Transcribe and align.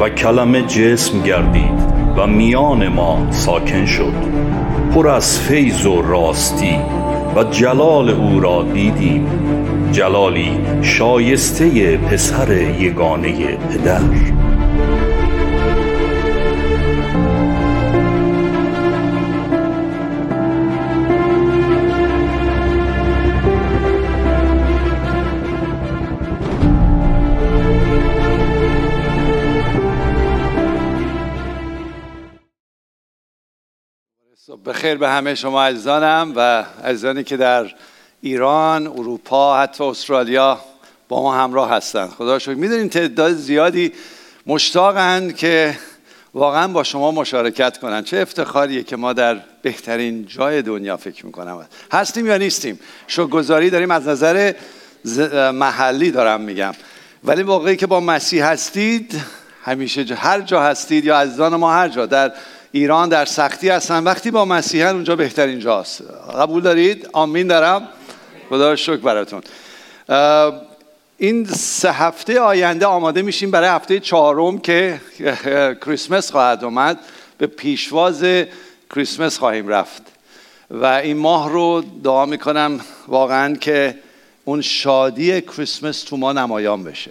و 0.00 0.08
کلمه 0.08 0.62
جسم 0.62 1.22
گردید 1.22 1.80
و 2.16 2.26
میان 2.26 2.88
ما 2.88 3.26
ساکن 3.30 3.86
شد. 3.86 4.12
پر 4.94 5.08
از 5.08 5.38
فیض 5.38 5.86
و 5.86 6.02
راستی 6.02 6.76
و 7.36 7.44
جلال 7.44 8.10
او 8.10 8.40
را 8.40 8.66
دیدیم. 8.74 9.26
جلالی 9.92 10.58
شایسته 10.82 11.96
پسر 11.96 12.52
یگانه 12.80 13.56
پدر. 13.56 14.00
بخیر 34.90 34.98
به 34.98 35.08
همه 35.08 35.34
شما 35.34 35.64
عزیزانم 35.64 36.32
و 36.36 36.64
عزیزانی 36.84 37.24
که 37.24 37.36
در 37.36 37.70
ایران، 38.20 38.86
اروپا، 38.86 39.58
حتی 39.58 39.84
استرالیا 39.84 40.60
با 41.08 41.22
ما 41.22 41.34
همراه 41.34 41.70
هستند 41.70 42.08
خدا 42.08 42.38
شکر. 42.38 42.54
می‌دونین 42.54 42.88
تعداد 42.88 43.32
زیادی 43.32 43.92
مشتاقند 44.46 45.36
که 45.36 45.78
واقعا 46.34 46.68
با 46.68 46.82
شما 46.82 47.10
مشارکت 47.10 47.78
کنند 47.78 48.04
چه 48.04 48.16
افتخاریه 48.16 48.82
که 48.82 48.96
ما 48.96 49.12
در 49.12 49.40
بهترین 49.62 50.26
جای 50.26 50.62
دنیا 50.62 50.96
فکر 50.96 51.26
می‌کنم. 51.26 51.66
هستیم 51.92 52.26
یا 52.26 52.36
نیستیم؟ 52.36 52.80
شکرگزاری 53.06 53.70
داریم. 53.70 53.90
از 53.90 54.08
نظر 54.08 54.52
محلی 55.52 56.10
دارم 56.10 56.40
میگم. 56.40 56.72
ولی 57.24 57.42
موقعی 57.42 57.76
که 57.76 57.86
با 57.86 58.00
مسیح 58.00 58.44
هستید 58.44 59.20
همیشه 59.64 60.14
هر 60.14 60.40
جا 60.40 60.62
هستید 60.62 61.04
یا 61.04 61.18
عزیزان 61.18 61.56
ما 61.56 61.72
هر 61.72 61.88
جا 61.88 62.06
در 62.06 62.32
ایران 62.72 63.08
در 63.08 63.24
سختی 63.24 63.68
هستن. 63.68 64.04
وقتی 64.04 64.30
با 64.30 64.44
مسیحن 64.44 64.94
اونجا 64.94 65.16
بهترین 65.16 65.58
جاست. 65.58 66.02
قبول 66.38 66.62
دارید؟ 66.62 67.08
آمین 67.12 67.46
دارم. 67.46 67.88
خدا 68.48 68.76
شکر 68.76 68.96
براتون. 68.96 69.42
این 71.18 71.44
سه 71.44 71.92
هفته 71.92 72.40
آینده 72.40 72.86
آماده 72.86 73.22
میشیم 73.22 73.50
برای 73.50 73.68
هفته 73.68 74.00
چهارم 74.00 74.58
که 74.58 75.00
کریسمس 75.84 76.30
خواهد 76.30 76.64
اومد. 76.64 76.98
به 77.38 77.46
پیشواز 77.46 78.24
کریسمس 78.94 79.38
خواهیم 79.38 79.68
رفت. 79.68 80.02
و 80.70 80.84
این 80.86 81.16
ماه 81.16 81.50
رو 81.50 81.84
دعا 82.04 82.26
می‌کنم 82.26 82.80
واقعا 83.08 83.54
که 83.54 83.98
اون 84.44 84.60
شادی 84.60 85.40
کریسمس 85.40 86.02
تو 86.02 86.16
ما 86.16 86.32
نمایان 86.32 86.84
بشه. 86.84 87.10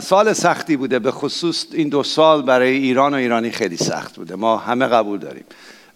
سال 0.00 0.32
سختی 0.32 0.76
بوده 0.76 0.98
به 0.98 1.10
خصوص 1.10 1.66
این 1.72 1.88
دو 1.88 2.02
سال 2.02 2.42
برای 2.42 2.70
ایران 2.70 3.14
و 3.14 3.16
ایرانی 3.16 3.50
خیلی 3.50 3.76
سخت 3.76 4.16
بوده. 4.16 4.36
ما 4.36 4.56
همه 4.56 4.86
قبول 4.86 5.18
داریم. 5.18 5.44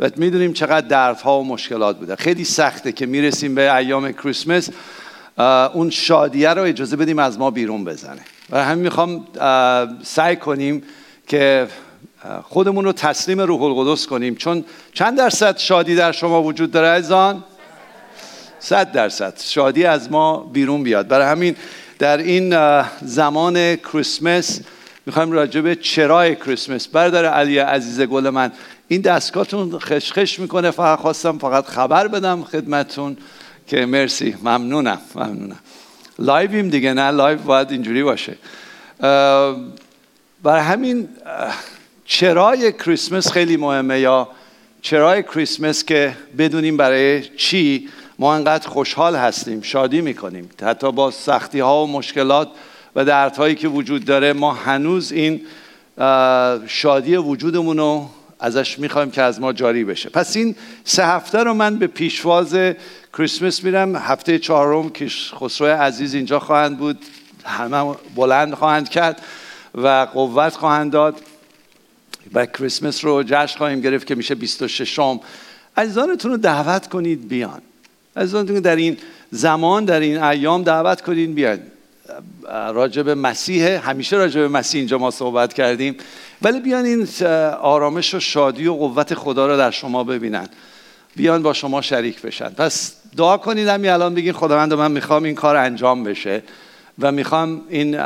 و 0.00 0.10
می‌دونیم 0.16 0.52
چقدر 0.52 0.86
دردها 0.86 1.40
و 1.40 1.44
مشکلات 1.44 1.98
بوده. 1.98 2.16
خیلی 2.16 2.44
سخته 2.44 2.92
که 2.92 3.06
می‌رسیم 3.06 3.54
به 3.54 3.74
ایام 3.74 4.12
کریسمس 4.12 4.70
اون 5.74 5.90
شادیه 5.90 6.50
رو 6.50 6.62
اجازه 6.62 6.96
بدیم 6.96 7.18
از 7.18 7.38
ما 7.38 7.50
بیرون 7.50 7.84
بزنه. 7.84 8.20
و 8.50 8.64
همین 8.64 8.84
می‌خوام 8.84 9.26
سعی 10.02 10.36
کنیم 10.36 10.82
که 11.26 11.66
خودمون 12.42 12.84
رو 12.84 12.92
تسلیم 12.92 13.40
روح 13.40 13.62
القدس 13.62 14.06
کنیم. 14.06 14.34
چون 14.34 14.64
چند 14.92 15.18
درصد 15.18 15.58
شادی 15.58 15.94
در 15.94 16.12
شما 16.12 16.42
وجود 16.42 16.70
داره 16.70 16.88
عزیزان؟ 16.88 17.44
صد 18.58 18.92
درصد. 18.92 19.40
شادی 19.40 19.84
از 19.84 20.12
ما 20.12 20.36
بیرون 20.52 20.82
بیاد. 20.82 21.08
برای 21.08 21.26
همین 21.26 21.56
در 21.98 22.16
این 22.16 22.56
زمان 23.02 23.76
کریسمس 23.76 24.60
می‌خوایم 25.06 25.32
راجع 25.32 25.60
به 25.60 25.76
چرای 25.76 26.36
کریسمس. 26.36 26.88
برادر 26.88 27.24
علی 27.24 27.58
عزیز 27.58 28.00
گل 28.00 28.30
من 28.30 28.52
این 28.88 29.00
دستگاهتون 29.00 29.78
خشخش 29.78 30.38
می‌کنه. 30.38 30.70
فقط 30.70 30.98
خواستم 30.98 31.38
فقط 31.38 31.66
خبر 31.66 32.08
بدم 32.08 32.44
خدمتون 32.44 33.16
که 33.66 33.86
مرسی. 33.86 34.36
ممنونم 34.42 34.98
ممنونم. 35.14 35.58
live 36.18 36.52
یم 36.52 36.68
دیگه 36.68 36.92
نه؟ 36.92 37.10
live 37.10 37.38
باید 37.38 37.70
اینجوری 37.70 38.02
باشه. 38.02 38.36
برای 40.42 40.60
همین 40.60 41.08
چرای 42.04 42.72
کریسمس 42.72 43.32
خیلی 43.32 43.56
مهمه 43.56 44.00
یا 44.00 44.28
چرای 44.82 45.22
کریسمس 45.22 45.84
که 45.84 46.16
بدونیم 46.38 46.76
برای 46.76 47.22
چی 47.36 47.88
ما 48.18 48.34
انقدر 48.34 48.68
خوشحال 48.68 49.16
هستیم 49.16 49.62
شادی 49.62 50.00
می‌کنیم. 50.00 50.50
حتی 50.62 50.92
با 50.92 51.10
سختی 51.10 51.60
ها 51.60 51.84
و 51.84 51.92
مشکلات 51.92 52.48
و 52.96 53.04
دردهایی 53.04 53.54
که 53.54 53.68
وجود 53.68 54.04
داره 54.04 54.32
ما 54.32 54.52
هنوز 54.52 55.12
این 55.12 55.40
شادی 56.66 57.16
وجودمون 57.16 57.76
رو 57.78 58.10
ازش 58.40 58.78
می‌خوایم 58.78 59.10
که 59.10 59.22
از 59.22 59.40
ما 59.40 59.52
جاری 59.52 59.84
بشه. 59.84 60.10
پس 60.10 60.36
این 60.36 60.56
سه 60.84 61.06
هفته 61.06 61.38
رو 61.38 61.54
من 61.54 61.78
به 61.78 61.86
پیشواز 61.86 62.56
کریسمس 63.12 63.64
میرم. 63.64 63.96
هفته 63.96 64.38
چهارم 64.38 64.90
که 64.90 65.08
خسرو 65.08 65.66
عزیز 65.66 66.14
اینجا 66.14 66.40
خواهند 66.40 66.78
بود. 66.78 66.98
همه 67.44 67.94
بلند 68.14 68.54
خواهند 68.54 68.88
کرد 68.88 69.22
و 69.74 69.88
قوت 70.14 70.56
خواهند 70.56 70.92
داد. 70.92 71.20
و 72.34 72.46
کریسمس 72.46 73.04
رو 73.04 73.22
جشن 73.22 73.58
خواهیم 73.58 73.80
گرفت 73.80 74.06
که 74.06 74.14
میشه 74.14 74.34
26 74.34 74.98
م 74.98 75.20
عزیزانتون 75.76 76.30
رو 76.30 76.36
دعوت 76.36 76.88
کنید 76.88 77.28
بیان. 77.28 77.62
عزیزانتون 78.16 78.60
در 78.60 78.76
این 78.76 78.96
زمان 79.30 79.84
در 79.84 80.00
این 80.00 80.22
ایام 80.22 80.62
دعوت 80.62 81.00
کنید 81.00 81.34
بیان 81.34 81.58
راجب 82.48 83.08
مسیح 83.08 83.88
همیشه 83.88 84.16
راجب 84.16 84.40
مسیح 84.40 84.78
اینجا 84.78 84.98
ما 84.98 85.10
صحبت 85.10 85.52
کردیم. 85.52 85.96
ولی 86.42 86.60
بیان 86.60 86.84
این 86.84 87.08
آرامش 87.60 88.14
و 88.14 88.20
شادی 88.20 88.66
و 88.66 88.74
قوت 88.74 89.14
خدا 89.14 89.46
رو 89.46 89.56
در 89.56 89.70
شما 89.70 90.04
ببینن. 90.04 90.48
بیان 91.16 91.42
با 91.42 91.52
شما 91.52 91.82
شریک 91.82 92.22
بشن. 92.22 92.48
پس 92.48 92.94
دعا 93.16 93.36
کنید 93.36 93.68
همین 93.68 93.90
الان 93.90 94.14
بگین 94.14 94.32
خداوند 94.32 94.74
من 94.74 94.90
می‌خوام 94.90 95.22
این 95.22 95.34
کار 95.34 95.56
انجام 95.56 96.04
بشه 96.04 96.42
و 96.98 97.12
می‌خوام 97.12 97.60
این 97.68 98.00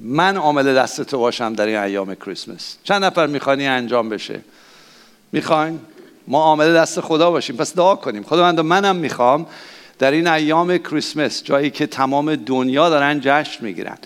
من 0.00 0.36
عامل 0.36 0.74
دست 0.74 1.02
تو 1.02 1.18
باشم 1.18 1.54
در 1.54 1.66
این 1.66 1.76
ایام 1.76 2.14
کریسمس. 2.14 2.76
چند 2.84 3.04
نفر 3.04 3.26
می‌خوانی 3.26 3.66
انجام 3.66 4.08
بشه؟ 4.08 4.40
می‌خواین 5.32 5.80
ما 6.28 6.42
عامل 6.42 6.74
دست 6.74 7.00
خدا 7.00 7.30
باشیم. 7.30 7.56
پس 7.56 7.74
دعا 7.74 7.96
کنیم. 7.96 8.22
خداوند 8.22 8.60
منم 8.60 8.96
می‌خوام 8.96 9.46
در 9.98 10.10
این 10.10 10.26
ایام 10.26 10.78
کریسمس 10.78 11.42
جایی 11.44 11.70
که 11.70 11.86
تمام 11.86 12.34
دنیا 12.36 12.88
دارن 12.88 13.20
جشن 13.22 13.64
می‌گیرن 13.64 13.98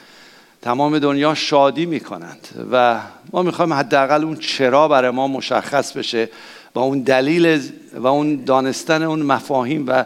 تمام 0.63 0.99
دنیا 0.99 1.35
شادی 1.35 1.87
می‌کنند 1.87 2.49
و 2.73 3.01
ما 3.33 3.43
می‌خوایم 3.43 3.73
حداقل 3.73 4.25
اون 4.25 4.37
چرا 4.37 4.89
برای 4.89 5.11
ما 5.11 5.29
مشخص 5.29 5.93
بشه 5.93 6.29
و 6.75 6.79
اون 6.79 7.01
دلیل 7.01 7.61
و 7.95 8.07
اون 8.07 8.45
دانستن 8.45 9.03
اون 9.03 9.23
مفاهیم 9.23 9.85
و 9.89 10.05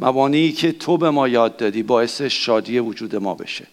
مبانی 0.00 0.52
که 0.52 0.72
تو 0.72 0.96
به 0.98 1.10
ما 1.10 1.28
یاد 1.28 1.56
دادی 1.56 1.82
باعث 1.82 2.22
شادی 2.22 2.78
وجود 2.78 3.16
ما 3.16 3.34
بشه. 3.34 3.66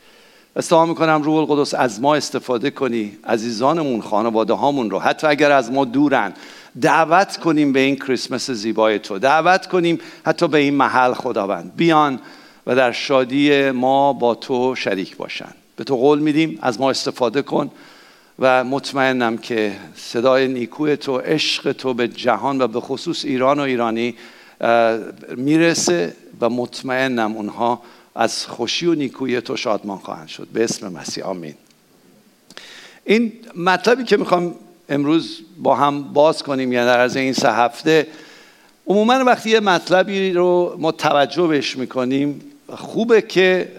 استفاده 0.55 0.89
می‌کنم 0.89 1.21
روح 1.21 1.35
القدس 1.37 1.73
از 1.73 2.01
ما 2.01 2.15
استفاده 2.15 2.71
کنی 2.71 3.17
عزیزانمون 3.23 4.01
خانواده 4.01 4.53
هامون 4.53 4.89
رو. 4.89 4.99
حتی 4.99 5.27
اگر 5.27 5.51
از 5.51 5.71
ما 5.71 5.85
دورن 5.85 6.33
دعوت 6.81 7.37
کنیم 7.37 7.73
به 7.73 7.79
این 7.79 7.95
کریسمس 7.95 8.51
زیبای 8.51 8.99
تو. 8.99 9.19
دعوت 9.19 9.67
کنیم 9.67 9.99
حتی 10.25 10.47
به 10.47 10.57
این 10.57 10.73
محل 10.73 11.13
خداوند. 11.13 11.75
بیان 11.75 12.19
و 12.67 12.75
در 12.75 12.91
شادی 12.91 13.71
ما 13.71 14.13
با 14.13 14.35
تو 14.35 14.75
شریک 14.75 15.17
باشن. 15.17 15.51
به 15.75 15.83
تو 15.83 15.95
قول 15.95 16.19
میدیم 16.19 16.59
از 16.61 16.79
ما 16.79 16.89
استفاده 16.89 17.41
کن 17.41 17.71
و 18.39 18.63
مطمئنم 18.63 19.37
که 19.37 19.75
صدای 19.95 20.47
نیکوی 20.47 20.97
تو 20.97 21.17
عشق 21.17 21.71
تو 21.71 21.93
به 21.93 22.07
جهان 22.07 22.61
و 22.61 22.67
به 22.67 22.79
خصوص 22.79 23.25
ایران 23.25 23.59
و 23.59 23.61
ایرانی 23.61 24.15
می‌رسه 25.37 26.15
و 26.41 26.49
مطمئنم 26.49 27.35
اونها 27.35 27.81
از 28.15 28.45
خوشی 28.45 28.85
و 28.85 28.95
نیکوی 28.95 29.41
تو 29.41 29.57
شادمان 29.57 29.97
خواهند 29.97 30.27
شد. 30.27 30.47
به 30.53 30.63
اسم 30.63 30.93
مسیح 30.93 31.23
آمین. 31.23 31.53
این 33.05 33.33
مطلبی 33.55 34.03
که 34.03 34.17
می‌خوام 34.17 34.55
امروز 34.93 35.39
با 35.57 35.75
هم 35.75 36.03
باز 36.03 36.43
کنیم 36.43 36.73
یعنی 36.73 36.85
در 36.85 36.99
از 36.99 37.15
این 37.15 37.33
سه 37.33 37.51
هفته. 37.51 38.07
عموما 38.87 39.13
وقتی 39.13 39.49
یه 39.49 39.59
مطلبی 39.59 40.33
رو 40.33 40.75
ما 40.79 40.91
توجه 40.91 41.47
بهش 41.47 41.77
می‌کنیم 41.77 42.41
خوبه 42.75 43.21
که 43.21 43.71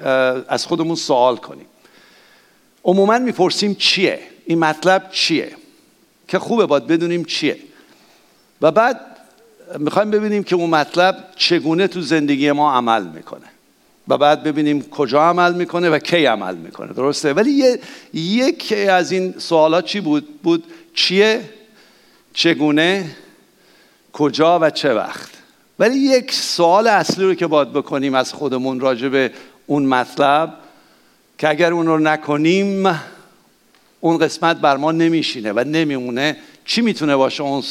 از 0.48 0.66
خودمون 0.66 0.96
سوال 0.96 1.36
کنیم. 1.36 1.66
عموما 2.84 3.18
می‌پرسیم 3.18 3.74
چیه؟ 3.74 4.18
این 4.46 4.58
مطلب 4.58 5.10
چیه؟ 5.10 5.50
که 6.28 6.38
خوبه 6.38 6.66
باید 6.66 6.86
بدونیم 6.86 7.24
چیه. 7.24 7.56
و 8.62 8.70
بعد 8.70 9.00
می‌خوایم 9.78 10.10
ببینیم 10.10 10.42
که 10.42 10.56
اون 10.56 10.70
مطلب 10.70 11.24
چگونه 11.36 11.86
تو 11.86 12.00
زندگی 12.00 12.52
ما 12.52 12.72
عمل 12.72 13.02
می‌کنه. 13.02 13.46
و 14.08 14.18
بعد 14.18 14.42
ببینیم 14.42 14.82
کجا 14.82 15.22
عمل 15.22 15.54
می‌کنه 15.54 15.90
و 15.90 15.98
کی 15.98 16.24
عمل 16.24 16.54
می‌کنه. 16.54 16.92
درسته؟ 16.92 17.32
ولی 17.32 17.64
یک 18.12 18.74
از 18.88 19.12
این 19.12 19.34
سوالات 19.38 19.84
چی 19.84 20.00
بود؟ 20.00 20.42
بود 20.42 20.64
چیه؟ 20.94 21.50
چگونه؟ 22.34 23.16
کجا 24.12 24.58
و 24.58 24.70
چه 24.70 24.94
وقت؟ 24.94 25.30
ولی 25.78 25.96
یک 25.96 26.32
سوال 26.32 26.86
اصلی 26.86 27.24
رو 27.24 27.34
که 27.34 27.46
باید 27.46 27.72
بکنیم 27.72 28.14
از 28.14 28.32
خودمون 28.32 28.80
راجع 28.80 29.08
به 29.08 29.30
اون 29.66 29.86
مطلب 29.86 30.54
که 31.38 31.48
اگر 31.48 31.72
اون 31.72 31.86
رو 31.86 31.98
نکنیم 31.98 33.00
اون 34.00 34.18
قسمت 34.18 34.56
بر 34.56 34.76
ما 34.76 34.92
نمیشینه 34.92 35.52
و 35.52 35.64
نمیمونه. 35.66 36.36
چی 36.64 36.80
می‌تونه 36.80 37.16
باشه 37.16 37.42
اون 37.42 37.62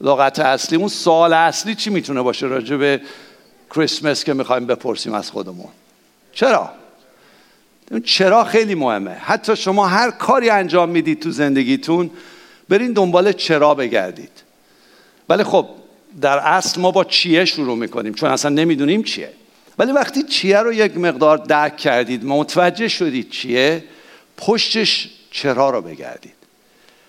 لغت 0.00 0.38
اصلی؟ 0.38 0.76
اون 0.76 0.88
سوال 0.88 1.32
اصلی 1.32 1.74
چی 1.74 1.90
می‌تونه 1.90 2.22
باشه 2.22 2.46
راجع 2.46 2.76
به 2.76 3.00
کریسمس 3.70 4.24
که 4.24 4.34
می‌خوایم 4.34 4.66
بپرسیم 4.66 5.14
از 5.14 5.30
خودمون؟ 5.30 5.68
چرا؟ 6.32 6.70
چرا 8.04 8.44
خیلی 8.44 8.74
مهمه. 8.74 9.10
حتی 9.10 9.56
شما 9.56 9.86
هر 9.86 10.10
کاری 10.10 10.50
انجام 10.50 10.88
می‌دید 10.88 11.20
تو 11.20 11.30
زندگیتون 11.30 12.10
برین 12.68 12.92
دنبال 12.92 13.32
چرا 13.32 13.74
بگردید. 13.74 14.42
ولی 15.28 15.44
خب 15.44 15.66
در 16.20 16.38
اصل 16.38 16.80
ما 16.80 16.90
با 16.90 17.04
چیه 17.04 17.44
شروع 17.44 17.76
می‌کنیم؟ 17.76 18.14
چون 18.14 18.30
اصلا 18.30 18.50
نمی‌دونیم 18.50 19.02
چیه. 19.02 19.32
ولی 19.78 19.92
وقتی 19.92 20.22
چیه 20.22 20.58
رو 20.58 20.72
یک 20.72 20.96
مقدار 20.96 21.36
درک 21.38 21.76
کردید 21.76 22.24
متوجه 22.24 22.88
شدید 22.88 23.30
چیه 23.30 23.84
پشتش 24.36 25.10
چرا 25.30 25.70
رو 25.70 25.82
بگردید. 25.82 26.34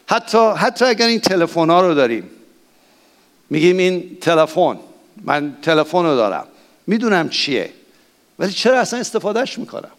حتی, 0.07 0.51
حتی 0.57 0.85
اگر 0.85 1.07
این 1.07 1.19
تلفن 1.19 1.69
ها 1.69 1.88
رو 1.88 1.94
داریم 1.94 2.29
میگیم 3.50 3.77
این 3.77 4.17
تلفن 4.21 4.79
من 5.21 5.57
تلفن 5.61 6.03
رو 6.03 6.15
دارم 6.15 6.47
می‌دونم 6.88 7.29
چیه 7.29 7.69
ولی 8.39 8.51
چرا 8.51 8.79
اصلا 8.79 9.00
استفادهش 9.00 9.59
می‌کنم؟ 9.59 9.91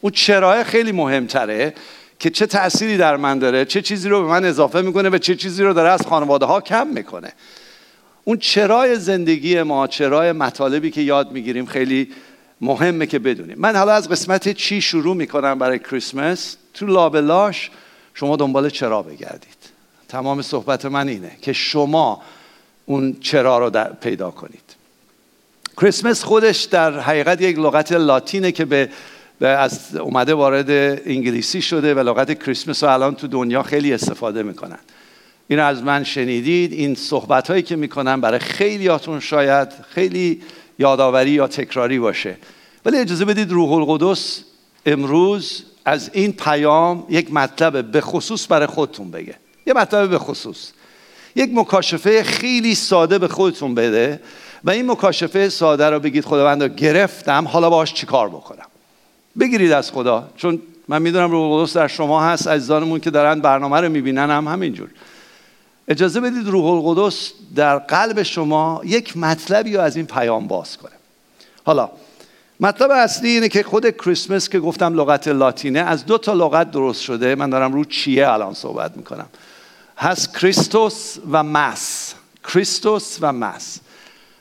اون 0.00 0.12
چرا 0.12 0.64
خیلی 0.64 0.92
مهمتره. 0.92 1.74
که 2.22 2.30
چه 2.30 2.46
تأثیری 2.46 2.96
در 2.96 3.16
من 3.16 3.38
داره 3.38 3.64
چه 3.64 3.82
چیزی 3.82 4.08
رو 4.08 4.22
به 4.22 4.28
من 4.28 4.44
اضافه 4.44 4.82
می‌کنه 4.82 5.08
و 5.08 5.18
چه 5.18 5.34
چیزی 5.34 5.62
رو 5.62 5.72
داره 5.72 5.90
از 5.90 6.06
خانواده 6.06 6.46
ها 6.46 6.60
کم 6.60 6.86
می‌کنه. 6.86 7.32
اون 8.24 8.36
چرای 8.36 8.96
زندگی 8.96 9.62
ما 9.62 9.86
چرای 9.86 10.32
مطالبی 10.32 10.90
که 10.90 11.00
یاد 11.00 11.32
می‌گیریم 11.32 11.66
خیلی 11.66 12.08
مهمه 12.60 13.06
که 13.06 13.18
بدونیم. 13.18 13.58
من 13.58 13.76
حالا 13.76 13.92
از 13.92 14.08
قسمت 14.08 14.48
چی 14.48 14.80
شروع 14.80 15.16
می‌کنم 15.16 15.58
برای 15.58 15.78
کریسمس؟ 15.78 16.56
تو 16.74 16.86
لابلاش 16.86 17.70
شما 18.14 18.36
دنبال 18.36 18.70
چرا 18.70 19.02
بگردید. 19.02 19.58
تمام 20.08 20.42
صحبت 20.42 20.84
من 20.84 21.08
اینه 21.08 21.30
که 21.40 21.52
شما 21.52 22.22
اون 22.86 23.16
چرا 23.20 23.58
رو 23.58 23.84
پیدا 24.00 24.30
کنید. 24.30 24.74
کریسمس 25.76 26.24
خودش 26.24 26.62
در 26.62 27.00
حقیقت 27.00 27.40
یک 27.40 27.58
لغت 27.58 27.92
لاتینه 27.92 28.52
که 28.52 28.64
به 28.64 28.88
از 29.46 29.96
اومده 29.96 30.34
وارد 30.34 30.70
انگلیسی 31.06 31.62
شده 31.62 31.94
و 31.94 31.98
لغت 31.98 32.44
کریسمس 32.44 32.84
رو 32.84 32.92
الان 32.92 33.14
تو 33.14 33.26
دنیا 33.26 33.62
خیلی 33.62 33.92
استفاده 33.92 34.42
می‌کنن. 34.42 34.78
این 35.48 35.58
از 35.58 35.82
من 35.82 36.04
شنیدید. 36.04 36.72
این 36.72 36.94
صحبت 36.94 37.50
هایی 37.50 37.62
که 37.62 37.76
می‌کنم 37.76 38.20
برای 38.20 38.38
خیلیاتون 38.38 39.20
شاید 39.20 39.68
خیلی 39.90 40.42
یادآوری 40.78 41.30
یا 41.30 41.46
تکراری 41.46 41.98
باشه. 41.98 42.36
ولی 42.84 42.98
اجازه 42.98 43.24
بدید 43.24 43.50
روح 43.50 43.72
القدس 43.72 44.44
امروز 44.86 45.64
از 45.84 46.10
این 46.12 46.32
پیام 46.32 47.06
یک 47.08 47.32
مطلب 47.32 47.90
به 47.90 48.00
خصوص 48.00 48.46
برای 48.48 48.66
خودتون 48.66 49.10
بگه. 49.10 49.34
یه 49.66 49.74
مطلب 49.74 50.10
به 50.10 50.18
خصوص. 50.18 50.70
یک 51.36 51.50
مکاشفه 51.54 52.22
خیلی 52.22 52.74
ساده 52.74 53.18
به 53.18 53.28
خودتون 53.28 53.74
بده 53.74 54.20
و 54.64 54.70
این 54.70 54.90
مکاشفه 54.90 55.48
ساده 55.48 55.90
رو 55.90 56.00
بگید 56.00 56.24
خداوند 56.24 56.62
رو 56.62 56.68
گرفتم 56.68 57.48
حالا 57.48 57.70
باش 57.70 57.94
چیکار 57.94 58.28
بکنم؟ 58.28 58.66
بگیرید 59.40 59.72
از 59.72 59.90
خدا. 59.90 60.28
چون 60.36 60.62
من 60.88 61.02
می‌دونم 61.02 61.30
روح 61.30 61.52
القدس 61.52 61.76
در 61.76 61.88
شما 61.88 62.22
هست 62.22 62.48
عزیزانمون 62.48 63.00
که 63.00 63.10
دارن 63.10 63.40
برنامه 63.40 63.80
رو 63.80 63.88
می‌بینن 63.88 64.30
هم 64.30 64.48
همینجور. 64.48 64.88
اجازه 65.88 66.20
بدید 66.20 66.48
روح 66.48 66.64
القدس 66.64 67.32
در 67.54 67.78
قلب 67.78 68.22
شما 68.22 68.80
یک 68.84 69.16
مطلبی 69.16 69.76
رو 69.76 69.80
از 69.80 69.96
این 69.96 70.06
پیام 70.06 70.46
باز 70.46 70.76
کنه. 70.76 70.92
حالا 71.64 71.90
مطلب 72.60 72.90
اصلی 72.90 73.28
اینه 73.28 73.48
که 73.48 73.62
خود 73.62 73.90
کریسمس 73.90 74.48
که 74.48 74.60
گفتم 74.60 74.94
لغت 75.00 75.28
لاتینه 75.28 75.78
از 75.78 76.06
دو 76.06 76.18
تا 76.18 76.32
لغت 76.32 76.70
درست 76.70 77.00
شده. 77.00 77.34
من 77.34 77.50
دارم 77.50 77.72
رو 77.72 77.84
چیه 77.84 78.28
الان 78.28 78.54
صحبت 78.54 78.96
می‌کنم. 78.96 79.26
هست 79.98 80.38
کریستوس 80.38 81.16
و 81.30 81.42
مس. 81.42 82.14
کریستوس 82.52 83.18
و 83.20 83.32
مس. 83.32 83.78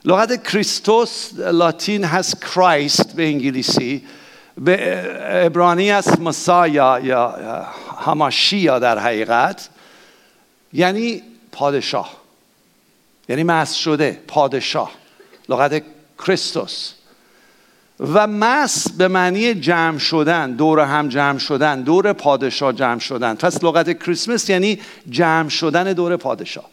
لغت 0.05 0.43
کریستوس 0.43 1.29
لاتین 1.37 2.03
هست 2.03 2.41
کرایست 2.41 3.15
به 3.15 3.25
انگلیسی. 3.25 4.03
به 4.57 4.77
عبرانی 5.45 5.91
است 5.91 6.19
مسایا 6.19 6.99
یا 6.99 7.35
هماشیا 8.05 8.79
در 8.79 8.99
حقیقت 8.99 9.69
یعنی 10.73 11.21
پادشاه. 11.51 12.09
یعنی 13.29 13.43
مس 13.43 13.73
شده 13.73 14.19
پادشاه 14.27 14.91
لغت 15.49 15.83
کریستوس. 16.19 16.93
و 17.99 18.27
مس 18.27 18.91
به 18.91 19.07
معنی 19.07 19.53
جمع 19.53 19.97
شدن 19.97 20.51
دور 20.51 20.79
هم 20.79 21.09
جمع 21.09 21.37
شدن 21.37 21.81
دور 21.81 22.13
پادشاه 22.13 22.73
جمع 22.73 22.99
شدن. 22.99 23.35
پس 23.35 23.63
لغت 23.63 24.03
کریسمس 24.03 24.49
یعنی 24.49 24.79
جمع 25.09 25.49
شدن 25.49 25.93
دور 25.93 26.17
پادشاه. 26.17 26.65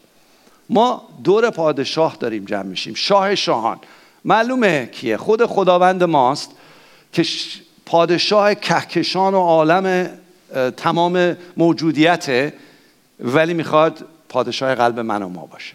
ما 0.69 1.09
دور 1.23 1.49
پادشاه 1.49 2.17
داریم 2.19 2.45
جمع 2.45 2.63
میشیم. 2.63 2.93
شاه 2.93 3.35
شاهان. 3.35 3.79
معلومه 4.25 4.85
کیه؟ 4.85 5.17
خود 5.17 5.45
خداوند 5.45 6.03
ماست 6.03 6.51
که 7.13 7.25
پادشاه 7.89 8.55
کهکشان 8.55 9.33
و 9.33 9.39
عالم 9.39 10.09
تمام 10.77 11.37
موجودیته 11.57 12.53
ولی 13.19 13.53
می‌خواد 13.53 14.05
پادشاه 14.29 14.75
قلب 14.75 14.99
من 14.99 15.23
و 15.23 15.29
ما 15.29 15.45
باشه. 15.45 15.73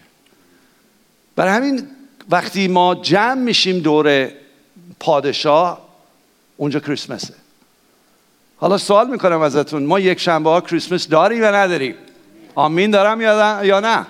برای 1.35 1.53
همین 1.53 1.87
وقتی 2.29 2.67
ما 2.67 2.95
جمع 2.95 3.33
میشیم 3.33 3.79
دور 3.79 4.29
پادشاه 4.99 5.81
اونجا 6.57 6.79
کریسمسه. 6.79 7.33
حالا 8.57 8.77
سوال 8.77 9.09
می‌کنم 9.09 9.41
ازتون 9.41 9.83
ما 9.83 9.99
یک 9.99 10.19
شنبه 10.19 10.49
ها 10.49 10.61
کریسمس 10.61 11.07
داریم 11.07 11.41
یا 11.41 11.51
نداریم؟ 11.51 11.95
آمین 12.55 12.91
دارم 12.91 13.21
یا 13.65 13.79
نه؟ 13.79 14.05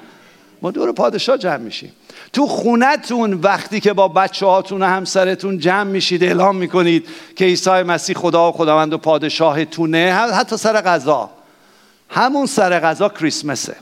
ما 0.62 0.72
دور 0.72 0.92
پادشاه 0.92 1.38
جمع 1.38 1.57
میشیم. 1.57 1.92
تو 2.36 2.48
خونتون 2.48 3.34
وقتی 3.34 3.80
که 3.80 3.94
با 3.94 4.08
بچه 4.08 4.46
هاتون 4.46 4.82
و 4.82 4.86
همسرتون 4.86 5.58
جمع 5.60 5.84
میشید 5.84 6.24
اعلام 6.24 6.56
می‌کنید 6.56 7.08
که 7.36 7.46
عیسی 7.46 7.70
مسیح 7.70 8.16
خدا 8.16 8.50
و 8.50 8.52
خداوند 8.52 8.94
و 8.94 8.98
پادشاهتونه. 8.98 10.14
حتی 10.14 10.58
سر 10.58 10.82
غذا. 10.82 11.30
همون 12.10 12.46
سر 12.46 12.80
غذا 12.80 13.10
کریسمسه. 13.10 13.76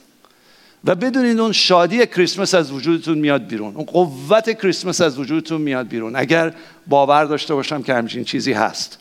و 0.85 0.95
بدونید 0.95 1.39
اون 1.39 1.51
شادی 1.51 2.05
کریسمس 2.05 2.53
از 2.53 2.71
وجودتون 2.71 3.17
میاد 3.17 3.47
بیرون. 3.47 3.75
اون 3.75 3.85
قوت 3.85 4.61
کریسمس 4.61 5.01
از 5.01 5.19
وجودتون 5.19 5.61
میاد 5.61 5.87
بیرون. 5.87 6.15
اگر 6.15 6.53
باور 6.87 7.25
داشته 7.25 7.53
باشم 7.53 7.81
که 7.81 7.93
همچین 7.93 8.23
چیزی 8.23 8.53
هست. 8.53 8.99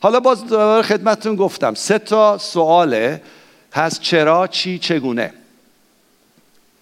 حالا 0.00 0.20
باز 0.20 0.46
دوباره 0.46 0.82
خدمتتون 0.82 1.36
گفتم 1.36 1.74
سه 1.74 1.98
تا 1.98 2.38
سواله. 2.38 3.22
هست 3.72 4.00
چرا 4.00 4.46
چی 4.46 4.78
چگونه؟ 4.78 5.32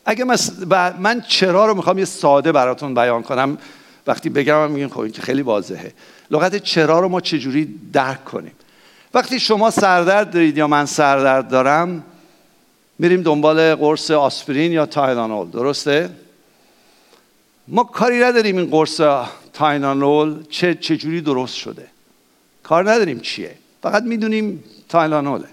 اگه 0.06 0.25
من 0.98 1.20
چرا 1.28 1.66
رو 1.66 1.75
می‌خوام 1.75 1.98
یه 1.98 2.04
ساده 2.04 2.52
براتون 2.52 2.94
بیان 2.94 3.22
کنم 3.22 3.58
وقتی 4.06 4.28
بگم 4.28 4.70
میگین 4.70 4.88
خب 4.88 5.08
که 5.08 5.22
خیلی 5.22 5.42
واضحه. 5.42 5.92
لغت 6.30 6.56
چرا 6.56 7.00
رو 7.00 7.08
ما 7.08 7.20
چجوری 7.20 7.78
درک 7.92 8.25
کنیم؟ 8.25 8.52
وقتی 9.14 9.40
شما 9.40 9.70
سردرد 9.70 10.30
دارید 10.30 10.58
یا 10.58 10.66
من 10.66 10.86
سردرد 10.86 11.48
دارم 11.48 12.04
میریم 12.98 13.22
دنبال 13.22 13.75
قرص 13.75 14.10
آسپرین 14.10 14.72
یا 14.72 14.86
تایلانول 14.86 15.50
درسته؟ 15.50 16.10
ما 17.68 17.84
کاری 17.84 18.18
نداریم 18.18 18.56
این 18.56 18.70
قرص 18.70 19.00
تایلانول 19.52 20.42
چه 20.50 20.75
چجوری 20.75 21.20
درست 21.20 21.54
شده. 21.54 21.86
کار 22.62 22.90
نداریم 22.90 23.20
چیه. 23.20 23.54
فقط 23.82 24.02
می‌دونیم 24.02 24.64
تایلانوله 24.88 25.48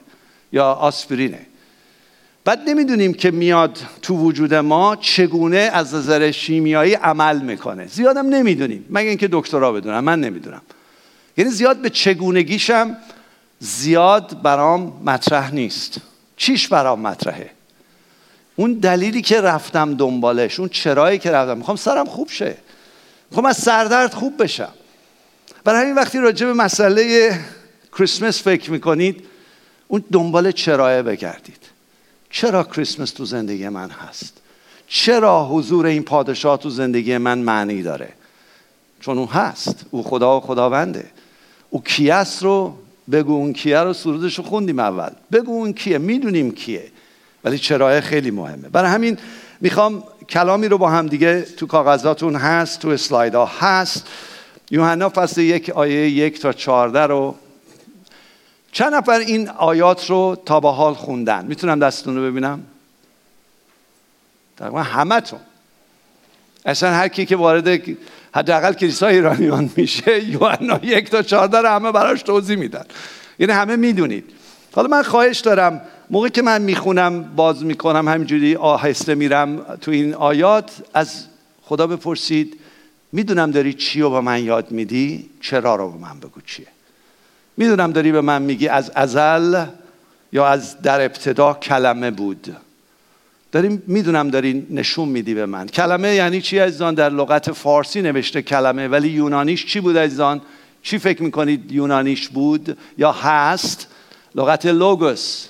یا 0.52 0.66
آسپرینه. 0.66 1.46
بعد 2.46 2.62
نمی‌دونیم 2.70 3.14
که 3.14 3.32
میاد 3.32 3.80
تو 4.02 4.18
وجود 4.18 4.54
ما 4.54 4.96
چگونه 4.96 5.58
از 5.58 5.96
نظر 5.96 6.32
شیمیایی 6.32 6.94
عمل 6.94 7.40
می‌کنه. 7.40 7.88
زیادم 7.88 8.28
نمی‌دونیم. 8.28 8.86
مگه 8.90 9.10
اینکه 9.10 9.30
دکترا 9.32 9.72
بدونم 9.72 10.04
من 10.04 10.20
نمی‌دونم. 10.20 10.62
یعنی 11.38 11.52
زیاد 11.52 11.78
به 11.78 11.90
چگونگیشم 11.90 12.98
زیاد 13.60 14.42
برام 14.42 15.02
مطرح 15.06 15.54
نیست. 15.54 15.98
چیش 16.38 16.68
برام 16.68 17.00
مطرحه؟ 17.00 17.50
اون 18.56 18.74
دلیلی 18.74 19.22
که 19.22 19.42
رفتم 19.42 19.96
دنبالش 19.96 20.60
اون 20.60 20.70
چرایی 20.70 21.20
که 21.20 21.32
رفتم. 21.32 21.58
می‌خوام 21.58 21.78
سرم 21.78 22.06
خوب 22.06 22.30
شه. 22.30 22.58
می‌خوام 23.30 23.46
از 23.46 23.58
سردرد 23.58 24.14
خوب 24.14 24.44
بشم. 24.44 24.74
برای 25.64 25.82
همین 25.82 25.96
وقتی 25.96 26.18
راجع 26.18 26.46
به 26.46 26.54
مسئله 26.54 27.34
کریسمس 27.98 28.44
فکر 28.44 28.72
می‌کنید 28.72 29.26
اون 29.88 30.04
دنبال 30.12 30.52
چرایه 30.52 31.02
بگردید. 31.02 31.73
چرا 32.34 32.64
کریسمس 32.64 33.12
تو 33.12 33.26
زندگی 33.26 33.70
من 33.70 33.90
هست؟ 33.90 34.38
چرا 34.88 35.46
حضور 35.46 35.86
این 35.86 36.04
پادشاه 36.04 36.58
تو 36.58 36.70
زندگی 36.70 37.18
من 37.18 37.40
معنی 37.40 37.84
داره؟ 37.84 38.10
چون 39.00 39.18
او 39.18 39.32
هست 39.32 39.86
او 39.92 40.04
خدا 40.04 40.38
و 40.38 40.42
خداونده. 40.42 41.06
او 41.70 41.84
کیست 41.84 42.44
رو 42.44 42.78
بگو 43.12 43.34
اون 43.34 43.54
کیه 43.54 43.80
رو 43.80 43.94
سرودش 43.94 44.38
رو 44.38 44.44
خوندیم 44.44 44.80
اول. 44.80 45.10
بگو 45.32 45.52
اون 45.52 45.74
کیه 45.74 45.98
می‌دونیم 45.98 46.52
کیه. 46.52 46.92
ولی 47.44 47.58
چرا 47.58 48.02
خیلی 48.02 48.32
مهمه. 48.32 48.70
برای 48.70 48.92
همین 48.92 49.18
می‌خوام 49.62 50.04
کلامی 50.30 50.68
رو 50.68 50.78
با 50.78 50.90
هم 50.90 51.08
دیگه 51.08 51.42
تو 51.42 51.68
کاغذاتون 51.68 52.36
هست 52.36 52.80
تو 52.80 52.90
اسلایدها 52.90 53.46
هست. 53.46 54.08
یوحنا 54.72 55.10
فصل 55.10 55.42
یک 55.42 55.70
آیه 55.70 56.10
یک 56.10 56.40
تا 56.40 56.54
چارده 56.54 57.00
رو 57.00 57.36
چند 58.74 58.94
نفر 58.94 59.20
این 59.20 59.50
آیات 59.50 60.10
رو 60.10 60.38
تا 60.46 60.60
به 60.60 60.72
حال 60.72 60.94
خوندن؟ 60.94 61.46
می‌تونم 61.46 61.80
دستتون 61.80 62.16
رو 62.16 62.32
ببینم؟ 62.32 62.64
تقریبا 64.58 64.84
همتون 64.84 65.40
اصلا 66.66 66.92
هر 66.92 67.08
کی 67.08 67.26
که 67.26 67.36
وارد 67.36 67.82
حداقل 68.36 68.74
کلیسای 68.74 69.16
ایرانیان 69.16 69.70
میشه 69.76 70.24
یوحنا 70.30 70.80
یک 70.84 71.10
تا 71.10 71.22
چهارده 71.22 71.58
رو 71.58 71.70
همه 71.70 71.92
براش 71.92 72.24
توضیح 72.24 72.58
میدن. 72.58 72.86
یعنی 73.40 73.54
همه 73.54 73.76
می‌دونید. 73.76 74.24
حالا 74.76 74.88
من 74.88 75.04
خواهش 75.04 75.40
دارم 75.40 75.82
موقعی 76.10 76.30
که 76.30 76.42
من 76.42 76.62
می‌خونم 76.62 77.24
باز 77.36 77.64
می‌کنم 77.64 78.08
همینجوری 78.08 78.56
آهسته 78.56 79.16
میرم 79.16 79.78
تو 79.82 79.92
این 79.92 80.14
آیات 80.14 80.72
از 80.94 81.26
خدا 81.62 81.88
بپرسید 81.88 82.60
می‌دونم 83.12 83.52
داری 83.52 83.74
چی 83.74 84.02
رو 84.02 84.10
به 84.10 84.22
من 84.22 84.44
یاد 84.44 84.72
میدی؟ 84.72 85.30
چرا 85.42 85.76
رو 85.76 85.92
به 85.92 85.98
من 85.98 86.20
بگو 86.20 86.42
چیه؟ 86.46 86.73
می‌دونم 87.58 87.92
داری 87.92 88.12
به 88.12 88.22
من 88.22 88.42
میگی 88.42 88.68
از 88.68 88.92
ازل 88.96 89.66
یا 90.32 90.48
از 90.48 90.82
در 90.82 91.02
ابتدا 91.02 91.54
کلمه 91.54 92.12
بود. 92.12 92.56
داری 93.52 93.82
می‌دونم 93.88 94.30
داری 94.30 94.68
نشون 94.70 95.10
میدی 95.10 95.34
به 95.34 95.46
من. 95.46 95.68
کلمه 95.68 96.16
یعنی 96.16 96.42
چی 96.42 96.60
عزیزان؟ 96.60 96.94
در 96.94 97.10
لغت 97.10 97.52
فارسی 97.52 98.02
نوشته 98.02 98.42
کلمه 98.42 98.88
ولی 98.88 99.10
یونانیش 99.10 99.66
چی 99.66 99.80
بود 99.80 99.98
عزیزان؟ 99.98 100.42
چی 100.84 100.98
فکر 100.98 101.24
می‌کنید 101.24 101.72
یونانیش 101.72 102.28
بود 102.30 102.78
یا 102.98 103.12
هست؟ 103.12 103.88
لغت 104.36 104.66
لوگوس. 104.66 105.48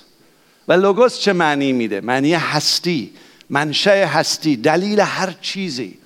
و 0.67 0.73
لوگوس 0.73 1.19
چه 1.19 1.33
معنی 1.33 1.73
میده؟ 1.73 2.01
معنی 2.01 2.33
هستی 2.33 3.11
منشأ 3.49 4.05
هستی 4.05 4.55
دلیل 4.55 4.99
هر 4.99 5.33
چیزی. 5.41 5.97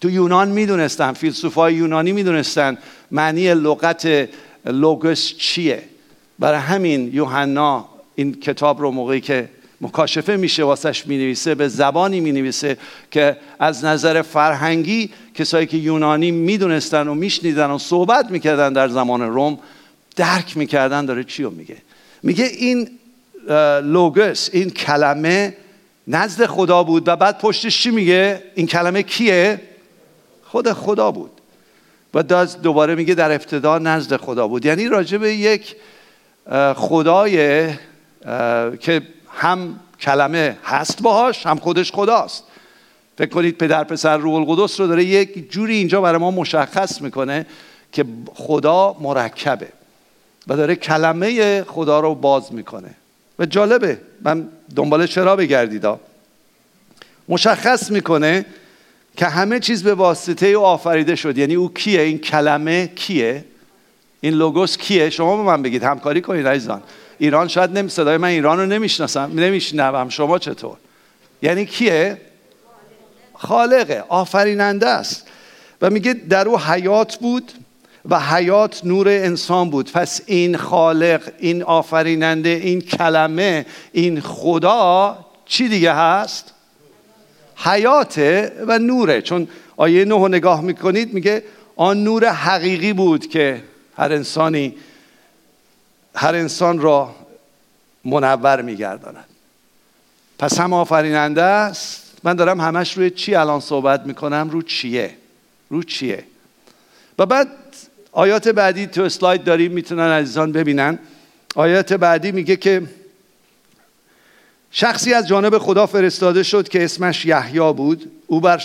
تو 0.00 0.10
یونان 0.10 0.48
می‌دونستن 0.48 1.12
فیلسوفای 1.12 1.74
یونانی 1.74 2.12
می‌دونستن 2.12 2.78
معنی 3.10 3.54
لغت 3.54 4.28
لوگوس 4.66 5.34
چیه؟ 5.38 5.82
برای 6.38 6.60
همین 6.60 7.10
یوحنا 7.14 7.88
این 8.14 8.34
کتاب 8.34 8.80
رو 8.80 8.90
موقعی 8.90 9.20
که 9.20 9.48
مکاشفه 9.80 10.36
میشه 10.36 10.64
واسش 10.64 11.06
می‌نویسه 11.06 11.54
به 11.54 11.68
زبانی 11.68 12.20
می‌نویسه 12.20 12.76
که 13.10 13.36
از 13.58 13.84
نظر 13.84 14.22
فرهنگی 14.22 15.10
کسایی 15.34 15.66
که 15.66 15.76
یونانی 15.76 16.30
می‌دونستن 16.30 17.08
و 17.08 17.14
میشنیدن 17.14 17.70
و 17.70 17.78
صحبت 17.78 18.30
می‌کردن 18.30 18.72
در 18.72 18.88
زمان 18.88 19.22
روم 19.22 19.58
درک 20.16 20.56
می‌کردن 20.56 21.06
داره 21.06 21.24
چی 21.24 21.42
رو 21.42 21.50
میگه؟ 21.50 21.76
میگه 22.22 22.44
این 22.44 22.88
لوگوس 23.82 24.48
این 24.52 24.70
کلمه 24.70 25.56
نزد 26.08 26.46
خدا 26.46 26.82
بود 26.82 27.08
و 27.08 27.16
بعد 27.16 27.38
پشتش 27.38 27.82
چی 27.82 27.90
میگه؟ 27.90 28.42
این 28.54 28.66
کلمه 28.66 29.02
کیه؟ 29.02 29.60
خود 30.44 30.72
خدا 30.72 31.10
بود. 31.10 31.33
و 32.14 32.22
داز 32.22 32.62
دوباره 32.62 32.94
میگه 32.94 33.14
در 33.14 33.32
ابتدا 33.32 33.78
نزد 33.78 34.16
خدا 34.16 34.48
بود. 34.48 34.66
یعنی 34.66 34.88
راجع 34.88 35.18
به 35.18 35.34
یک 35.34 35.76
خدای 36.74 37.68
که 38.80 39.02
هم 39.34 39.80
کلمه 40.00 40.56
هست 40.64 41.02
باهاش 41.02 41.46
هم 41.46 41.58
خودش 41.58 41.92
خداست. 41.92 42.44
فکر 43.18 43.30
کنید 43.30 43.58
پدر 43.58 43.84
پسر 43.84 44.16
روح 44.16 44.34
القدس 44.34 44.80
رو 44.80 44.86
داره 44.86 45.04
یک 45.04 45.50
جوری 45.50 45.76
اینجا 45.76 46.00
برای 46.00 46.18
ما 46.18 46.30
مشخص 46.30 47.00
می‌کنه 47.00 47.46
که 47.92 48.04
خدا 48.34 48.96
مرکبه 49.00 49.68
و 50.48 50.56
داره 50.56 50.76
کلمه 50.76 51.62
خدا 51.62 52.00
رو 52.00 52.14
باز 52.14 52.52
می‌کنه. 52.52 52.90
و 53.38 53.46
جالبه 53.46 53.98
من 54.22 54.48
دنبال 54.76 55.06
چرا 55.06 55.36
بگردیدا 55.36 56.00
مشخص 57.28 57.90
می‌کنه 57.90 58.44
که 59.16 59.26
همه 59.26 59.60
چیز 59.60 59.82
به 59.82 59.94
واسطه 59.94 60.46
او 60.46 60.64
آفریده 60.64 61.16
شد. 61.16 61.38
یعنی 61.38 61.54
او 61.54 61.72
کیه؟ 61.72 62.00
این 62.00 62.18
کلمه 62.18 62.86
کیه؟ 62.86 63.44
این 64.20 64.34
لوگوس 64.34 64.76
کیه؟ 64.76 65.10
شما 65.10 65.36
به 65.36 65.42
من 65.42 65.62
بگید 65.62 65.82
همکاری 65.82 66.20
کنید 66.20 66.48
عزیزان. 66.48 66.82
ایران 67.18 67.48
شاید 67.48 67.78
نمی 67.78 67.88
صدای 67.88 68.16
من 68.16 68.28
ایران 68.28 68.58
رو 68.58 68.66
نمی‌شناسم 68.66 69.30
نمیشنوم. 69.34 70.08
شما 70.08 70.38
چطور؟ 70.38 70.76
یعنی 71.42 71.66
کیه؟ 71.66 72.20
خالقه 73.34 74.04
آفریننده 74.08 74.88
است. 74.88 75.26
و 75.82 75.90
میگه 75.90 76.12
در 76.12 76.48
او 76.48 76.60
حیات 76.60 77.16
بود 77.16 77.52
و 78.08 78.20
حیات 78.20 78.84
نور 78.84 79.08
انسان 79.08 79.70
بود. 79.70 79.92
پس 79.92 80.20
این 80.26 80.56
خالق 80.56 81.22
این 81.38 81.62
آفریننده 81.62 82.48
این 82.48 82.80
کلمه 82.80 83.66
این 83.92 84.20
خدا 84.20 85.18
چی 85.46 85.68
دیگه 85.68 85.92
هست؟ 85.92 86.53
حیاته 87.56 88.52
و 88.66 88.78
نوره. 88.78 89.22
چون 89.22 89.48
آیه 89.76 90.04
نه 90.04 90.28
نگاه 90.28 90.60
می‌کنید 90.60 91.14
میگه 91.14 91.42
آن 91.76 92.04
نور 92.04 92.28
حقیقی 92.28 92.92
بود 92.92 93.26
که 93.26 93.62
هر 93.96 94.12
انسانی 94.12 94.74
هر 96.14 96.34
انسان 96.34 96.78
را 96.78 97.14
منور 98.04 98.62
میگرداند. 98.62 99.24
پس 100.38 100.60
هم 100.60 100.72
آفریننده 100.72 101.42
است. 101.42 102.12
من 102.24 102.34
دارم 102.36 102.60
همش 102.60 102.96
روی 102.96 103.10
چی 103.10 103.34
الان 103.34 103.60
صحبت 103.60 104.06
می‌کنم؟ 104.06 104.50
رو 104.50 104.62
چیه؟ 104.62 105.14
رو 105.70 105.82
چیه؟ 105.82 106.24
و 107.18 107.26
بعد 107.26 107.48
آیات 108.12 108.48
بعدی 108.48 108.86
تو 108.86 109.02
اسلاید 109.02 109.44
داریم 109.44 109.72
می‌تونن 109.72 110.10
عزیزان 110.10 110.52
ببینن. 110.52 110.98
آیات 111.54 111.92
بعدی 111.92 112.32
میگه 112.32 112.56
که 112.56 112.82
شخصی 114.76 115.14
از 115.14 115.28
جانب 115.28 115.58
خدا 115.58 115.86
فرستاده 115.86 116.42
شد 116.42 116.68
که 116.68 116.84
اسمش 116.84 117.26
یحیی 117.26 117.72
بود. 117.72 118.10
او, 118.26 118.40
بر 118.40 118.62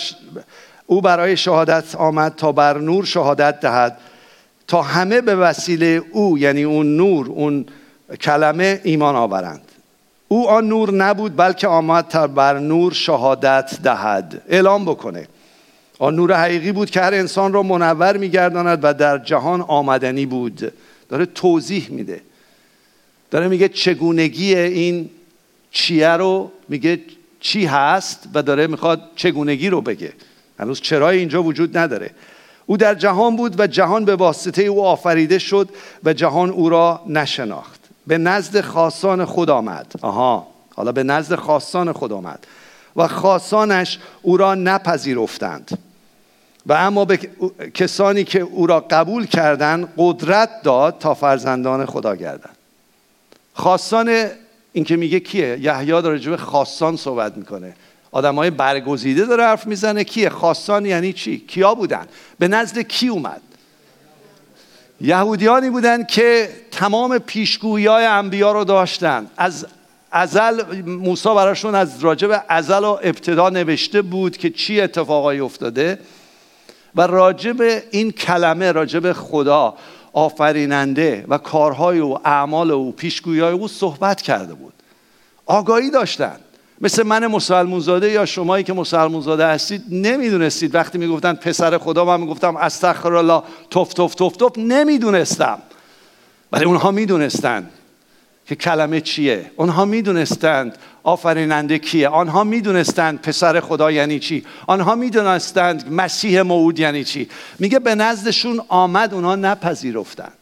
او 0.86 1.02
برای 1.02 1.38
شهادت 1.38 1.96
آمد 1.96 2.36
تا 2.36 2.52
بر 2.52 2.78
نور 2.78 3.06
شهادت 3.06 3.60
دهد. 3.60 3.98
تا 4.68 4.82
همه 4.82 5.22
به 5.22 5.36
وسیله 5.36 6.02
او 6.12 6.38
یعنی 6.38 6.64
اون 6.64 6.98
نور 6.98 7.28
اون 7.28 7.66
کلمه 8.22 8.82
ایمان 8.84 9.16
آورند. 9.16 9.62
او 10.28 10.50
آن 10.50 10.68
نور 10.68 10.94
نبود 10.94 11.36
بلکه 11.36 11.68
آمد 11.68 12.08
تا 12.08 12.28
بر 12.28 12.60
نور 12.60 12.94
شهادت 12.94 13.80
دهد. 13.84 14.42
اعلام 14.50 14.86
بکنه. 14.86 15.28
آن 16.00 16.16
نور 16.16 16.34
حقیقی 16.34 16.72
بود 16.72 16.90
که 16.90 17.02
هر 17.02 17.14
انسان 17.14 17.54
را 17.54 17.64
منور 17.64 18.18
میگرداند 18.18 18.80
و 18.82 18.94
در 18.94 19.18
جهان 19.18 19.62
آمدنی 19.62 20.26
بود. 20.26 20.74
داره 21.10 21.26
توضیح 21.26 21.88
میده. 21.90 22.22
داره 23.32 23.48
میگه 23.48 23.68
چگونگی 23.70 24.56
این 24.56 25.10
چیه 25.72 26.10
رو 26.10 26.52
میگه 26.70 27.00
چی 27.40 27.66
هست 27.66 28.28
و 28.34 28.44
داره 28.44 28.68
می‌خواد 28.68 29.02
چگونگی 29.16 29.70
رو 29.70 29.82
بگه. 29.82 30.14
هنوز 30.60 30.82
چرای 30.82 31.18
اینجا 31.18 31.44
وجود 31.44 31.78
نداره. 31.78 32.12
او 32.66 32.78
در 32.78 32.96
جهان 32.96 33.36
بود 33.36 33.60
و 33.60 33.68
جهان 33.68 34.06
به 34.06 34.16
واسطه 34.16 34.64
او 34.64 34.86
آفریده 34.86 35.40
شد 35.40 35.70
و 36.04 36.14
جهان 36.14 36.50
او 36.50 36.70
را 36.70 37.02
نشناخت. 37.08 37.80
به 38.08 38.18
نزد 38.18 38.62
خاصان 38.62 39.26
خود 39.26 39.50
آمد. 39.50 39.94
آها 40.02 40.48
حالا 40.76 40.92
به 40.92 41.04
نزد 41.04 41.36
خاصان 41.36 41.92
خود 41.92 42.14
آمد. 42.14 42.48
و 42.96 43.08
خاصانش 43.08 44.00
او 44.22 44.38
را 44.38 44.56
نپذیرفتند. 44.56 45.78
و 46.66 46.74
اما 46.74 47.06
به 47.06 47.18
کسانی 47.74 48.24
که 48.24 48.40
او 48.40 48.68
را 48.68 48.80
قبول 48.80 49.26
کردند 49.26 49.94
قدرت 49.98 50.50
داد 50.64 50.98
تا 51.00 51.14
فرزندان 51.14 51.86
خدا 51.86 52.16
گردند. 52.16 52.58
خاصان 53.54 54.26
این 54.80 54.86
که 54.86 54.96
میگه 54.96 55.20
کیه؟ 55.20 55.58
یحیی 55.62 56.02
داره 56.02 56.36
خاصان 56.36 56.96
صحبت 56.96 57.38
می‌کنه. 57.38 57.76
های 58.14 58.50
برگزیده 58.50 59.26
داره 59.26 59.44
حرف 59.44 59.68
می‌زنه. 59.68 60.04
کیه؟ 60.04 60.30
خاصان 60.30 60.86
یعنی 60.86 61.14
چی؟ 61.14 61.40
کیا 61.48 61.74
بودن؟ 61.76 62.06
به 62.40 62.48
نزد 62.48 62.80
کی 62.80 63.08
اومد؟ 63.08 63.42
یهودیانی 65.02 65.70
بودن 65.70 66.04
که 66.04 66.50
تمام 66.72 67.18
پیشگویی 67.18 67.86
های 67.86 68.06
انبیا 68.06 68.52
رو 68.52 68.64
داشتن. 68.64 69.28
از 69.38 69.66
ازل 70.12 70.82
موسی 70.86 71.30
براشون 71.30 71.76
از 71.76 72.04
راجب 72.04 72.44
ازل 72.48 72.84
و 72.84 72.98
ابتدا 73.04 73.50
نوشته 73.50 74.02
بود 74.02 74.38
که 74.38 74.50
چی 74.50 74.82
اتفاقایی 74.82 75.40
افتاده. 75.40 76.00
و 76.96 77.02
راجب 77.02 77.56
این 77.92 78.12
کلمه 78.12 78.72
راجب 78.72 79.14
خدا 79.14 79.74
آفریننده 80.14 81.26
و 81.28 81.38
کارهای 81.38 82.00
او 82.00 82.28
اعمال 82.28 82.72
او 82.72 82.92
پیشگویی 82.92 83.42
او 83.42 83.68
صحبت 83.68 84.22
کرده 84.22 84.54
بود. 84.54 84.74
آگاهی 85.46 85.92
داشتند 85.92 86.40
مثل 86.82 87.04
من 87.04 87.28
مسلمون 87.28 87.80
زاده 87.80 88.12
یا 88.12 88.26
شمایی 88.26 88.64
که 88.64 88.74
مسلمون 88.74 89.22
زاده 89.22 89.46
هستید 89.48 89.84
نمی‌دونستید. 89.92 90.76
وقتی 90.76 90.98
می‌گفتن 90.98 91.34
پسر 91.34 91.78
خدا 91.78 92.06
من 92.06 92.22
می‌گفتم 92.22 92.56
استغفر 92.56 93.14
الله 93.14 93.44
توف 93.70 93.94
توف 93.94 94.16
توف 94.16 94.36
توف 94.36 94.58
نمی‌دونستم. 94.58 95.60
ولی 96.52 96.66
اونها 96.66 96.92
می‌دونستند 96.92 97.72
که 98.50 98.56
کلمه 98.56 99.02
چیه؟ 99.02 99.52
اونها 99.56 99.86
می‌دونستند 99.86 100.78
آفریننده 101.04 101.80
کیه. 101.80 102.08
آنها 102.08 102.44
می‌دونستند 102.44 103.22
پسر 103.22 103.60
خدا 103.60 103.92
یعنی 103.92 104.20
چی. 104.20 104.46
آنها 104.68 104.96
می‌دونستند 104.96 105.94
مسیح 105.94 106.42
موعود 106.42 106.80
یعنی 106.80 107.04
چی. 107.04 107.30
میگه 107.60 107.80
به 107.80 107.96
نزدشون 107.96 108.62
آمد 108.68 109.14
اونها 109.14 109.36
نپذیرفتند. 109.36 110.38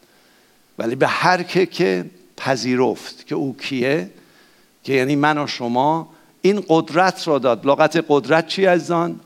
ولی 0.78 0.94
به 0.94 1.06
هر 1.06 1.42
که 1.42 1.66
که 1.66 2.04
پذیرفت 2.36 3.26
که 3.26 3.34
او 3.34 3.56
کیه 3.56 4.10
که 4.84 4.92
یعنی 4.92 5.16
من 5.16 5.38
و 5.38 5.46
شما 5.46 6.08
این 6.42 6.64
قدرت 6.68 7.28
را 7.28 7.38
داد. 7.38 7.66
لغت 7.66 8.04
قدرت 8.08 8.46
چی 8.46 8.66
از 8.66 8.90
آن؟ 8.90 9.20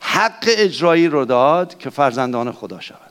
حق 0.00 0.44
اجرایی 0.46 1.08
رو 1.08 1.24
داد 1.24 1.78
که 1.78 1.90
فرزندان 1.90 2.52
خدا 2.52 2.80
شود. 2.80 3.03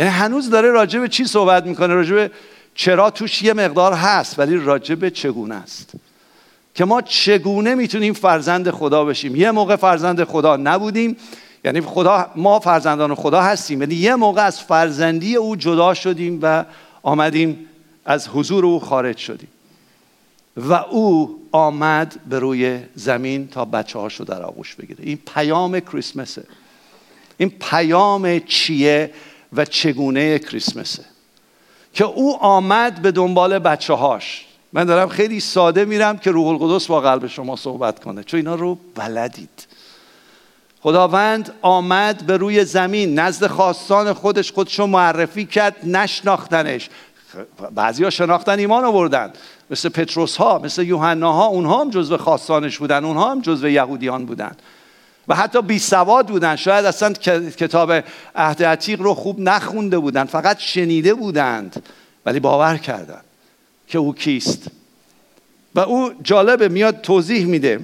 یعنی 0.00 0.12
هنوز 0.12 0.50
داره 0.50 0.70
راجع 0.70 1.00
به 1.00 1.08
چی 1.08 1.24
صحبت 1.24 1.66
می‌کنه؟ 1.66 1.94
راجع 1.94 2.14
به 2.14 2.30
چرا 2.74 3.10
توش 3.10 3.42
یه 3.42 3.52
مقدار 3.52 3.92
هست 3.92 4.38
ولی 4.38 4.56
راجع 4.56 4.94
به 4.94 5.10
چگونه 5.10 5.54
است؟ 5.54 5.92
که 6.74 6.84
ما 6.84 7.02
چگونه 7.02 7.74
می‌تونیم 7.74 8.12
فرزند 8.12 8.70
خدا 8.70 9.04
بشیم؟ 9.04 9.36
یه 9.36 9.50
موقع 9.50 9.76
فرزند 9.76 10.24
خدا 10.24 10.56
نبودیم 10.56 11.16
یعنی 11.64 11.80
خدا 11.80 12.30
ما 12.36 12.60
فرزندان 12.60 13.14
خدا 13.14 13.42
هستیم 13.42 13.80
یعنی 13.80 13.94
یه 13.94 14.14
موقع 14.14 14.42
از 14.42 14.60
فرزندی 14.60 15.36
او 15.36 15.56
جدا 15.56 15.94
شدیم 15.94 16.38
و 16.42 16.64
آمدیم 17.02 17.66
از 18.04 18.28
حضور 18.28 18.66
او 18.66 18.80
خارج 18.80 19.16
شدیم. 19.16 19.48
و 20.56 20.72
او 20.72 21.40
آمد 21.52 22.20
به 22.28 22.38
روی 22.38 22.78
زمین 22.94 23.48
تا 23.48 23.64
بچه 23.64 23.98
هاشو 23.98 24.24
در 24.24 24.42
آغوش 24.42 24.74
بگیره. 24.74 24.98
این 25.02 25.18
پیام 25.34 25.80
کریسمسه. 25.80 26.44
این 27.36 27.50
پیام 27.50 28.38
چیه؟ 28.38 29.10
و 29.52 29.64
چگونه 29.64 30.38
کریسمسه. 30.38 31.04
که 31.92 32.04
او 32.04 32.36
آمد 32.36 33.02
به 33.02 33.10
دنبال 33.10 33.58
بچه 33.58 33.94
هاش 33.94 34.46
من 34.72 34.84
دارم 34.84 35.08
خیلی 35.08 35.40
ساده 35.40 35.84
میرم 35.84 36.18
که 36.18 36.30
روح 36.30 36.46
القدس 36.46 36.86
با 36.86 37.00
قلب 37.00 37.26
شما 37.26 37.56
صحبت 37.56 38.04
کنه. 38.04 38.24
چون 38.24 38.38
اینا 38.38 38.54
رو 38.54 38.78
بلدید 38.94 39.66
خداوند 40.80 41.52
آمد 41.62 42.26
به 42.26 42.36
روی 42.36 42.64
زمین 42.64 43.18
نزد 43.18 43.46
خواستان 43.46 44.12
خودش 44.12 44.52
خودشو 44.52 44.86
معرفی 44.86 45.46
کرد 45.46 45.76
نشناختنش. 45.84 46.88
بعضی 47.74 48.04
ها 48.04 48.10
شناختن 48.10 48.58
ایمان 48.58 48.84
آوردن. 48.84 49.32
مثل 49.70 49.88
پتروس 49.88 50.36
ها 50.36 50.58
مثل 50.58 50.82
یوحنا 50.82 51.32
ها 51.32 51.46
اونها 51.46 51.80
هم 51.80 51.90
جزو 51.90 52.16
خواستانش 52.16 52.78
بودن 52.78 53.04
اونها 53.04 53.30
هم 53.30 53.40
جزو 53.40 53.68
یهودیان 53.68 54.26
بودن. 54.26 54.56
و 55.30 55.34
حتی 55.34 55.62
بی 55.62 55.78
سواد 55.78 56.26
بودن. 56.26 56.56
شاید 56.56 56.84
اصلا 56.84 57.12
کتاب 57.50 57.92
عهد 58.34 58.62
عتیق 58.62 59.00
رو 59.00 59.14
خوب 59.14 59.40
نخونده 59.40 59.98
بودن. 59.98 60.24
فقط 60.24 60.58
شنیده 60.58 61.14
بودند 61.14 61.82
ولی 62.26 62.40
باور 62.40 62.76
کردند 62.76 63.24
که 63.88 63.98
او 63.98 64.14
کیست. 64.14 64.66
و 65.74 65.80
او 65.80 66.12
جالبه 66.22 66.68
میاد 66.68 67.00
توضیح 67.00 67.46
میده. 67.46 67.80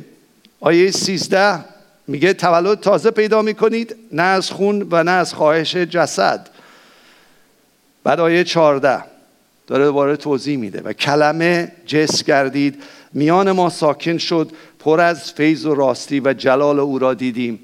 آیه 0.60 0.90
13 0.90 1.64
میگه 2.06 2.32
تولد 2.32 2.80
تازه 2.80 3.10
پیدا 3.10 3.42
می‌کنید 3.42 3.96
نه 4.12 4.22
از 4.22 4.50
خون 4.50 4.88
و 4.90 5.02
نه 5.02 5.10
از 5.10 5.34
خواهش 5.34 5.76
جسد. 5.76 6.48
بعد 8.04 8.20
آیه 8.20 8.44
14 8.44 9.04
داره 9.66 9.84
دوباره 9.84 10.16
توضیح 10.16 10.58
میده 10.58 10.80
و 10.80 10.92
کلمه 10.92 11.72
جس 11.86 12.24
گردید. 12.24 12.82
میان 13.12 13.52
ما 13.52 13.70
ساکن 13.70 14.18
شد 14.18 14.52
پر 14.78 15.00
از 15.00 15.32
فیض 15.32 15.66
و 15.66 15.74
راستی 15.74 16.20
و 16.20 16.32
جلال 16.32 16.80
او 16.80 16.98
را 16.98 17.14
دیدیم. 17.14 17.58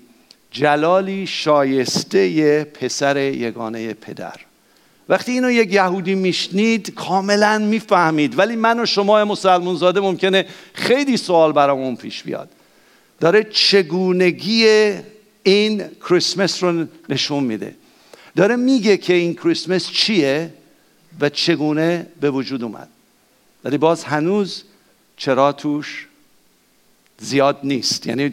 جلالی 0.51 1.27
شایسته 1.27 2.65
پسر 2.65 3.17
یگانه 3.17 3.95
پدر. 3.95 4.37
وقتی 5.09 5.33
اینو 5.33 5.51
یک 5.51 5.73
یهودی 5.73 6.15
میشنید 6.15 6.95
کاملا 6.95 7.59
می‌فهمید. 7.59 8.39
ولی 8.39 8.57
من 8.57 8.81
و 8.81 8.87
شما 8.87 9.25
مسلمون 9.25 9.77
زاده 9.77 10.01
ممکنه 10.01 10.47
خیلی 10.75 11.17
سوال 11.17 11.53
برامون 11.53 11.97
پیش 11.97 12.23
بیاد. 12.23 12.49
داره 13.21 13.45
چگونگی 13.45 14.67
این 15.43 15.85
کریسمس 16.09 16.63
رو 16.63 16.87
نشون 17.09 17.45
میده. 17.45 17.75
داره 18.37 18.57
میگه 18.57 18.97
که 18.97 19.13
این 19.13 19.35
کریسمس 19.35 19.91
چیه 19.91 20.51
و 21.21 21.29
چگونه 21.29 22.07
به 22.21 22.31
وجود 22.31 22.63
اومد. 22.63 22.89
ولی 23.65 23.79
باز 23.79 24.05
هنوز 24.05 24.63
چرا 25.17 25.53
توش 25.53 26.07
زیاد 27.19 27.59
نیست. 27.65 28.07
یعنی 28.07 28.33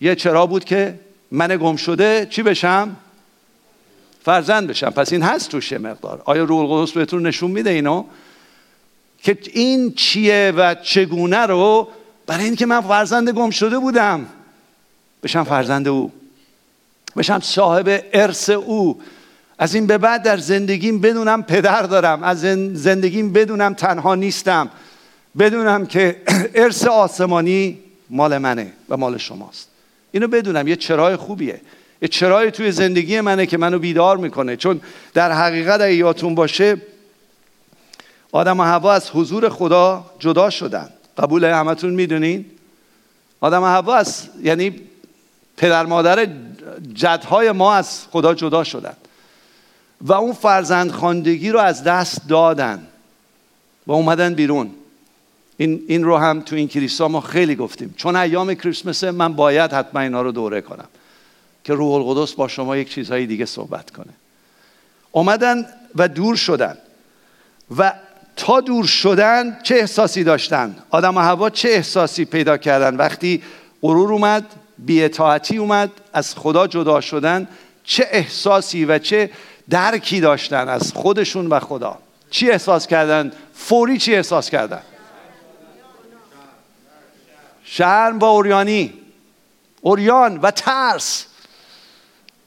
یه 0.00 0.14
چرا 0.14 0.46
بود 0.46 0.64
که 0.64 1.00
من 1.30 1.56
گم 1.56 1.76
شده 1.76 2.26
چی 2.30 2.42
بشم؟ 2.42 2.96
فرزند 4.24 4.68
بشم. 4.68 4.90
پس 4.90 5.12
این 5.12 5.22
هست 5.22 5.50
توش 5.50 5.72
مقدار. 5.72 6.22
آیا 6.24 6.44
روح 6.44 6.70
القدس 6.70 6.92
بهتون 6.92 7.26
نشون 7.26 7.50
میده 7.50 7.70
اینو؟ 7.70 8.04
که 9.22 9.38
این 9.52 9.92
چیه 9.92 10.52
و 10.56 10.74
چگونه 10.74 11.46
رو؟ 11.46 11.88
برای 12.26 12.44
اینکه 12.44 12.66
من 12.66 12.80
فرزند 12.80 13.30
گم 13.30 13.50
شده 13.50 13.78
بودم. 13.78 14.26
بشم 15.22 15.44
فرزند 15.44 15.88
او. 15.88 16.12
بشم 17.16 17.40
صاحب 17.40 18.04
ارث 18.12 18.50
او. 18.50 19.00
از 19.58 19.74
این 19.74 19.86
به 19.86 19.98
بعد 19.98 20.22
در 20.22 20.36
زندگیم 20.36 21.00
بدونم 21.00 21.42
پدر 21.42 21.82
دارم. 21.82 22.22
از 22.22 22.40
زندگیم 22.74 23.32
بدونم 23.32 23.74
تنها 23.74 24.14
نیستم. 24.14 24.70
بدونم 25.38 25.86
که 25.86 26.16
ارث 26.54 26.86
آسمانی 26.86 27.78
مال 28.10 28.38
منه 28.38 28.72
و 28.88 28.96
مال 28.96 29.18
شماست. 29.18 29.68
اینو 30.12 30.28
بدونم 30.28 30.68
یه 30.68 30.76
چرای 30.76 31.16
خوبیه. 31.16 31.60
یه 32.02 32.08
چرای 32.08 32.50
توی 32.50 32.72
زندگی 32.72 33.20
منه 33.20 33.46
که 33.46 33.58
منو 33.58 33.78
بیدار 33.78 34.16
می‌کنه. 34.16 34.56
چون 34.56 34.80
در 35.14 35.32
حقیقت 35.32 35.80
اگه 35.80 35.94
یادتون 35.94 36.34
باشه 36.34 36.76
آدم 38.32 38.60
و 38.60 38.62
هوا 38.62 38.92
از 38.92 39.10
حضور 39.10 39.48
خدا 39.48 40.10
جدا 40.18 40.50
شدن. 40.50 40.90
قبول 41.18 41.44
همتون 41.44 41.90
می‌دونین؟ 41.90 42.44
آدم 43.40 43.62
و 43.62 43.66
هوا 43.66 43.96
از 43.96 44.28
یعنی 44.42 44.80
پدر 45.56 45.86
مادر 45.86 46.28
جدهای 46.94 47.52
ما 47.52 47.74
از 47.74 48.06
خدا 48.10 48.34
جدا 48.34 48.64
شدن. 48.64 48.96
و 50.00 50.12
اون 50.12 50.32
فرزند 50.32 50.90
خاندگی 50.90 51.50
رو 51.50 51.58
از 51.58 51.84
دست 51.84 52.28
دادن. 52.28 52.86
و 53.86 53.92
اومدن 53.92 54.34
بیرون. 54.34 54.70
این, 55.62 55.82
این 55.88 56.04
رو 56.04 56.16
هم 56.16 56.40
تو 56.40 56.56
این 56.56 56.68
کلیسا 56.68 57.08
ما 57.08 57.20
خیلی 57.20 57.56
گفتیم. 57.56 57.94
چون 57.96 58.16
ایام 58.16 58.54
کریسمسه 58.54 59.10
من 59.10 59.32
باید 59.32 59.72
حتما 59.72 60.00
اینا 60.00 60.22
رو 60.22 60.32
دوره 60.32 60.60
کنم 60.60 60.88
که 61.64 61.74
روح 61.74 61.94
القدس 61.94 62.32
با 62.32 62.48
شما 62.48 62.76
یک 62.76 62.90
چیزهای 62.90 63.26
دیگه 63.26 63.46
صحبت 63.46 63.90
کنه. 63.90 64.12
اومدن 65.12 65.66
و 65.94 66.08
دور 66.08 66.36
شدن. 66.36 66.78
و 67.78 67.92
تا 68.36 68.60
دور 68.60 68.86
شدن 68.86 69.58
چه 69.62 69.74
احساسی 69.74 70.24
داشتن؟ 70.24 70.76
آدم 70.90 71.16
و 71.16 71.20
هوا 71.20 71.50
چه 71.50 71.68
احساسی 71.68 72.24
پیدا 72.24 72.56
کردن؟ 72.56 72.96
وقتی 72.96 73.42
غرور 73.82 74.12
اومد 74.12 74.44
بیاطاعتی 74.78 75.56
اومد 75.56 75.90
از 76.12 76.34
خدا 76.34 76.66
جدا 76.66 77.00
شدن 77.00 77.48
چه 77.84 78.08
احساسی 78.10 78.84
و 78.84 78.98
چه 78.98 79.30
درکی 79.70 80.20
داشتن 80.20 80.68
از 80.68 80.92
خودشون 80.92 81.46
و 81.46 81.60
خدا؟ 81.60 81.98
چی 82.30 82.50
احساس 82.50 82.86
کردن؟ 82.86 83.32
فوری 83.54 83.98
چی 83.98 84.14
احساس 84.14 84.50
کردن؟ 84.50 84.82
شرم 87.74 88.18
و 88.18 88.24
اوریانی 88.24 88.92
اوریان 89.80 90.36
و 90.36 90.50
ترس. 90.50 91.26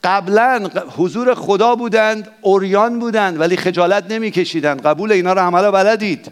قبلا 0.04 0.70
حضور 0.98 1.34
خدا 1.34 1.76
بودند 1.76 2.32
اوریان 2.42 3.00
بودند 3.00 3.40
ولی 3.40 3.58
خجالت 3.58 4.12
نمیکشیدند. 4.12 4.82
قبول 4.82 5.12
اینا 5.12 5.34
رو 5.34 5.42
عملا 5.42 5.72
بلدید. 5.72 6.32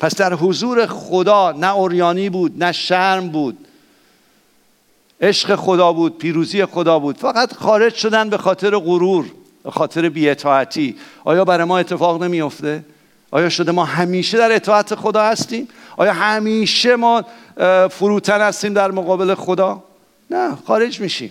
پس 0.00 0.16
در 0.16 0.34
حضور 0.34 0.86
خدا 0.86 1.52
نه 1.52 1.74
اوریانی 1.74 2.30
بود 2.30 2.64
نه 2.64 2.72
شرم 2.72 3.28
بود. 3.28 3.58
عشق 5.20 5.54
خدا 5.54 5.92
بود 5.92 6.18
پیروزی 6.18 6.64
خدا 6.64 6.98
بود. 6.98 7.16
فقط 7.16 7.54
خارج 7.54 7.94
شدن 7.94 8.30
به 8.30 8.38
خاطر 8.38 8.76
غرور 8.76 9.26
به 9.64 9.70
خاطر 9.70 10.08
بیاطاعتی. 10.08 10.96
آیا 11.24 11.44
برای 11.44 11.64
ما 11.64 11.78
اتفاق 11.78 12.22
نمیافته؟ 12.22 12.84
آیا 13.30 13.48
شده 13.48 13.72
ما 13.72 13.84
همیشه 13.84 14.38
در 14.38 14.52
اطاعت 14.52 14.94
خدا 14.94 15.22
هستیم؟ 15.22 15.68
آیا 15.96 16.12
همیشه 16.12 16.96
ما 16.96 17.24
فروتن 17.90 18.40
هستیم 18.40 18.74
در 18.74 18.90
مقابل 18.90 19.34
خدا؟ 19.34 19.84
نه 20.30 20.56
خارج 20.66 21.00
میشیم. 21.00 21.30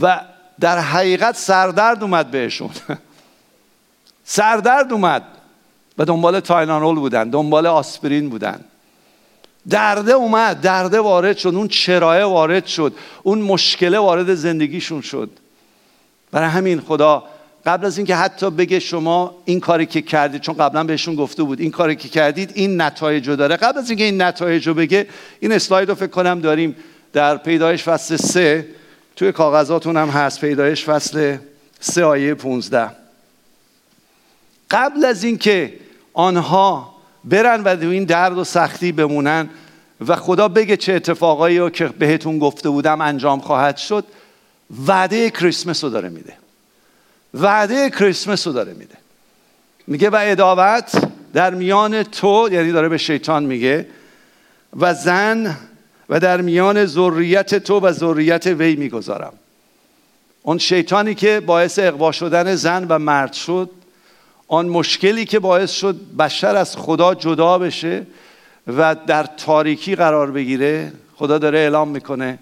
و 0.00 0.20
در 0.60 0.78
حقیقت 0.78 1.36
سردرد 1.36 2.02
اومد 2.02 2.30
بهشون. 2.30 2.70
سردرد 4.24 4.92
اومد. 4.92 5.22
و 5.98 6.04
دنبال 6.04 6.40
تاینانول 6.40 6.94
بودن 6.94 7.30
دنبال 7.30 7.66
آسپرین 7.66 8.28
بودن. 8.28 8.60
درده 9.68 10.12
اومد 10.12 10.60
درده 10.60 11.00
وارد 11.00 11.36
شد 11.36 11.48
اون 11.54 11.68
چرایه 11.68 12.24
وارد 12.24 12.66
شد 12.66 12.94
اون 13.22 13.38
مشکله 13.38 13.98
وارد 13.98 14.34
زندگیشون 14.34 15.00
شد. 15.00 15.30
برای 16.32 16.48
همین 16.48 16.80
خدا 16.80 17.24
قبل 17.66 17.86
از 17.86 17.98
اینکه 17.98 18.16
حتی 18.16 18.50
بگه 18.50 18.78
شما 18.78 19.34
این 19.44 19.60
کاری 19.60 19.86
که 19.86 20.02
کردید 20.02 20.40
چون 20.40 20.54
قبلا 20.54 20.84
بهشون 20.84 21.14
گفته 21.14 21.42
بود 21.42 21.60
این 21.60 21.70
کاری 21.70 21.96
که 21.96 22.08
کردید 22.08 22.52
این 22.54 22.80
نتایج 22.80 23.30
داره. 23.30 23.56
قبل 23.56 23.78
از 23.78 23.90
اینکه 23.90 24.04
این 24.04 24.22
نتایج 24.22 24.66
رو 24.66 24.74
بگه 24.74 25.06
این 25.40 25.52
اسلاید 25.52 25.88
رو 25.88 25.94
فکر 25.94 26.06
کنم 26.06 26.40
داریم 26.40 26.76
در 27.12 27.36
پیدایش 27.36 27.82
فصل 27.82 28.16
سه. 28.16 28.66
توی 29.16 29.32
کاغذاتون 29.32 29.96
هم 29.96 30.08
هست 30.08 30.40
پیدایش 30.40 30.84
فصل 30.84 31.36
سه 31.80 32.04
آیه 32.04 32.34
15 32.34 32.90
قبل 34.70 35.04
از 35.04 35.24
اینکه 35.24 35.74
آنها 36.12 36.94
برن 37.24 37.60
و 37.60 37.68
این 37.68 38.04
درد 38.04 38.38
و 38.38 38.44
سختی 38.44 38.92
بمونن 38.92 39.48
و 40.06 40.16
خدا 40.16 40.48
بگه 40.48 40.76
چه 40.76 40.92
اتفاقایی 40.92 41.58
رو 41.58 41.70
که 41.70 41.86
بهتون 41.86 42.38
گفته 42.38 42.70
بودم 42.70 43.00
انجام 43.00 43.40
خواهد 43.40 43.76
شد 43.76 44.04
وعده 44.86 45.30
کریسمس 45.30 45.84
رو 45.84 45.90
داره 45.90 46.08
میده. 46.08 46.45
وعده 47.34 47.90
کریسمس 47.90 48.46
رو 48.46 48.52
داره 48.52 48.72
میده. 48.72 48.94
میگه 49.86 50.10
و 50.10 50.18
اداوت 50.22 51.02
در 51.32 51.54
میان 51.54 52.02
تو 52.02 52.48
یعنی 52.52 52.72
داره 52.72 52.88
به 52.88 52.98
شیطان 52.98 53.44
میگه 53.44 53.86
و 54.80 54.94
زن 54.94 55.56
و 56.08 56.20
در 56.20 56.40
میان 56.40 56.86
ذریت 56.86 57.54
تو 57.54 57.80
و 57.80 57.92
ذریت 57.92 58.46
وی 58.46 58.76
می‌گذارم. 58.76 59.32
اون 60.42 60.58
شیطانی 60.58 61.14
که 61.14 61.40
باعث 61.40 61.78
اقوا 61.78 62.12
شدن 62.12 62.54
زن 62.54 62.86
و 62.88 62.98
مرد 62.98 63.32
شد 63.32 63.70
آن 64.48 64.66
مشکلی 64.66 65.24
که 65.24 65.38
باعث 65.38 65.70
شد 65.70 65.96
بشر 66.18 66.56
از 66.56 66.76
خدا 66.76 67.14
جدا 67.14 67.58
بشه 67.58 68.06
و 68.66 68.96
در 69.06 69.24
تاریکی 69.24 69.94
قرار 69.94 70.30
بگیره 70.30 70.92
خدا 71.16 71.38
داره 71.38 71.58
اعلام 71.58 71.88
می‌کنه 71.88 72.38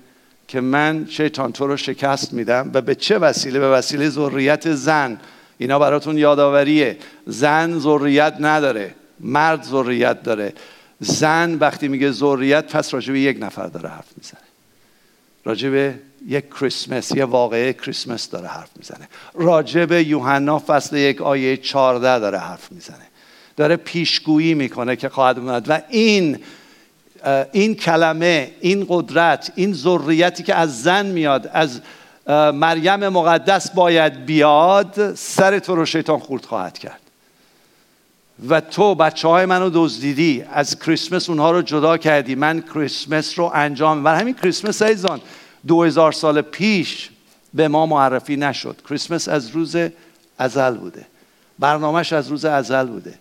که 0.48 0.60
من 0.60 1.06
شیطان 1.10 1.52
تو 1.52 1.66
رو 1.66 1.76
شکست 1.76 2.32
میدم 2.32 2.70
و 2.74 2.80
به 2.80 2.94
چه 2.94 3.18
وسیله؟ 3.18 3.58
به 3.58 3.68
وسیله 3.68 4.08
ذریت 4.08 4.74
زن. 4.74 5.20
اینا 5.58 5.78
براتون 5.78 6.18
یادآوریه. 6.18 6.98
زن 7.26 7.78
ذریت 7.78 8.36
نداره. 8.40 8.94
مرد 9.20 9.62
ذریت 9.62 10.22
داره. 10.22 10.52
زن 11.00 11.54
وقتی 11.54 11.88
میگه 11.88 12.10
ذریت 12.10 12.76
پس 12.76 12.94
راجع 12.94 13.12
به 13.12 13.20
یک 13.20 13.36
نفر 13.40 13.66
داره 13.66 13.88
حرف 13.88 14.08
می‌زنه. 14.16 14.40
راجع 15.44 15.68
به 15.68 15.94
یک 16.28 16.44
کریسمس 16.50 17.10
یه 17.10 17.24
واقعه 17.24 17.72
کریسمس 17.72 18.30
داره 18.30 18.48
حرف 18.48 18.70
می‌زنه. 18.76 19.08
راجع 19.34 19.84
به 19.84 20.04
یوحنا 20.04 20.62
فصل 20.66 20.96
یک 20.96 21.22
آیه 21.22 21.56
14 21.56 22.18
داره 22.18 22.38
حرف 22.38 22.72
می‌زنه. 22.72 23.06
داره 23.56 23.76
پیشگویی 23.76 24.54
می‌کنه 24.54 24.96
که 24.96 25.08
خواهد 25.08 25.38
اومد. 25.38 25.66
و 25.68 25.80
این 25.88 26.38
این 27.52 27.74
کلمه 27.74 28.50
این 28.60 28.86
قدرت 28.88 29.52
این 29.54 29.72
ذریتی 29.72 30.42
که 30.42 30.54
از 30.54 30.82
زن 30.82 31.06
میاد 31.06 31.50
از 31.52 31.80
مریم 32.54 33.08
مقدس 33.08 33.70
باید 33.70 34.26
بیاد 34.26 35.14
سر 35.14 35.58
تو 35.58 35.74
رو 35.74 35.86
شیطان 35.86 36.18
خورد 36.18 36.44
خواهد 36.44 36.78
کرد. 36.78 37.00
و 38.48 38.60
تو 38.60 38.94
بچه 38.94 39.28
های 39.28 39.46
منو 39.46 39.70
دزدیدی 39.74 40.44
از 40.52 40.78
کریسمس 40.78 41.28
اونها 41.28 41.50
رو 41.50 41.62
جدا 41.62 41.96
کردی 41.96 42.34
من 42.34 42.62
کریسمس 42.74 43.38
رو 43.38 43.50
انجام 43.54 44.04
و 44.04 44.08
همین 44.08 44.34
کریسمس 44.34 44.82
ایزان 44.82 45.20
دو 45.66 45.82
هزار 45.82 46.12
سال 46.12 46.40
پیش 46.40 47.10
به 47.54 47.68
ما 47.68 47.86
معرفی 47.86 48.36
نشد. 48.36 48.76
کریسمس 48.88 49.28
از 49.28 49.50
روز 49.50 49.76
ازل 50.38 50.74
بوده. 50.74 51.06
برنامهش 51.58 52.12
از 52.12 52.28
روز 52.28 52.44
ازل 52.44 52.86
بوده. 52.86 53.14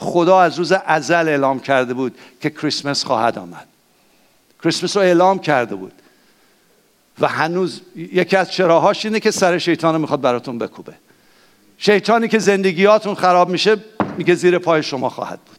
خدا 0.00 0.40
از 0.40 0.58
روز 0.58 0.72
ازل 0.72 1.28
اعلام 1.28 1.60
کرده 1.60 1.94
بود 1.94 2.18
که 2.40 2.50
کریسمس 2.50 3.04
خواهد 3.04 3.38
آمد. 3.38 3.66
کریسمس 4.62 4.96
رو 4.96 5.02
اعلام 5.02 5.38
کرده 5.38 5.74
بود. 5.74 5.92
و 7.20 7.28
هنوز 7.28 7.80
یکی 7.96 8.36
از 8.36 8.52
چراهاش 8.52 9.04
اینه 9.04 9.20
که 9.20 9.30
سر 9.30 9.58
شیطان 9.58 9.94
رو 9.94 10.00
می‌خواد 10.00 10.20
براتون 10.20 10.58
بکوبه. 10.58 10.92
شیطانی 11.78 12.28
که 12.28 12.38
زندگیاتون 12.38 13.14
خراب 13.14 13.48
میشه 13.48 13.76
میگه 14.16 14.34
زیر 14.34 14.58
پای 14.58 14.82
شما 14.82 15.10
خواهد 15.10 15.38
بود. 15.40 15.58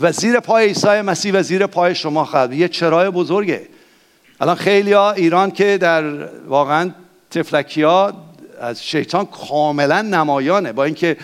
و 0.00 0.12
زیر 0.12 0.40
پای 0.40 0.66
عیسی 0.66 1.00
مسیح 1.00 1.32
و 1.34 1.42
زیر 1.42 1.66
پای 1.66 1.94
شما 1.94 2.24
خواهد 2.24 2.52
یه 2.52 2.68
چرای 2.68 3.10
بزرگه. 3.10 3.68
الان 4.40 4.56
خیلی 4.56 4.92
ها 4.92 5.12
ایران 5.12 5.50
که 5.50 5.78
در 5.78 6.26
واقعا 6.46 6.90
تفلکی 7.30 7.82
ها 7.82 8.12
از 8.60 8.84
شیطان 8.84 9.26
کاملا 9.26 10.02
نمایانه. 10.02 10.72
با 10.72 10.84
اینکه 10.84 11.16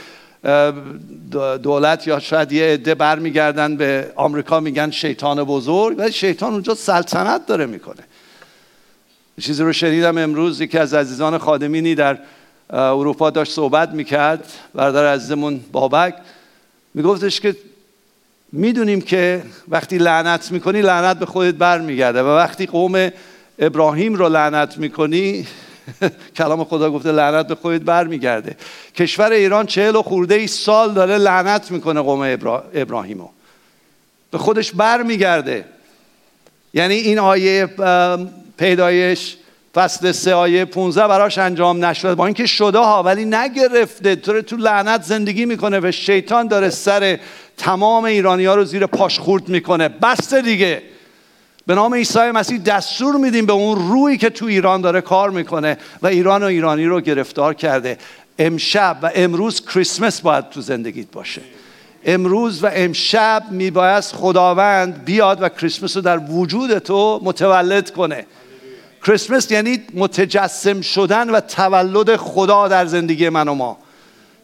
دولت 1.62 2.07
یا 2.07 2.18
شاید 2.18 2.53
یه 2.53 2.64
عده 2.64 2.94
برمیگردن 2.94 3.77
به 3.77 4.12
آمریکا 4.16 4.61
میگن 4.61 4.90
شیطان 4.90 5.44
بزرگ 5.44 5.99
ولی 5.99 6.12
شیطان 6.12 6.53
اونجا 6.53 6.75
سلطنت 6.75 7.46
داره 7.46 7.66
می‌کنه. 7.66 8.03
چیزی 9.40 9.62
رو 9.62 9.72
شنیدم 9.72 10.18
امروز 10.18 10.61
یکی 10.61 10.79
از 10.79 10.94
عزیزان 10.94 11.38
خادمینی 11.38 11.94
در 11.94 12.18
اروپا 12.70 13.31
داشت 13.31 13.53
صحبت 13.53 13.90
می‌کرد 13.90 14.53
برادر 14.75 15.12
عزیزمون 15.12 15.61
بابک. 15.72 16.14
میگفتش 16.94 17.40
که 17.40 17.57
می‌دونیم 18.53 19.01
که 19.01 19.42
وقتی 19.68 19.99
لعنت 19.99 20.53
می‌کنی 20.53 20.83
لعنت 20.83 21.18
به 21.18 21.27
خودت 21.27 21.55
برمیگرده 21.55 22.22
و 22.22 22.27
وقتی 22.27 22.66
قوم 22.66 23.11
ابراهیم 23.59 24.14
رو 24.14 24.29
لعنت 24.29 24.79
می‌کنی 24.79 25.46
کلام 26.37 26.64
خدا 26.64 26.90
گفته 26.90 27.12
لعنت 27.12 27.46
به 27.46 27.55
خودت 27.55 27.81
برمیگرده. 27.81 28.57
کشور 28.94 29.33
ایران 29.33 29.66
چهل 29.66 29.96
و 29.96 30.03
خورده 30.03 30.35
ای 30.35 30.46
سال 30.46 30.94
داره 30.94 31.18
لعنت 31.18 31.70
می‌کنه 31.70 32.01
قوم 32.01 32.20
ابرا... 32.20 32.64
ابراهیمو. 32.75 33.29
به 34.31 34.38
خودش 34.38 34.72
برمیگرده. 34.72 35.64
یعنی 36.75 36.94
این 36.94 37.18
آیه 37.18 37.68
پیدایش 38.59 39.37
فصل 39.75 40.12
سه 40.12 40.35
آیه 40.35 40.64
15 40.64 41.09
براش 41.09 41.38
انجام 41.38 41.85
نشده. 41.85 42.14
با 42.14 42.27
اینکه 42.27 42.46
شده 42.46 42.79
ها 42.79 43.03
ولی 43.03 43.25
نگرفته. 43.25 44.16
تو 44.16 44.42
تو 44.42 44.57
لعنت 44.57 45.03
زندگی 45.03 45.46
می‌کنه 45.46 45.81
و 45.83 45.92
شیطان 45.92 46.49
داره 46.49 46.70
سر 46.70 47.18
تمام 47.57 48.05
ایرانی 48.05 48.44
ها 48.44 48.55
رو 48.55 48.64
زیر 48.64 48.87
پاش 48.87 49.18
خورد 49.18 49.49
می‌کنه. 49.49 49.88
بسته 49.88 50.42
دیگه. 50.42 50.83
به 51.66 51.74
نام 51.74 51.94
عیسی 51.94 52.18
مسیح 52.18 52.59
دستور 52.59 53.16
میدیم 53.16 53.46
به 53.46 53.52
اون 53.52 53.88
روی 53.92 54.16
که 54.16 54.31
تو 54.31 54.46
ایران 54.46 54.81
داره 54.81 55.00
کار 55.00 55.31
می‌کنه 55.31 55.79
و 56.02 56.07
ایران 56.07 56.42
و 56.42 56.46
ایرانی 56.46 56.87
رو 56.87 57.00
گرفتار 57.00 57.55
کرده. 57.55 57.98
امشب 58.38 58.98
و 59.02 59.11
امروز 59.14 59.66
کریسمس 59.66 60.20
باید 60.20 60.50
تو 60.50 60.61
زندگیت 60.61 61.11
باشه. 61.12 61.40
امروز 62.05 62.64
و 62.64 62.70
امشب 62.74 63.42
میباید 63.50 64.05
خداوند 64.05 65.05
بیاد 65.05 65.42
و 65.42 65.48
کریسمس 65.48 65.96
رو 65.96 66.02
در 66.02 66.18
وجود 66.18 66.79
تو 66.79 67.20
متولد 67.24 67.90
کنه. 67.90 68.26
کریسمس 69.07 69.50
یعنی 69.50 69.83
متجسم 69.94 70.81
شدن 70.81 71.31
و 71.31 71.40
تولد 71.40 72.16
خدا 72.16 72.68
در 72.68 72.87
زندگی 72.87 73.29
من 73.29 73.48
و 73.48 73.55
ما. 73.55 73.79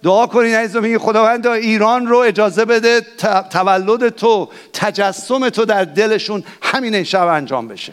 دعا 0.02 0.26
کنین 0.26 0.54
عزیزم 0.54 0.82
میگه 0.82 0.98
خداوند 0.98 1.46
ایران 1.46 2.06
رو 2.06 2.18
اجازه 2.18 2.64
بده 2.64 3.00
تولد 3.50 4.08
تو 4.08 4.48
تجسم 4.72 5.48
تو 5.48 5.64
در 5.64 5.84
دلشون 5.84 6.44
همین 6.62 7.04
شب 7.04 7.26
انجام 7.26 7.68
بشه. 7.68 7.92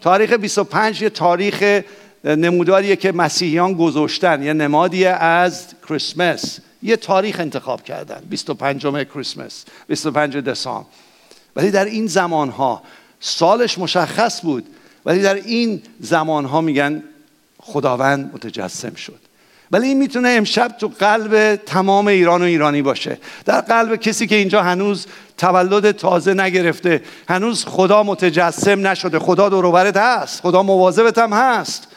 تاریخ 0.00 0.32
25 0.32 1.02
یه 1.02 1.10
تاریخ 1.10 1.82
نموداریه 2.24 2.96
که 2.96 3.12
مسیحیان 3.12 3.74
گذاشتن 3.74 4.42
یه 4.42 4.52
نمادی 4.52 5.06
از 5.06 5.66
کریسمس 5.88 6.58
یه 6.82 6.96
تاریخ 6.96 7.40
انتخاب 7.40 7.84
کردن 7.84 8.22
25 8.30 8.82
کریسمس 8.82 9.64
25 9.88 10.36
دسامبر. 10.36 10.86
ولی 11.56 11.70
در 11.70 11.84
این 11.84 12.06
زمان 12.06 12.48
ها 12.48 12.82
سالش 13.20 13.78
مشخص 13.78 14.42
بود. 14.42 14.66
ولی 15.04 15.22
در 15.22 15.34
این 15.34 15.82
زمان 16.00 16.44
ها 16.44 16.60
میگن 16.60 17.02
خداوند 17.58 18.30
متجسم 18.34 18.94
شد. 18.94 19.31
ولی 19.72 19.88
این 19.88 19.98
می‌تونه 19.98 20.28
امشب 20.28 20.68
تو 20.68 20.88
قلب 20.98 21.56
تمام 21.56 22.06
ایران 22.06 22.42
و 22.42 22.44
ایرانی 22.44 22.82
باشه. 22.82 23.18
در 23.44 23.60
قلب 23.60 23.96
کسی 23.96 24.26
که 24.26 24.36
اینجا 24.36 24.62
هنوز 24.62 25.06
تولد 25.38 25.90
تازه 25.90 26.34
نگرفته 26.34 27.02
هنوز 27.28 27.64
خدا 27.64 28.02
متجسم 28.02 28.86
نشده 28.86 29.18
خدا 29.18 29.48
دوروبرت 29.48 29.96
هست 29.96 30.40
خدا 30.42 30.62
مواظبت 30.62 31.18
هم 31.18 31.32
هست 31.32 31.88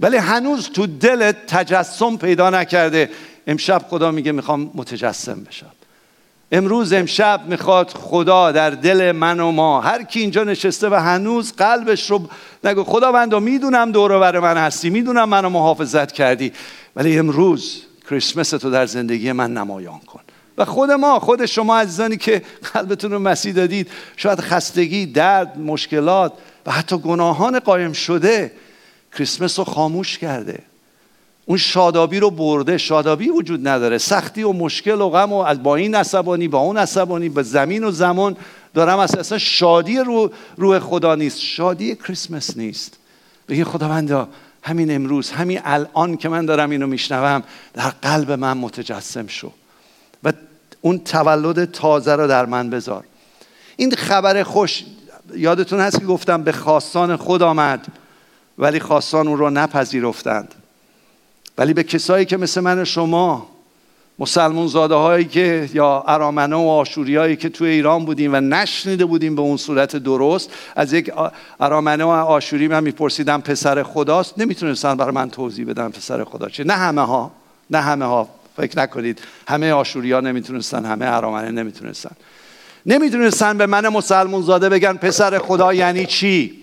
ولی 0.00 0.16
هنوز 0.16 0.70
تو 0.70 0.86
دلت 0.86 1.46
تجسم 1.46 2.16
پیدا 2.16 2.50
نکرده. 2.50 3.10
امشب 3.46 3.82
خدا 3.88 4.10
میگه 4.10 4.32
می‌خوام 4.32 4.70
متجسم 4.74 5.44
بشم. 5.44 5.66
امروز 6.52 6.92
امشب 6.92 7.40
می‌خواد 7.46 7.90
خدا 7.90 8.52
در 8.52 8.70
دل 8.70 9.12
من 9.12 9.40
و 9.40 9.50
ما 9.50 9.80
هر 9.80 10.02
کی 10.02 10.20
اینجا 10.20 10.44
نشسته 10.44 10.88
و 10.88 10.94
هنوز 10.94 11.52
قلبش 11.52 12.10
رو 12.10 12.28
نگو 12.64 12.84
خداوندا 12.84 13.40
می‌دونم 13.40 13.92
دور 13.92 14.18
بر 14.18 14.38
من 14.38 14.56
هستی 14.56 14.90
می‌دونم 14.90 15.28
منو 15.28 15.48
محافظت 15.48 16.12
کردی. 16.12 16.52
ولی 16.96 17.18
امروز 17.18 17.82
کریسمس 18.10 18.50
تو 18.50 18.70
در 18.70 18.86
زندگی 18.86 19.32
من 19.32 19.54
نمایان 19.54 19.98
کن. 19.98 20.20
و 20.58 20.64
خود 20.64 20.90
ما 20.90 21.20
خود 21.20 21.46
شما 21.46 21.78
عزیزانی 21.78 22.16
که 22.16 22.42
قلبتون 22.74 23.10
رو 23.10 23.18
مسیح 23.18 23.52
دادید 23.52 23.90
شاید 24.16 24.40
خستگی 24.40 25.06
درد 25.06 25.58
مشکلات 25.58 26.32
و 26.66 26.72
حتی 26.72 26.98
گناهان 26.98 27.58
قایم 27.58 27.92
شده 27.92 28.52
کریسمس 29.12 29.58
رو 29.58 29.64
خاموش 29.64 30.18
کرده. 30.18 30.58
اون 31.46 31.58
شادابی 31.58 32.20
رو 32.20 32.30
برده. 32.30 32.78
شادابی 32.78 33.28
وجود 33.28 33.68
نداره. 33.68 33.98
سختی 33.98 34.42
و 34.42 34.52
مشکل 34.52 35.00
و 35.00 35.08
غم 35.08 35.32
و 35.32 35.36
از 35.36 35.62
با 35.62 35.76
این 35.76 35.94
عصبانی 35.94 36.48
با 36.48 36.58
اون 36.58 36.76
عصبانی 36.76 37.28
به 37.28 37.42
زمین 37.42 37.84
و 37.84 37.90
زمان 37.90 38.36
دارم 38.74 38.98
اصلا 38.98 39.38
شادی 39.38 39.98
رو 39.98 40.30
روح 40.56 40.78
خدا 40.78 41.14
نیست. 41.14 41.40
شادی 41.40 41.94
کریسمس 41.94 42.56
نیست. 42.56 42.98
بگی 43.48 43.64
خداوندا 43.64 44.28
همین 44.64 44.94
امروز 44.94 45.30
همین 45.30 45.60
الان 45.64 46.16
که 46.16 46.28
من 46.28 46.46
دارم 46.46 46.70
اینو 46.70 46.86
میشنوم 46.86 47.42
در 47.74 47.90
قلب 47.90 48.32
من 48.32 48.56
متجسم 48.56 49.26
شو 49.26 49.52
و 50.24 50.32
اون 50.80 50.98
تولد 50.98 51.70
تازه 51.70 52.16
رو 52.16 52.26
در 52.26 52.46
من 52.46 52.70
بذار. 52.70 53.04
این 53.76 53.94
خبر 53.94 54.42
خوش 54.42 54.84
یادتون 55.34 55.80
هست 55.80 56.00
که 56.00 56.06
گفتم 56.06 56.42
به 56.42 56.52
خواستان 56.52 57.16
خود 57.16 57.42
آمد 57.42 57.86
ولی 58.58 58.80
خواستان 58.80 59.28
اون 59.28 59.38
رو 59.38 59.50
نپذیرفتند. 59.50 60.54
ولی 61.58 61.74
به 61.74 61.82
کسایی 61.82 62.24
که 62.24 62.36
مثل 62.36 62.60
من 62.60 62.84
شما 62.84 63.53
مسلمون 64.18 64.66
زاده 64.66 64.94
هایی 64.94 65.24
که 65.24 65.70
یا 65.74 66.04
ارامنه 66.06 66.56
و 66.56 66.68
آشوری 66.68 67.16
هایی 67.16 67.36
که 67.36 67.48
توی 67.48 67.68
ایران 67.68 68.04
بودیم 68.04 68.34
و 68.34 68.40
نشنیده 68.40 69.04
بودیم 69.04 69.34
به 69.34 69.42
اون 69.42 69.56
صورت 69.56 69.96
درست 69.96 70.50
از 70.76 70.92
یک 70.92 71.12
ارامنه 71.60 72.04
و 72.04 72.08
آشوری 72.08 72.68
من 72.68 72.82
میپرسیدم 72.82 73.40
پسر 73.40 73.82
خداست 73.82 74.38
نمی‌تونستن 74.38 74.94
برای 74.94 75.14
من 75.14 75.30
توضیح 75.30 75.66
بدن 75.66 75.88
پسر 75.88 76.24
خدا 76.24 76.48
چه 76.48 76.64
نه 76.64 76.72
همه 76.72 77.00
ها 77.00 77.30
نه 77.70 77.78
همه 77.78 78.04
ها 78.04 78.28
فکر 78.56 78.78
نکنید. 78.78 79.20
همه 79.48 79.72
آشوری 79.72 80.12
ها 80.12 80.20
نمی‌تونستن 80.20 80.84
همه 80.84 81.06
ارامنه 81.06 81.50
نمی‌تونستن. 81.50 82.10
نمی‌تونستن 82.86 83.58
به 83.58 83.66
من 83.66 83.88
مسلمون 83.88 84.42
زاده 84.42 84.68
بگن 84.68 84.92
پسر 84.92 85.38
خدا 85.38 85.74
یعنی 85.74 86.06
چی؟ 86.06 86.62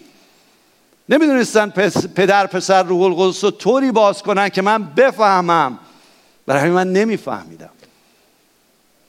نمی‌دونستن 1.09 1.69
پدر 2.15 2.47
پسر 2.47 2.83
روح 2.83 3.01
القدس 3.01 3.43
رو 3.43 3.51
طوری 3.51 3.91
باز 3.91 4.23
کنن 4.23 4.49
که 4.49 4.61
من 4.61 4.83
بفهمم 4.83 5.79
برای 6.45 6.69
من 6.69 6.93
نمیفهمیدم. 6.93 7.69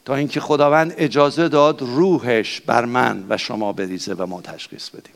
تا 0.05 0.15
اینکه 0.15 0.41
خداوند 0.41 0.95
اجازه 0.97 1.49
داد 1.49 1.83
روحش 1.83 2.61
بر 2.61 2.85
من 2.85 3.25
و 3.29 3.37
شما 3.37 3.73
بریزه 3.73 4.15
و 4.15 4.27
ما 4.27 4.41
تشخیص 4.41 4.89
بدیم. 4.89 5.15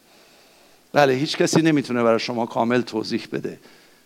بله 0.92 1.12
هیچ 1.12 1.36
کسی 1.36 1.62
نمی‌تونه 1.62 2.02
برای 2.02 2.18
شما 2.18 2.46
کامل 2.46 2.80
توضیح 2.80 3.26
بده 3.32 3.58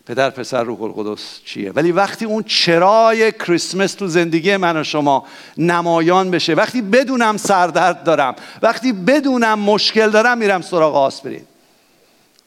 پدر 0.07 0.31
پسر 0.31 0.65
روح 0.65 0.83
القدس 0.83 1.41
چیه. 1.45 1.73
ولی 1.73 1.93
وقتی 1.93 2.25
اون 2.25 2.43
چرای 2.43 3.33
کریسمس 3.33 3.95
تو 3.95 4.07
زندگی 4.07 4.57
من 4.57 4.81
و 4.81 4.85
شما 4.85 5.27
نمایان 5.59 6.31
بشه 6.31 6.55
وقتی 6.55 6.83
بدونم 6.83 7.37
سردرد 7.37 8.05
دارم 8.05 8.35
وقتی 8.63 8.93
بدونم 8.93 9.59
مشکل 9.59 10.11
دارم 10.11 10.39
میرم 10.39 10.61
سراغ 10.61 10.97
آسپرین. 10.97 11.45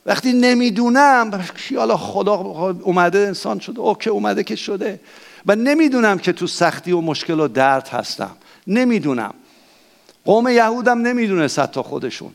وقتی 0.06 0.34
نمی‌دونم 0.34 1.43
حالا 1.78 1.97
خدا 1.97 2.34
اومده 2.34 3.19
انسان 3.19 3.60
شده 3.60 3.80
اوکی 3.80 4.10
اومده 4.10 4.43
که 4.43 4.56
شده. 4.56 4.99
و 5.47 5.56
نمی‌دونم 5.56 6.19
که 6.19 6.34
تو 6.34 6.47
سختی 6.47 6.91
و 6.91 7.01
مشکل 7.01 7.39
و 7.39 7.47
درد 7.47 7.88
هستم. 7.88 8.36
نمی‌دونم. 8.67 9.34
قوم 10.25 10.47
یهودم 10.47 11.01
نمی‌دونه 11.01 11.43
حتی 11.43 11.82
خودشون. 11.82 12.32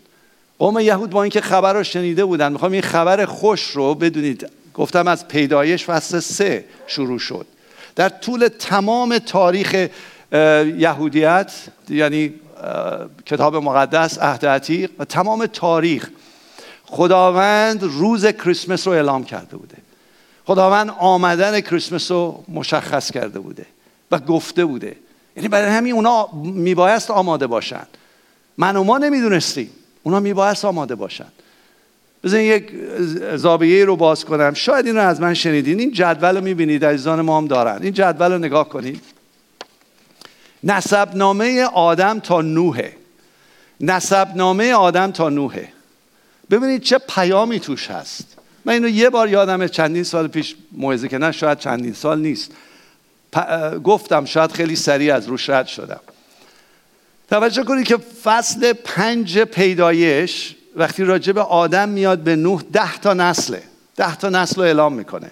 قوم 0.58 0.78
یهود 0.78 1.10
با 1.10 1.22
اینکه 1.22 1.40
خبر 1.40 1.72
رو 1.72 1.84
شنیده 1.84 2.24
بودن 2.24 2.52
می‌خوام 2.52 2.72
این 2.72 2.82
خبر 2.82 3.24
خوش 3.24 3.70
رو 3.70 3.94
بدونید. 3.94 4.50
گفتم 4.74 5.08
از 5.08 5.28
پیدایش 5.28 5.84
فصل 5.84 6.20
سه 6.20 6.64
شروع 6.86 7.18
شد. 7.18 7.46
در 7.96 8.08
طول 8.08 8.48
تمام 8.48 9.18
تاریخ 9.18 9.88
یهودیت 10.78 11.52
یعنی 11.88 12.34
کتاب 13.26 13.56
مقدس 13.56 14.18
عهد 14.18 14.46
عتیق 14.46 14.90
و 14.98 15.04
تمام 15.04 15.46
تاریخ 15.46 16.10
خداوند 16.84 17.82
روز 17.82 18.26
کریسمس 18.26 18.86
رو 18.86 18.92
اعلام 18.92 19.24
کرده 19.24 19.56
بوده. 19.56 19.76
خداوند 20.48 20.90
آمدن 20.98 21.61
کریسمس 21.61 22.11
رو 22.11 22.44
مشخص 22.48 23.11
کرده 23.11 23.38
بوده 23.38 23.66
و 24.11 24.18
گفته 24.18 24.64
بوده. 24.64 24.96
یعنی 25.37 25.48
برای 25.48 25.70
همین 25.70 25.94
اونا 25.94 26.28
میبایست 26.42 27.11
آماده 27.11 27.46
باشن. 27.46 27.87
من 28.58 28.76
و 28.76 28.84
ما 28.84 28.98
نمی‌دونستیم. 28.98 29.70
اونا 30.02 30.20
میبایست 30.20 30.64
آماده 30.64 30.94
باشن. 30.94 31.26
بزن 32.24 32.40
یک 32.40 32.72
زابیه 33.34 33.84
رو 33.84 33.96
باز 33.96 34.24
کنم. 34.24 34.54
شاید 34.54 34.87
این 34.87 34.96
رو 34.96 35.02
از 35.02 35.20
من 35.20 35.34
شنیدین. 35.34 35.80
این 35.80 35.92
جدول 35.92 36.37
رو 36.37 36.44
می‌بینید 36.44 36.84
عزیزان 36.84 37.20
ما 37.20 37.38
هم 37.38 37.46
دارن. 37.46 37.82
این 37.82 37.92
جدول 37.92 38.32
رو 38.32 38.38
نگاه 38.38 38.68
کنید. 38.68 39.02
نسب 40.64 41.16
نامه 41.16 41.62
آدم 41.64 42.20
تا 42.20 42.40
نوحه. 42.40 42.96
نسب 43.80 44.37
نامه 44.37 44.72
آدم 44.72 45.11
تا 45.11 45.28
نوحه. 45.28 45.68
ببینید 46.50 46.82
چه 46.82 46.98
پیامی 46.98 47.61
توش 47.61 47.90
هست. 47.90 48.38
من 48.64 48.72
اینو 48.72 48.88
یه 48.88 49.10
بار 49.10 49.28
یادم 49.28 49.66
چندین 49.66 50.04
سال 50.04 50.28
پیش 50.28 50.56
موعظه 50.72 51.08
که 51.08 51.18
نه 51.18 51.32
شاید 51.32 51.58
چندین 51.58 51.92
سال 51.92 52.20
نیست. 52.20 52.50
گفتم 53.84 54.24
شاید 54.24 54.52
خیلی 54.52 54.76
سریع 54.76 55.14
از 55.14 55.26
روش 55.26 55.50
رد 55.50 55.66
شدم. 55.66 56.00
توجه 57.30 57.64
کنید 57.64 57.86
که 57.86 57.96
فصل 57.96 58.72
پنج 58.72 59.38
پیدایش 59.38 60.56
وقتی 60.76 61.04
راجع 61.04 61.32
به 61.32 61.40
آدم 61.40 61.88
میاد 61.88 62.18
به 62.18 62.36
نوح 62.36 62.62
ده 62.72 62.98
تا 62.98 63.14
نسله 63.14 63.62
ده 63.96 64.16
تا 64.16 64.28
نسل 64.28 64.56
رو 64.56 64.62
اعلام 64.62 64.92
می‌کنه. 64.92 65.30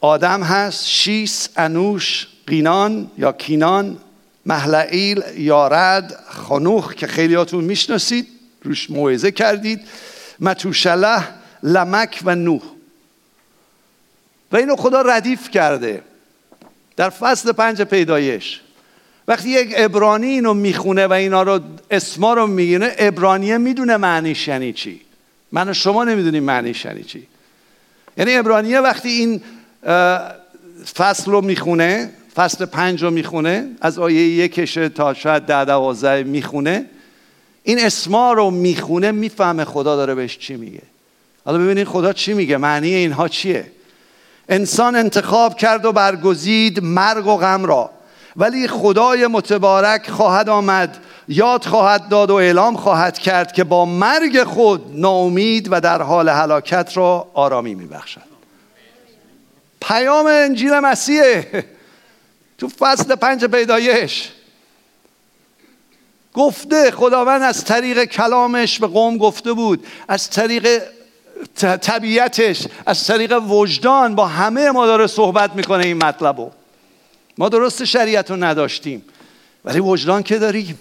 آدم 0.00 0.42
هست 0.42 0.86
شیس 0.86 1.48
انوش 1.56 2.26
قینان 2.46 3.10
یا 3.18 3.32
کینان 3.32 3.98
محلعیل 4.46 5.22
یارد 5.36 6.24
خانوخ 6.28 6.94
که 6.94 7.06
خیلیاتون 7.06 7.64
می‌شناسید 7.64 8.28
روش 8.62 8.90
موعظه 8.90 9.30
کردید 9.30 9.80
متوشله 10.40 11.24
لمک 11.64 12.20
و 12.24 12.34
نوح. 12.34 12.62
و 14.52 14.56
اینو 14.56 14.76
خدا 14.76 15.02
ردیف 15.02 15.50
کرده 15.50 16.02
در 16.96 17.10
فصل 17.10 17.52
پنج 17.52 17.82
پیدایش. 17.82 18.60
وقتی 19.28 19.50
یک 19.50 19.74
ابرانی 19.76 20.26
اینو 20.26 20.54
می‌خونه 20.54 21.06
و 21.06 21.12
اینا 21.12 21.42
رو 21.42 21.60
اسما 21.90 22.34
رو 22.34 22.46
می‌گیره 22.46 22.94
ابرانیه 22.98 23.58
می‌دونه 23.58 23.96
معنیش 23.96 24.48
یعنی 24.48 24.72
چی؟ 24.72 25.00
من 25.52 25.68
و 25.68 25.72
شما 25.72 26.04
نمی‌دونیم 26.04 26.42
معنیش 26.42 26.84
یعنی 26.84 27.04
چی؟ 27.04 27.26
یعنی 28.16 28.34
ابرانیه 28.34 28.80
وقتی 28.80 29.08
این 29.08 29.40
فصل 30.94 31.30
رو 31.30 31.40
می‌خونه 31.40 32.10
فصل 32.34 32.64
پنج 32.64 33.02
رو 33.02 33.10
می‌خونه 33.10 33.68
از 33.80 33.98
آیه 33.98 34.44
یکش 34.44 34.74
تا 34.74 35.14
شاید 35.14 35.42
ده 35.42 35.64
دوازده 35.64 36.22
می‌خونه 36.22 36.86
این 37.62 37.84
اسما 37.84 38.32
رو 38.32 38.50
می‌خونه 38.50 39.12
می‌فهمه 39.12 39.64
خدا 39.64 39.96
داره 39.96 40.14
بهش 40.14 40.38
چی 40.38 40.56
میگه. 40.56 40.82
حالا 41.44 41.58
ببینید 41.58 41.86
خدا 41.86 42.12
چی 42.12 42.34
میگه؟ 42.34 42.56
معنی 42.56 42.94
اینها 42.94 43.28
چیه؟ 43.28 43.70
انسان 44.48 44.96
انتخاب 44.96 45.56
کرد 45.56 45.84
و 45.84 45.92
برگزید 45.92 46.82
مرگ 46.82 47.26
و 47.26 47.36
غم 47.36 47.64
را. 47.64 47.90
ولی 48.36 48.68
خدای 48.68 49.26
متبارک 49.26 50.10
خواهد 50.10 50.48
آمد 50.48 50.98
یاد 51.28 51.64
خواهد 51.64 52.08
داد 52.08 52.30
و 52.30 52.34
اعلام 52.34 52.76
خواهد 52.76 53.18
کرد 53.18 53.52
که 53.52 53.64
با 53.64 53.84
مرگ 53.84 54.44
خود 54.44 55.00
ناامید 55.00 55.68
و 55.70 55.80
در 55.80 56.02
حال 56.02 56.28
هلاکت 56.28 56.96
را 56.96 57.30
آرامی 57.34 57.74
میبخشد. 57.74 58.34
پیام 59.80 60.26
انجیل 60.26 60.78
مسیحه 60.78 61.64
تو 62.58 62.68
فصل 62.68 63.14
پنج 63.14 63.44
پیدایش. 63.44 64.30
گفته 66.34 66.90
خداوند 66.90 67.42
از 67.42 67.64
طریق 67.64 68.04
کلامش 68.04 68.78
به 68.78 68.86
قوم 68.86 69.18
گفته 69.18 69.52
بود 69.52 69.86
از 70.08 70.30
طریق 70.30 70.82
طبیعتش 71.56 72.66
از 72.86 73.06
طریق 73.06 73.42
وجدان 73.48 74.14
با 74.14 74.26
همه 74.26 74.70
ما 74.70 74.86
داره 74.86 75.06
صحبت 75.06 75.54
می‌کنه 75.56 75.84
این 75.84 76.04
مطلب 76.04 76.40
رو 76.40 76.52
ما 77.38 77.48
درست 77.48 77.84
شریعت 77.84 78.30
رو 78.30 78.36
نداشتیم 78.36 79.04
ولی 79.64 79.80
وجدان 79.80 80.22
که 80.22 80.38
داریم. 80.38 80.78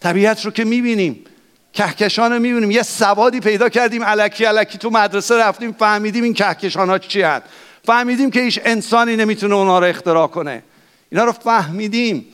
طبیعت 0.00 0.44
رو 0.44 0.50
که 0.50 0.64
می‌بینیم 0.64 1.24
کهکشان 1.72 2.32
رو 2.32 2.38
می‌بینیم. 2.38 2.70
یه 2.70 2.82
سوادی 2.82 3.40
پیدا 3.40 3.68
کردیم 3.68 4.02
علکی 4.04 4.44
علکی 4.44 4.78
تو 4.78 4.90
مدرسه 4.90 5.34
رفتیم 5.34 5.72
فهمیدیم 5.72 6.24
این 6.24 6.34
کهکشان 6.34 6.88
ها 6.88 6.98
چی 6.98 7.22
هست 7.22 7.44
فهمیدیم 7.84 8.30
که 8.30 8.40
هیچ 8.40 8.60
انسانی 8.64 9.16
نمی‌تونه 9.16 9.54
اونا 9.54 9.78
رو 9.78 9.86
اختراع 9.86 10.26
کنه. 10.26 10.62
اینا 11.10 11.24
رو 11.24 11.32
فهمیدیم. 11.32 12.26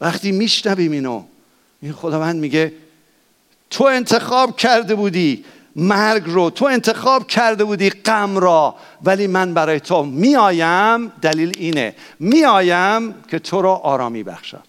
وقتی 0.00 0.32
میشنویم 0.32 0.92
اینو 0.92 1.24
این 1.82 1.92
خداوند 1.92 2.40
میگه 2.40 2.72
تو 3.70 3.84
انتخاب 3.84 4.56
کرده 4.56 4.94
بودی 4.94 5.44
مرگ 5.76 6.22
رو 6.26 6.50
تو 6.50 6.64
انتخاب 6.64 7.26
کرده 7.26 7.64
بودی 7.64 7.90
غم 7.90 8.38
را. 8.38 8.74
ولی 9.02 9.26
من 9.26 9.54
برای 9.54 9.80
تو 9.80 10.04
میایم 10.04 11.08
دلیل 11.08 11.52
اینه. 11.58 11.94
میایم 12.18 13.14
که 13.28 13.38
تو 13.38 13.62
را 13.62 13.74
آرامی 13.74 14.22
بخشم. 14.22 14.62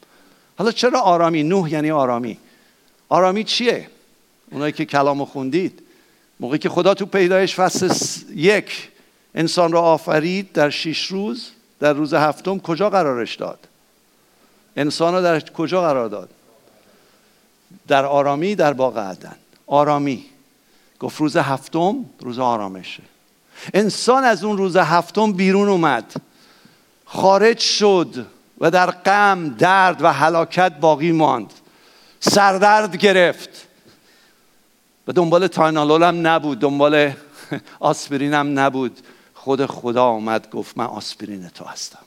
حالا 0.58 0.72
چرا 0.72 1.00
آرامی؟ 1.00 1.44
نوح 1.44 1.72
یعنی 1.72 1.92
آرامی. 1.92 2.38
آرامی 3.10 3.44
چیه؟ 3.44 3.88
اونایی 4.52 4.74
که 4.74 4.86
کلامو 4.86 5.26
خوندید. 5.26 5.84
موقعی 6.40 6.60
که 6.60 6.70
خدا 6.70 6.94
تو 6.94 7.06
پیدایش 7.06 7.56
فصل 7.56 7.90
یک 8.36 8.90
انسان 9.36 9.72
را 9.72 9.82
آفرید 9.82 10.52
در 10.52 10.70
شیش 10.70 11.06
روز 11.06 11.50
در 11.80 11.94
روز 11.94 12.14
هفتم 12.14 12.60
کجا 12.60 12.90
قرارش 12.90 13.36
داد؟ 13.36 13.60
انسان 14.76 15.14
را 15.14 15.22
در 15.22 15.40
کجا 15.40 15.82
قرار 15.82 16.10
داد؟ 16.10 16.30
در 17.88 18.06
آرامی 18.06 18.56
در 18.56 18.74
باغ 18.74 18.98
عدن. 18.98 19.36
آرامی. 19.68 20.26
گفت 21.04 21.20
روز 21.20 21.38
هفتم 21.38 22.06
روز 22.20 22.40
آرامشه. 22.40 23.04
انسان 23.74 24.24
از 24.24 24.44
اون 24.44 24.58
روز 24.58 24.78
هفتم 24.78 25.34
بیرون 25.34 25.70
اومد. 25.70 26.14
خارج 27.06 27.60
شد 27.60 28.26
و 28.60 28.72
در 28.72 28.92
غم 28.92 29.50
درد 29.50 30.02
و 30.02 30.08
هلاکت 30.08 30.80
باقی 30.80 31.12
ماند. 31.12 31.54
سردرد 32.20 32.98
گرفت. 32.98 33.50
و 35.08 35.12
دنبال 35.12 35.48
تاینالول 35.48 36.04
هم 36.04 36.28
نبود 36.28 36.60
دنبال 36.60 37.12
آسپرین 37.80 38.34
هم 38.34 38.60
نبود. 38.60 39.00
خود 39.34 39.66
خدا 39.66 40.06
اومد 40.06 40.50
گفت 40.50 40.78
من 40.78 40.86
آسپرین 40.86 41.50
تو 41.50 41.66
هستم. 41.66 42.06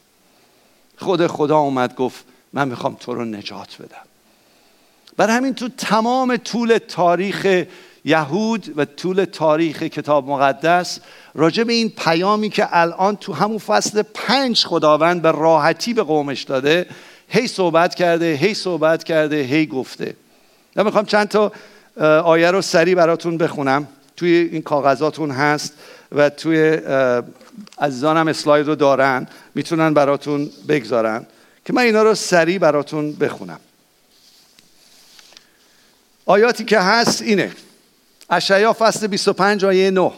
خود 0.99 1.27
خدا 1.27 1.59
اومد 1.59 1.95
گفت 1.95 2.25
من 2.53 2.69
می‌خوام 2.69 2.97
تو 3.01 3.15
رو 3.15 3.25
نجات 3.25 3.77
بدم. 3.83 4.07
برای 5.17 5.37
همین 5.37 5.55
تو 5.55 5.69
تمام 5.69 6.37
طول 6.37 6.79
تاریخ 6.79 7.65
یهود 8.07 8.73
و 8.77 8.85
طول 8.85 9.25
تاریخ 9.25 9.83
کتاب 9.83 10.29
مقدس 10.29 11.01
راجع 11.35 11.65
به 11.65 11.73
این 11.73 11.91
پیامی 11.91 12.51
که 12.51 12.69
الان 12.71 13.17
تو 13.17 13.33
همون 13.33 13.59
فصل 13.59 14.03
پنج 14.15 14.65
خداوند 14.65 15.23
به 15.23 15.31
راحتی 15.31 15.95
به 15.95 16.03
قومش 16.03 16.43
داده 16.43 16.87
هی 17.29 17.47
صحبت 17.47 17.95
کرده 17.95 18.35
هی 18.35 18.55
صحبت 18.55 19.05
کرده 19.05 19.43
هی 19.43 19.67
گفته. 19.67 20.17
من 20.77 20.85
می‌خوام 20.85 21.05
چند 21.05 21.29
تا 21.29 21.53
آیه 22.25 22.51
رو 22.51 22.63
سریع 22.63 22.95
براتون 22.95 23.39
بخونم. 23.39 23.89
توی 24.17 24.31
این 24.53 24.63
کاغذاتون 24.63 25.31
هست 25.31 25.75
و 26.13 26.31
توی 26.31 26.79
عزیزانم 27.79 28.29
اسلاید 28.29 28.67
رو 28.67 28.75
دارن 28.75 29.27
می‌تونن 29.55 29.95
براتون 29.95 30.51
بگذارن 30.69 31.27
که 31.65 31.73
من 31.73 31.83
اینا 31.83 32.03
رو 32.03 32.15
سریع 32.15 32.59
براتون 32.59 33.13
بخونم. 33.13 33.61
آیاتی 36.27 36.65
که 36.65 36.79
هست 36.79 37.23
اینه. 37.23 37.53
اشعیا 38.31 38.73
فصل 38.79 39.07
25 39.07 39.65
آیه 39.65 39.91
9 39.91 40.13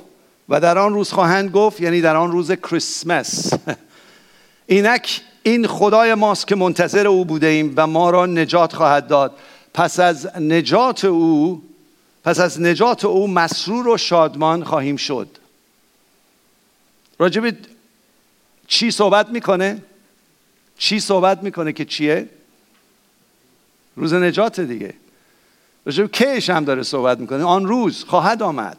و 0.49 0.61
در 0.61 0.79
آن 0.79 0.95
روز 0.95 1.13
خواهند 1.13 1.51
گفت 1.51 1.81
یعنی 1.81 2.01
در 2.01 2.17
آن 2.17 2.33
روز 2.33 2.53
کریسمس. 2.53 3.53
اینک 4.67 5.21
این 5.43 5.67
خدای 5.67 6.15
ماست 6.15 6.47
که 6.47 6.57
منتظر 6.57 7.07
او 7.07 7.25
بوده 7.25 7.47
ایم 7.47 7.75
و 7.77 7.87
ما 7.87 8.11
را 8.11 8.27
نجات 8.27 8.73
خواهد 8.73 9.07
داد. 9.07 9.35
پس 9.75 10.01
از 10.01 10.27
نجات 10.37 11.05
او 11.05 11.63
پس 12.25 12.41
از 12.41 12.61
نجات 12.61 13.05
او 13.05 13.29
مسرور 13.29 13.89
و 13.89 13.97
شادمان 13.97 14.65
خواهیم 14.65 14.97
شد. 14.97 15.29
راجب 17.19 17.57
چی 18.67 18.91
صحبت 18.91 19.29
می‌کنه؟ 19.29 19.83
چی 20.79 21.01
صحبت 21.01 21.43
می‌کنه 21.43 21.73
که 21.73 21.85
چیه؟ 21.85 22.29
روز 23.97 24.15
نجات 24.15 24.61
دیگه. 24.61 24.95
راجب 25.89 26.13
کیش 26.13 26.51
هم 26.51 26.65
داره 26.65 26.83
صحبت 26.83 27.19
می‌کنه. 27.19 27.45
آن 27.45 27.67
روز 27.67 28.05
خواهد 28.05 28.43
آمد. 28.43 28.77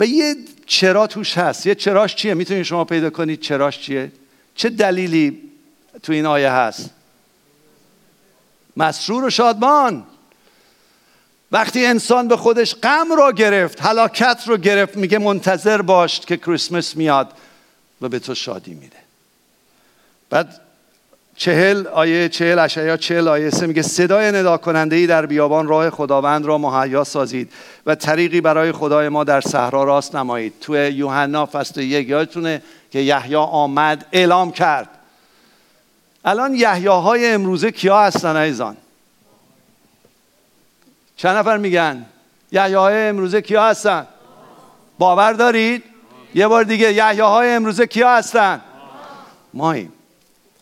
و 0.00 0.06
یه 0.06 0.36
چرا 0.66 1.06
توش 1.06 1.38
هست. 1.38 1.66
یه 1.66 1.74
چراش 1.74 2.14
چیه؟ 2.14 2.34
می‌تونید 2.34 2.62
شما 2.62 2.84
پیدا 2.84 3.10
کنید 3.10 3.40
چراش 3.40 3.80
چیه؟ 3.80 4.12
چه 4.54 4.70
دلیلی 4.70 5.42
تو 6.02 6.12
این 6.12 6.26
آیه 6.26 6.50
هست؟ 6.50 6.90
مسرور 8.76 9.24
و 9.24 9.30
شادمان. 9.30 10.06
وقتی 11.52 11.86
انسان 11.86 12.28
به 12.28 12.36
خودش 12.36 12.74
غم 12.74 13.12
رو 13.12 13.32
گرفت 13.32 13.80
هلاکت 13.80 14.42
رو 14.46 14.56
گرفت 14.56 14.96
میگه 14.96 15.18
منتظر 15.18 15.82
باش 15.82 16.20
که 16.20 16.36
کریسمس 16.36 16.96
میاد 16.96 17.32
و 18.00 18.08
به 18.08 18.18
تو 18.18 18.34
شادی 18.34 18.74
میده. 18.74 18.96
بعد 20.30 20.60
چهل 21.36 21.86
آیه 21.86 22.28
چهل 22.28 22.58
اشعیا 22.58 22.96
چهل 22.96 23.28
آیه 23.28 23.50
سه 23.50 23.66
میگه 23.66 23.82
صدای 23.82 24.28
ندا 24.28 24.56
کننده 24.56 24.96
ای 24.96 25.06
در 25.06 25.26
بیابان 25.26 25.68
راه 25.68 25.90
خداوند 25.90 26.46
را 26.46 26.58
مهیا 26.58 27.04
سازید 27.04 27.52
و 27.86 27.94
طریقی 27.94 28.40
برای 28.40 28.72
خدای 28.72 29.08
ما 29.08 29.24
در 29.24 29.40
صحرا 29.40 29.84
راست 29.84 30.16
نمایید. 30.16 30.52
تو 30.60 30.76
یوحنا 30.76 31.46
فصل 31.46 31.80
یک 31.80 32.08
یادتونه 32.08 32.62
که 32.90 32.98
یحیی 32.98 33.34
آمد 33.34 34.06
اعلام 34.12 34.52
کرد. 34.52 34.88
الان 36.24 36.54
یحیاهای 36.54 37.26
امروزه 37.32 37.70
کیا 37.70 38.00
هستن 38.00 38.36
ایزان 38.36 38.76
چند 41.16 41.36
نفر 41.36 41.56
میگن؟ 41.56 42.06
یحیاهای 42.52 43.08
امروزه 43.08 43.42
کیا 43.42 43.64
هستن؟ 43.64 44.06
باور 44.98 45.32
دارید؟ 45.32 45.82
یه 46.34 46.48
بار 46.48 46.64
دیگه 46.64 46.92
یحیاهای 46.92 47.50
امروزه 47.50 47.86
کیا 47.86 48.16
هستن؟ 48.16 48.60
ماییم 49.54 49.93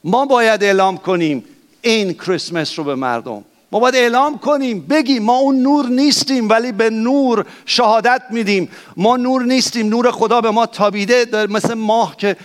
ما 0.05 0.27
باید 0.27 0.65
اعلام 0.65 0.97
کنیم 0.97 1.45
این 1.83 2.15
کریسمس 2.15 2.79
رو 2.79 2.85
به 2.85 2.95
مردم. 2.95 3.45
ما 3.73 3.81
باید 3.81 3.95
اعلام 3.95 4.39
کنیم 4.39 4.81
بگیم 4.81 5.23
ما 5.23 5.39
اون 5.39 5.63
نور 5.63 5.87
نیستیم 5.87 6.49
ولی 6.49 6.73
به 6.73 6.91
نور 6.91 7.47
شهادت 7.67 8.23
میدیم. 8.31 8.69
ما 8.97 9.17
نور 9.17 9.43
نیستیم 9.43 9.89
نور 9.89 10.11
خدا 10.11 10.41
به 10.41 10.51
ما 10.51 10.67
تابیده 10.67 11.47
مثل 11.47 11.75
ماه 11.75 12.17
که 12.17 12.37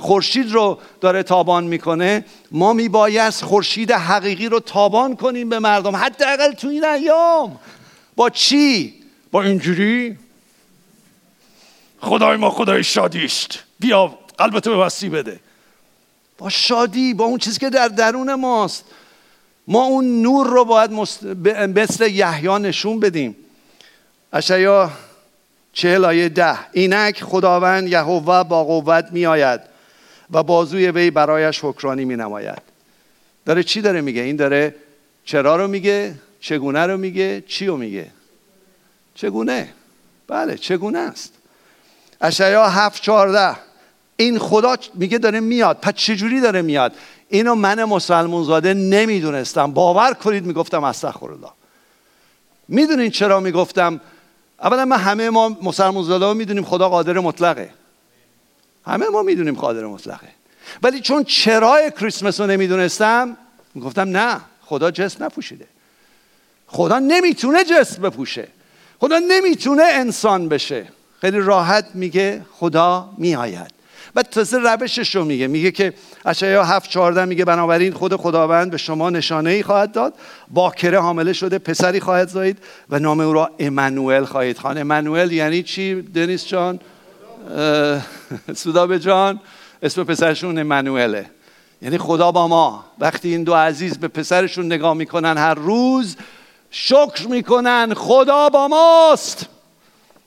خورشید 0.00 0.52
رو 0.52 0.78
داره 1.00 1.22
تابان 1.22 1.64
می‌کنه. 1.64 2.24
ما 2.50 2.72
میبایست 2.72 3.44
خورشید 3.44 3.90
حقیقی 3.90 4.48
رو 4.48 4.60
تابان 4.60 5.16
کنیم 5.16 5.48
به 5.48 5.58
مردم. 5.58 5.96
حداقل 5.96 6.52
تو 6.52 6.68
این 6.68 6.84
ایام. 6.84 7.58
با 8.16 8.30
چی؟ 8.30 8.94
با 9.30 9.42
اینجوری؟ 9.42 10.16
خدای 12.00 12.36
ما 12.36 12.50
خدای 12.50 12.84
شادی 12.84 13.24
است. 13.24 13.58
بیا 13.80 14.18
قلبتو 14.38 14.70
به 14.70 14.76
وسیع 14.76 15.10
بده. 15.10 15.40
با 16.38 16.48
شادی 16.48 17.14
با 17.14 17.24
اون 17.24 17.38
چیزی 17.38 17.58
که 17.58 17.70
در 17.70 17.88
درون 17.88 18.34
ماست. 18.34 18.84
ما 19.66 19.84
اون 19.84 20.22
نور 20.22 20.46
رو 20.46 20.64
باید 20.64 20.90
مثل 21.76 22.10
یحیی 22.10 22.58
نشون 22.58 23.00
بدیم. 23.00 23.36
اشعیا 24.32 24.90
چهل 25.72 26.04
آیه 26.04 26.28
ده. 26.28 26.58
اینک 26.72 27.24
خداوند 27.24 27.88
یهوه 27.88 28.42
با 28.42 28.64
قوت 28.64 29.08
می 29.12 29.26
آید 29.26 29.60
و 30.30 30.42
بازوی 30.42 30.90
وی 30.90 31.10
برایش 31.10 31.60
حکرانی 31.62 32.04
می 32.04 32.16
نماید 32.16 32.62
داره 33.46 33.62
چی 33.62 33.80
داره 33.80 34.00
میگه؟ 34.00 34.22
این 34.22 34.36
داره 34.36 34.74
چرا 35.24 35.56
رو 35.56 35.68
میگه؟ 35.68 36.14
چگونه 36.40 36.86
رو 36.86 36.96
میگه؟ 36.96 37.44
چی 37.48 37.66
رو 37.66 37.76
میگه؟ 37.76 38.06
چگونه؟ 39.14 39.68
بله 40.28 40.58
چگونه 40.58 40.98
است؟ 40.98 41.32
اشعیا 42.20 42.68
هفت 42.68 43.02
چارده 43.02 43.56
این 44.16 44.38
خدا 44.38 44.76
میگه 44.94 45.18
داره 45.18 45.40
میاد. 45.40 45.78
پس 45.82 45.94
چجوری 45.94 46.40
داره 46.40 46.62
میاد؟ 46.62 46.92
اینو 47.28 47.54
من 47.54 47.84
مسلمون 47.84 48.44
زاده 48.44 48.74
نمی‌دونستم. 48.74 49.72
باور 49.72 50.14
کنید 50.14 50.46
می‌گفتم 50.46 50.84
استغفر 50.84 51.30
الله 51.30 51.50
می‌دونین 52.68 53.10
چرا 53.10 53.40
می‌گفتم؟ 53.40 54.00
اولا 54.60 54.84
من 54.84 54.96
همه 54.96 55.30
ما 55.30 55.56
مسلمون 55.62 56.04
زاده 56.04 56.32
می‌دونیم 56.32 56.64
خدا 56.64 56.88
قادر 56.88 57.18
مطلقه. 57.18 57.70
همه 58.86 59.06
ما 59.08 59.22
می‌دونیم 59.22 59.54
قادر 59.54 59.84
مطلقه. 59.86 60.28
ولی 60.82 61.00
چون 61.00 61.24
چرای 61.24 61.90
کریسمس 61.90 62.40
رو 62.40 62.46
نمی‌دونستم 62.46 63.36
می‌گفتم 63.74 64.16
نه 64.16 64.40
خدا 64.62 64.90
جسم 64.90 65.24
نپوشیده. 65.24 65.66
خدا 66.66 66.98
نمی‌تونه 66.98 67.64
جسم 67.64 68.02
بپوشه. 68.02 68.48
خدا 69.00 69.18
نمی‌تونه 69.18 69.82
انسان 69.82 70.48
بشه. 70.48 70.88
خیلی 71.20 71.38
راحت 71.38 71.86
میگه 71.94 72.42
خدا 72.52 73.10
میآید. 73.18 73.73
و 74.16 74.22
تازه 74.22 74.58
روشش 74.58 75.14
رو 75.14 75.24
میگه. 75.24 75.46
میگه 75.46 75.70
که 75.70 75.92
اشعیا 76.24 76.64
هفت 76.64 76.90
چهارده 76.90 77.24
میگه 77.24 77.44
بنابراین 77.44 77.92
خود 77.92 78.16
خداوند 78.16 78.70
به 78.70 78.76
شما 78.76 79.10
نشانه 79.10 79.50
ای 79.50 79.62
خواهد 79.62 79.92
داد. 79.92 80.14
باکره 80.50 81.00
حامله 81.00 81.32
شده 81.32 81.58
پسری 81.58 82.00
خواهد 82.00 82.28
زایید 82.28 82.58
و 82.90 82.98
نام 82.98 83.20
او 83.20 83.32
را 83.32 83.50
امانوئل 83.58 84.24
خواهید 84.24 84.58
خوان. 84.58 84.78
امانوئل 84.78 85.32
یعنی 85.32 85.62
چی؟ 85.62 86.02
دنیس 86.02 86.46
جان؟ 86.46 86.80
سودابه 88.54 88.98
جان؟ 88.98 89.40
اسم 89.82 90.04
پسرشون 90.04 90.58
امانوئله. 90.58 91.30
یعنی 91.82 91.98
خدا 91.98 92.32
با 92.32 92.48
ما. 92.48 92.84
وقتی 92.98 93.28
این 93.28 93.44
دو 93.44 93.54
عزیز 93.54 93.98
به 93.98 94.08
پسرشون 94.08 94.66
نگاه 94.66 94.94
می‌کنن 94.94 95.38
هر 95.38 95.54
روز 95.54 96.16
شکر 96.70 97.26
می‌کنن 97.28 97.94
خدا 97.94 98.48
با 98.48 98.68
ماست. 98.68 99.46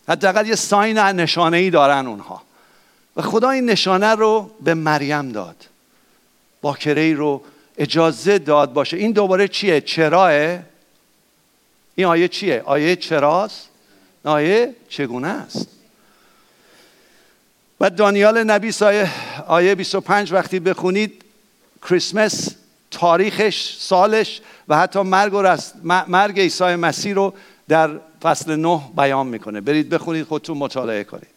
حداقل 0.09 0.47
یه 0.47 0.55
ساین 0.55 0.97
نشانه 0.97 1.57
ای 1.57 1.69
دارن 1.69 2.07
اونها. 2.07 2.46
و 3.17 3.21
خدا 3.21 3.49
این 3.49 3.69
نشانه 3.69 4.15
رو 4.15 4.51
به 4.61 4.73
مریم 4.73 5.31
داد. 5.31 5.55
باکره 6.61 7.01
ای 7.01 7.13
رو 7.13 7.41
اجازه 7.77 8.39
داد 8.39 8.73
باشه. 8.73 8.97
این 8.97 9.11
دوباره 9.11 9.47
چیه؟ 9.47 9.81
چراه 9.81 10.59
این 11.95 12.07
آیه 12.07 12.27
چیه؟ 12.27 12.61
آیه 12.65 12.95
چراست؟ 12.95 13.69
آیه 14.23 14.75
چگونه 14.89 15.27
است؟ 15.27 15.67
و 17.79 17.89
دانیال 17.89 18.43
نبی 18.43 18.73
آیه, 18.81 19.11
آیه 19.47 19.75
25 19.75 20.33
وقتی 20.33 20.59
بخونید 20.59 21.23
کریسمس 21.81 22.55
تاریخش 22.91 23.77
سالش 23.79 24.41
و 24.67 24.77
حتی 24.77 25.01
مرگ, 25.01 25.33
و 25.33 25.57
مرگ 26.07 26.39
عیسی 26.39 26.75
مسیح 26.75 27.13
رو 27.13 27.33
در 27.67 27.99
فصل 28.21 28.55
نه 28.55 28.81
بیان 28.97 29.27
می‌کنه. 29.27 29.61
برید 29.61 29.89
بخونید 29.89 30.25
خودتون 30.25 30.57
مطالعه 30.57 31.03
کنید. 31.03 31.36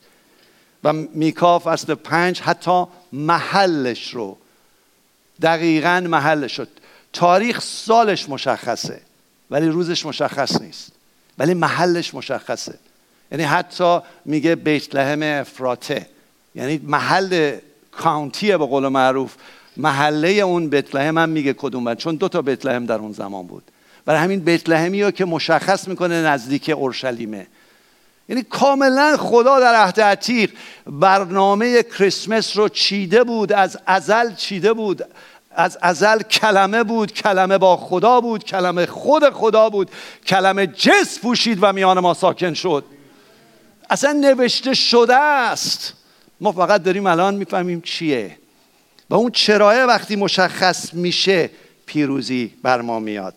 و 0.84 0.92
میکا 0.92 1.58
فصل 1.58 1.94
پنج 1.94 2.40
حتی 2.40 2.84
محلش 3.12 4.14
رو. 4.14 4.36
دقیقا 5.42 6.06
محلش 6.08 6.52
شد 6.52 6.68
تاریخ 7.12 7.60
سالش 7.60 8.28
مشخصه 8.28 9.00
ولی 9.50 9.68
روزش 9.68 10.06
مشخص 10.06 10.60
نیست. 10.60 10.92
ولی 11.38 11.54
محلش 11.54 12.14
مشخصه. 12.14 12.74
یعنی 13.32 13.44
حتی 13.44 13.98
میگه 14.24 14.54
بیت 14.54 14.94
لحم 14.94 15.22
افراته 15.22 16.06
یعنی 16.54 16.80
محل 16.84 17.56
کانتیه 17.92 18.58
به 18.58 18.66
قول 18.66 18.88
معروف 18.88 19.34
محله 19.76 20.28
اون 20.28 20.68
بیت 20.68 20.94
لحم 20.94 21.18
هم 21.18 21.28
میگه 21.28 21.52
کدوم 21.52 21.94
چون 21.94 22.14
دو 22.14 22.28
تا 22.28 22.42
بیت 22.42 22.66
لحم 22.66 22.86
در 22.86 22.98
اون 22.98 23.12
زمان 23.12 23.46
بود. 23.46 23.62
برای 24.04 24.20
همین 24.20 24.40
بیت 24.40 24.68
لحمی 24.68 25.12
که 25.12 25.24
مشخص 25.24 25.88
می‌کنه 25.88 26.22
نزدیک 26.22 26.70
اورشلیمه 26.76 27.46
یعنی 28.30 28.42
کاملا 28.42 29.16
خدا 29.16 29.60
در 29.60 29.74
عهد 29.74 30.00
عتیق 30.00 30.50
برنامه 30.86 31.82
کریسمس 31.82 32.56
رو 32.56 32.68
چیده 32.68 33.24
بود 33.24 33.52
از 33.52 33.78
ازل 33.86 34.34
چیده 34.34 34.72
بود 34.72 35.04
از 35.50 35.78
ازل 35.82 36.22
کلمه 36.22 36.84
بود 36.84 37.12
کلمه 37.12 37.58
با 37.58 37.76
خدا 37.76 38.20
بود 38.20 38.44
کلمه 38.44 38.86
خود 38.86 39.30
خدا 39.30 39.70
بود 39.70 39.90
کلمه 40.26 40.66
جس 40.66 41.18
پوشید 41.18 41.58
و 41.60 41.72
میان 41.72 41.98
ما 41.98 42.14
ساکن 42.14 42.54
شد. 42.54 42.84
اصلا 43.90 44.12
نوشته 44.12 44.74
شده 44.74 45.16
است. 45.16 45.92
ما 46.40 46.52
فقط 46.52 46.82
داریم 46.82 47.06
الان 47.06 47.34
می‌فهمیم 47.34 47.80
چیه. 47.80 48.36
و 49.10 49.14
اون 49.14 49.30
چرایه 49.30 49.84
وقتی 49.84 50.16
مشخص 50.16 50.94
میشه 50.94 51.50
پیروزی 51.86 52.52
بر 52.62 52.80
ما 52.80 52.98
میاد. 52.98 53.34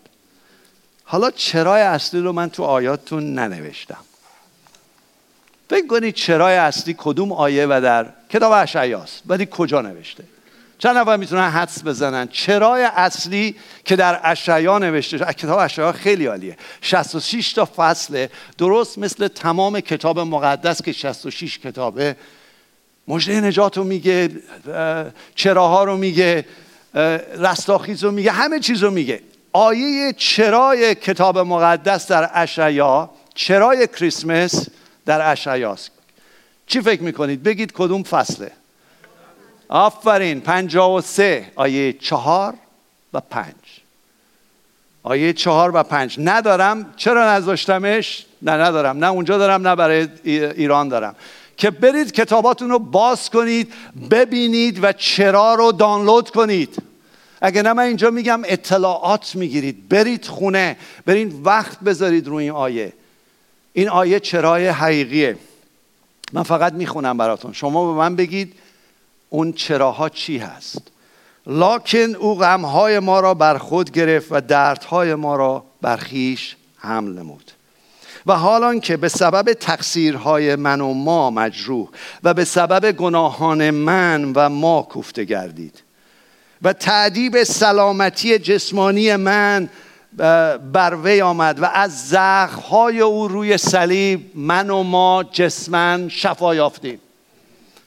حالا 1.04 1.32
چرای 1.32 1.82
اصلی 1.82 2.20
رو 2.20 2.32
من 2.32 2.50
تو 2.50 2.64
آیاتتون 2.64 3.34
ننوشتم. 3.34 4.06
فکر 5.70 5.88
کنید 5.88 6.16
چرای 6.16 6.56
اصلی 6.56 6.96
کدوم 6.98 7.32
آیه 7.32 7.66
و 7.66 7.82
در 7.84 8.06
کتاب 8.30 8.52
اشعیاست 8.52 9.24
ولی 9.28 9.48
کجا 9.52 9.82
نوشته؟ 9.82 10.24
چند 10.78 10.98
نفر 10.98 11.18
می‌تونن 11.18 11.50
حدس 11.50 11.84
بزنن؟ 11.84 12.28
چرای 12.28 12.84
اصلی 12.84 13.56
که 13.86 13.96
در 13.96 14.20
اشعیا 14.24 14.78
نوشته 14.78 15.18
شده 15.18 15.34
کتاب 15.34 15.60
اشعیا 15.60 15.92
خیلی 15.92 16.26
عالیه. 16.26 16.58
66 16.82 17.54
تا 17.54 17.70
فصله 17.76 18.30
درست 18.58 18.98
مثل 18.98 19.28
تمام 19.28 19.80
کتاب 19.80 20.20
مقدس 20.20 20.82
که 20.82 20.92
66 20.92 21.60
کتابه. 21.60 22.16
مجده 23.08 23.42
نجات 23.42 23.78
رو 23.78 23.84
میگه 23.84 24.30
چراها 25.36 25.84
رو 25.84 25.98
میگه 25.98 26.46
رستاخیز 27.38 28.04
رو 28.04 28.12
میگه 28.12 28.32
همه 28.32 28.60
چیز 28.60 28.84
رو 28.84 28.92
میگه. 28.92 29.22
آیه 29.54 30.14
چرای 30.18 30.96
کتاب 30.96 31.38
مقدس 31.38 32.08
در 32.08 32.30
اشعیا 32.34 33.10
چرای 33.36 33.88
کریسمس 33.88 34.68
در 35.06 35.32
اشعیاست. 35.32 35.92
چی 36.68 36.82
فکر 36.82 37.02
می‌کنید؟ 37.02 37.44
بگید 37.44 37.72
کدوم 37.72 38.04
فصله. 38.04 38.52
آفرین 39.70 40.42
پنجاه 40.42 40.96
و 40.96 41.02
سه 41.02 41.52
آیه 41.56 41.94
چهار 41.94 42.54
و 43.14 43.20
پنج. 43.20 43.54
آیه 45.04 45.34
چهار 45.34 45.72
و 45.76 45.84
پنج. 45.84 46.16
ندارم 46.20 46.94
چرا 46.98 47.36
نذاشتمش؟ 47.36 48.26
نه 48.42 48.52
ندارم. 48.52 48.98
نه 48.98 49.12
اونجا 49.12 49.38
دارم 49.38 49.68
نه 49.68 49.76
برای 49.76 50.08
ایران 50.24 50.90
دارم. 50.90 51.16
که 51.58 51.72
برید 51.72 52.12
کتاباتون 52.12 52.70
رو 52.70 52.80
باز 52.80 53.30
کنید 53.30 53.74
ببینید 54.12 54.84
و 54.84 54.94
چرا 54.94 55.56
رو 55.56 55.72
دانلود 55.72 56.30
کنید. 56.30 56.82
اگه 57.42 57.62
نه 57.62 57.74
من 57.74 57.84
اینجا 57.84 58.10
میگم 58.10 58.42
اطلاعات 58.46 59.36
می‌گیرید. 59.36 59.90
برید 59.90 60.26
خونه 60.26 60.78
برید 61.06 61.48
وقت 61.48 61.80
بذارید 61.80 62.28
روی 62.28 62.44
این 62.44 62.54
آیه. 62.54 62.94
این 63.74 63.90
آیه 63.90 64.20
چرای 64.20 64.68
حقیقیه. 64.68 65.38
من 66.34 66.44
فقط 66.44 66.74
می‌خونم 66.74 67.18
براتون. 67.18 67.54
شما 67.54 67.94
به 67.94 68.00
من 68.00 68.16
بگید 68.16 68.54
اون 69.30 69.54
چراها 69.54 70.10
چی 70.10 70.38
هست. 70.38 70.82
لاکن 71.48 72.16
او 72.16 72.38
غمهای 72.38 73.00
ما 73.00 73.20
را 73.20 73.34
بر 73.34 73.58
خود 73.58 73.92
گرفت 73.92 74.28
و 74.32 74.42
دردهای 74.42 75.16
ما 75.16 75.36
را 75.36 75.66
بر 75.82 75.98
خیش 75.98 76.56
حمل 76.78 77.20
نمود. 77.20 77.52
و 78.26 78.36
حالان 78.36 78.80
که 78.80 78.98
به 78.98 79.10
سبب 79.10 79.54
تقصیرهای 79.54 80.56
من 80.56 80.82
و 80.82 80.94
ما 80.94 81.30
مجروح 81.30 81.90
و 82.24 82.34
به 82.34 82.46
سبب 82.46 82.92
گناهان 82.92 83.72
من 83.72 84.32
و 84.36 84.50
ما 84.50 84.82
کوفته 84.82 85.24
گردید. 85.24 85.84
و 86.62 86.74
تعدیب 86.74 87.44
سلامتی 87.44 88.40
جسمانی 88.40 89.16
من 89.16 89.70
بر 90.74 90.98
وی 91.04 91.22
آمد 91.22 91.60
و 91.60 91.66
از 91.66 92.10
زخمهای 92.10 93.00
او 93.00 93.28
روی 93.28 93.58
صلیب 93.58 94.32
من 94.36 94.70
و 94.70 94.84
ما 94.84 95.24
جسمن 95.32 96.10
شفا 96.10 96.56
یافتیم. 96.56 97.00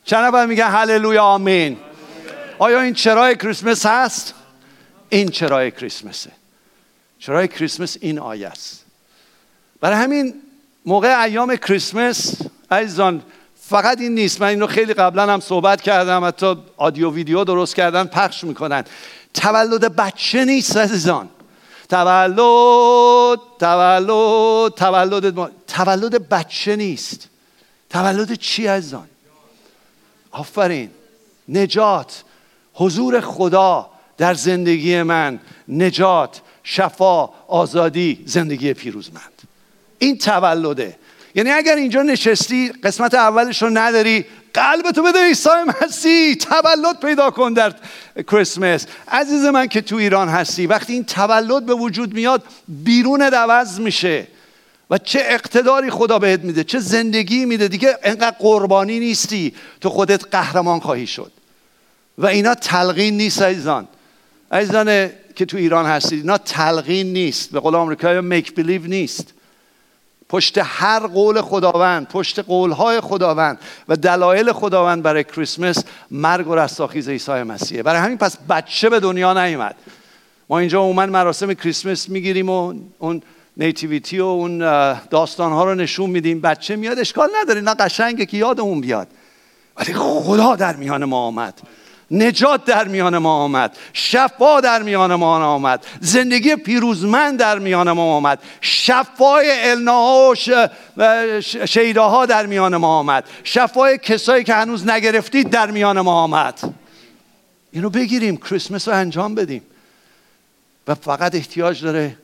چند 0.05 0.25
نفر 0.25 0.47
میگن 0.47 0.69
هللویا 0.69 1.23
آمین. 1.23 1.77
آیا 2.59 2.81
این 2.81 2.95
چرای 2.95 3.37
کریسمس 3.37 3.87
هست؟ 3.87 4.35
این 5.09 5.29
چرای 5.29 5.71
کریسمسه. 5.71 6.31
چرای 7.19 7.49
کریسمس 7.49 7.97
این 8.01 8.19
آیه 8.19 8.49
است. 8.49 8.85
برای 9.81 9.97
همین 9.97 10.35
موقع 10.87 11.23
ایام 11.23 11.57
کریسمس 11.57 12.35
عزیزان 12.71 13.23
فقط 13.69 14.01
این 14.01 14.15
نیست. 14.15 14.41
من 14.41 14.49
اینو 14.49 14.67
خیلی 14.67 14.95
قبلا 14.95 15.33
هم 15.33 15.41
صحبت 15.41 15.83
کردم 15.83 16.25
حتی 16.25 16.57
آدیو 16.77 17.13
ویدیو 17.13 17.45
درست 17.45 17.75
کردن 17.75 18.05
پخش 18.05 18.45
می‌کنن. 18.45 18.85
تولد 19.35 19.97
بچه 19.97 20.45
نیست 20.45 20.77
عزیزان. 20.77 21.29
تولد 21.89 23.39
تولد 23.61 24.73
تولد 24.75 25.53
تولد 25.67 26.29
بچه 26.29 26.77
نیست. 26.77 27.29
تولد 27.91 28.35
چی 28.35 28.67
عزیزان؟ 28.67 29.09
آفرین. 30.31 30.91
نجات. 31.49 32.23
حضور 32.75 33.21
خدا 33.21 33.91
در 34.17 34.35
زندگی 34.35 35.03
من. 35.03 35.41
نجات 35.69 36.41
شفا 36.63 37.27
آزادی 37.49 38.23
زندگی 38.27 38.75
پیروزمند. 38.75 39.43
این 39.99 40.19
تولده. 40.19 40.99
یعنی 41.37 41.51
اگر 41.51 41.77
اینجا 41.77 42.03
نشستی 42.03 42.69
قسمت 42.69 43.15
اولش 43.15 43.63
رو 43.63 43.71
نداری 43.71 44.25
قلبتو 44.55 45.03
بده 45.03 45.25
عیسی 45.25 45.49
مسیح 45.83 46.35
تولد 46.35 47.01
پیدا 47.01 47.31
کن 47.31 47.53
در 47.53 47.75
کریسمس. 48.31 48.87
عزیز 49.09 49.45
من 49.45 49.67
که 49.67 49.81
تو 49.81 49.97
ایران 49.97 50.29
هستی 50.29 50.67
وقتی 50.67 50.93
این 50.93 51.05
تولد 51.05 51.67
به 51.67 51.75
وجود 51.75 52.15
میاد 52.15 52.43
بیرون 52.69 53.23
عوض 53.23 53.81
میشه. 53.81 54.27
و 54.91 54.99
چه 54.99 55.21
اقتداری 55.23 55.91
خدا 55.91 56.19
بهت 56.19 56.41
میده 56.41 56.65
چه 56.65 56.79
زندگی 56.79 57.45
میده. 57.45 57.69
دیگه 57.69 57.99
انقدر 58.03 58.37
قربانی 58.39 58.99
نیستی 58.99 59.55
تو 59.81 59.91
خودت 59.91 60.25
قهرمان 60.31 60.81
خواهی 60.81 61.07
شد. 61.07 61.33
و 62.19 62.27
اینا 62.27 62.55
تلقین 62.55 63.17
نیست 63.17 63.43
عزیزان. 63.43 63.89
عزیزان 64.53 65.11
که 65.35 65.45
تو 65.47 65.57
ایران 65.57 65.87
هستید 65.87 66.21
اینا 66.21 66.39
تلقین 66.39 67.13
نیست. 67.13 67.51
به 67.51 67.61
قول 67.61 67.75
آمریکایی 67.75 68.21
میک 68.21 68.55
بلیو 68.55 68.87
نیست. 68.87 69.33
پشت 70.29 70.59
هر 70.63 71.07
قول 71.07 71.41
خداوند 71.41 72.09
پشت 72.09 72.39
قولهای 72.39 73.01
خداوند 73.01 73.59
و 73.89 73.97
دلایل 73.97 74.53
خداوند 74.53 75.03
برای 75.03 75.25
کریسمس 75.25 75.85
مرگ 76.11 76.49
و 76.49 76.55
رستاخیز 76.55 77.09
عیسی 77.09 77.33
مسیحه. 77.33 77.83
برای 77.83 78.01
همین 78.01 78.19
پس 78.19 78.37
بچه 78.49 78.89
به 78.89 79.01
دنیا 79.01 79.47
نیومد. 79.47 79.75
ما 80.49 80.59
اینجا 80.59 80.81
عموما 80.81 81.07
مراسم 81.07 81.55
کریسمس 81.55 82.09
می‌گیریم 82.09 82.51
و 82.51 82.75
اون 82.99 83.23
نیتیویتی 83.57 84.21
و 84.21 84.25
اون 84.25 84.59
داستان 85.11 85.53
ها 85.53 85.65
رو 85.65 85.75
نشون 85.75 86.11
میدیم. 86.11 86.41
بچه 86.41 86.77
میاد 86.77 86.99
اشکال 86.99 87.29
نداره 87.43 87.61
نه 87.61 87.75
قشنگه 87.75 88.27
که 88.27 88.37
یادمون 88.37 88.81
بیاد. 88.81 89.09
ولی 89.77 89.95
خدا 89.95 90.57
در 90.57 90.77
میان 90.77 91.05
ما 91.05 91.19
آمد. 91.19 91.61
نجات 92.11 92.65
در 92.65 92.89
میان 92.89 93.19
ما 93.19 93.45
آمد 93.45 93.77
شفا 93.93 94.61
در 94.61 94.83
میان 94.83 95.15
ما 95.15 95.47
آمد 95.47 95.87
زندگی 96.01 96.57
پیروزمند 96.57 97.39
در 97.39 97.59
میان 97.59 97.93
ما 97.93 98.17
آمد 98.17 98.39
شفای 98.61 99.71
الناها 99.71 100.35
و 100.97 101.41
شیداها 101.41 102.27
در 102.27 102.47
میان 102.47 102.77
ما 102.77 102.99
آمد 102.99 103.25
شفای 103.45 103.99
کسایی 103.99 104.45
که 104.45 104.55
هنوز 104.55 104.89
نگرفتید 104.89 105.51
در 105.51 105.71
میان 105.71 106.01
ما 106.01 106.23
آمد. 106.23 106.75
اینو 107.73 107.91
بگیریم 107.91 108.37
کریسمس 108.37 108.89
رو 108.89 108.95
انجام 108.95 109.35
بدیم. 109.35 109.63
و 110.89 110.95
فقط 110.95 111.35
احتیاج 111.35 111.85
داره 111.85 112.17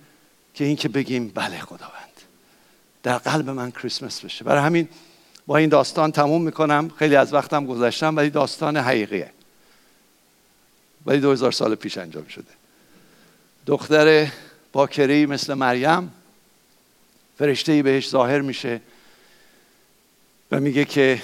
که 0.55 0.65
این 0.65 0.77
که 0.77 0.89
بگیم 0.89 1.29
بله 1.35 1.59
خداوند. 1.59 1.93
در 3.03 3.19
قلب 3.19 3.51
من 3.51 3.71
کریسمس 3.71 4.21
بشه. 4.21 4.45
برای 4.45 4.63
همین 4.63 4.89
با 5.47 5.57
این 5.57 5.69
داستان 5.69 6.13
تموم 6.13 6.43
می‌کنم. 6.43 6.91
خیلی 6.99 7.17
از 7.17 7.35
وقتم 7.35 7.67
گذاشتم 7.67 8.17
ولی 8.17 8.31
داستان 8.31 8.77
حقیقیه. 8.77 9.31
ولی 11.07 11.21
دو 11.21 11.51
سال 11.51 11.75
پیش 11.75 11.99
انجام 11.99 12.27
شده. 12.27 12.53
دختر 13.67 14.29
باکری 14.73 15.27
مثل 15.27 15.55
مریم 15.55 16.13
فرشته 17.39 17.83
بهش 17.83 18.09
ظاهر 18.09 18.41
میشه 18.41 18.81
و 20.51 20.61
میگه 20.61 20.85
که 20.85 21.23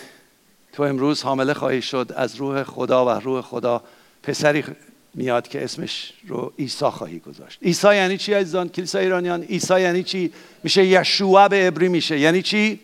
تو 0.72 0.82
امروز 0.82 1.22
حامله 1.22 1.54
خواهی 1.54 1.82
شد 1.82 2.12
از 2.16 2.36
روح 2.36 2.62
خدا 2.62 3.06
و 3.06 3.08
روح 3.08 3.40
خدا 3.40 3.82
پسری 4.22 4.64
میاد 5.14 5.48
که 5.48 5.64
اسمش 5.64 6.12
رو 6.26 6.52
عیسی 6.58 6.84
خواهی 6.84 7.18
گذاشت. 7.18 7.58
عیسی 7.62 7.94
یعنی 7.94 8.18
چی 8.18 8.32
عزیزان؟ 8.32 8.68
کلیسای 8.68 9.04
ایرانیان 9.04 9.42
عیسی 9.42 9.80
یعنی 9.80 10.02
چی؟ 10.02 10.32
میشه 10.62 10.86
یشوع 10.86 11.48
به 11.48 11.66
عبری 11.66 11.88
میشه. 11.88 12.18
یعنی 12.18 12.42
چی؟ 12.42 12.80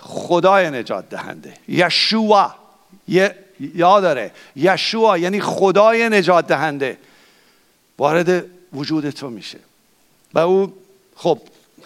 خدای 0.00 0.70
نجات 0.70 1.08
دهنده. 1.08 1.54
یشوع 1.68 2.50
یه 3.08 3.34
یا 3.74 4.00
داره 4.00 4.30
یشوع 4.56 5.20
یعنی 5.20 5.40
خدای 5.40 6.08
نجات 6.08 6.46
دهنده 6.46 6.98
وارد 7.98 8.44
وجود 8.72 9.10
تو 9.10 9.30
میشه. 9.30 9.58
و 10.34 10.38
او 10.38 10.72
خب 11.16 11.38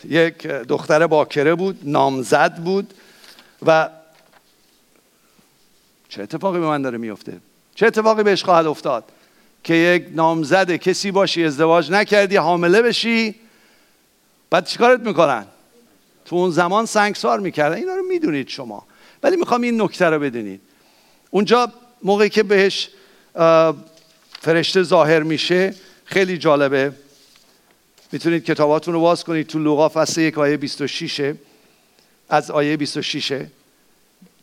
یک 0.08 0.46
دختر 0.46 1.06
باکره 1.06 1.54
بود 1.54 1.80
نامزد 1.82 2.56
بود 2.56 2.94
و 3.66 3.88
چه 6.08 6.22
اتفاقی 6.22 6.58
به 6.58 6.66
من 6.66 6.82
داره 6.82 6.98
میفته؟ 6.98 7.40
چه 7.74 7.86
اتفاقی 7.86 8.22
بهش 8.22 8.44
خواهد 8.44 8.66
افتاد 8.66 9.04
که 9.64 9.74
یک 9.74 10.06
نامزد 10.14 10.76
کسی 10.76 11.10
باشی 11.10 11.44
ازدواج 11.44 11.90
نکردی 11.90 12.36
حامله 12.36 12.82
بشی؟ 12.82 13.34
بعد 14.50 14.66
چیکارت 14.66 15.00
می‌کنن؟ 15.00 15.46
تو 16.24 16.36
اون 16.36 16.50
زمان 16.50 16.86
سنگسار 16.86 17.40
می‌کردن. 17.40 17.76
اینا 17.76 17.94
رو 17.94 18.02
می‌دونید 18.02 18.48
شما. 18.48 18.86
ولی 19.22 19.36
می‌خوام 19.36 19.62
این 19.62 19.82
نکته 19.82 20.04
رو 20.04 20.18
بدونید. 20.18 20.60
اونجا 21.36 21.72
موقعی 22.02 22.28
که 22.28 22.42
بهش 22.42 22.88
فرشته 24.40 24.82
ظاهر 24.82 25.22
میشه 25.22 25.74
خیلی 26.04 26.38
جالبه. 26.38 26.92
می‌تونید 28.12 28.44
کتاباتون 28.44 28.94
رو 28.94 29.00
باز 29.00 29.24
کنید 29.24 29.46
تو 29.46 29.58
لوقا 29.58 29.88
فصل 29.88 30.20
یک 30.20 30.38
آیه 30.38 30.56
26 30.56 31.34
از 32.28 32.50
آیه 32.50 32.76
26 32.76 33.46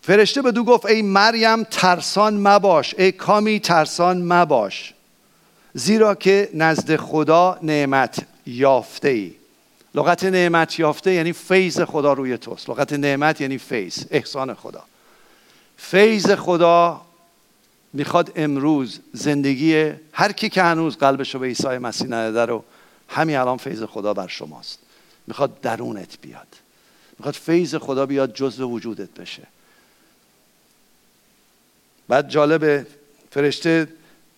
فرشته 0.02 0.42
به 0.42 0.52
دو 0.52 0.64
گفت 0.64 0.86
ای 0.86 1.02
مریم 1.02 1.64
ترسان 1.64 2.48
مباش. 2.48 2.96
ای 2.98 3.12
کامی 3.12 3.60
ترسان 3.60 4.34
مباش. 4.34 4.94
زیرا 5.74 6.16
که 6.16 6.50
نزد 6.54 6.96
خدا 6.96 7.60
نعمت 7.62 8.26
یافته 8.46 9.10
ای 9.10 9.32
لغت 9.96 10.24
نعمت 10.24 10.80
یافته 10.80 11.12
یعنی 11.12 11.34
فیض 11.34 11.82
خدا 11.82 12.14
روی 12.14 12.38
توست. 12.38 12.70
لغت 12.70 12.94
نعمت 12.94 13.42
یعنی 13.42 13.58
فیض 13.58 14.06
احسان 14.12 14.54
خدا. 14.54 14.84
فیض 15.84 16.32
خدا 16.32 17.02
می‌خواد 17.94 18.32
امروز 18.36 19.00
زندگی 19.14 19.92
هر 20.14 20.32
کی 20.32 20.50
که 20.50 20.64
هنوز 20.64 20.98
قلبش 20.98 21.34
رو 21.34 21.40
به 21.40 21.48
عیسی 21.48 21.68
مسیح 21.68 22.08
نداده 22.08 22.46
رو 22.46 22.64
همین 23.10 23.38
الان 23.38 23.58
فیض 23.58 23.84
خدا 23.84 24.14
بر 24.14 24.28
شماست. 24.28 24.80
می‌خواد 25.28 25.62
درونت 25.62 26.18
بیاد. 26.22 26.48
می‌خواد 27.20 27.34
فیض 27.34 27.76
خدا 27.76 28.06
بیاد 28.06 28.34
جزء 28.34 28.66
وجودت 28.66 29.10
بشه. 29.10 29.44
بعد 32.08 32.30
جالبه 32.30 32.88
فرشته 33.32 33.88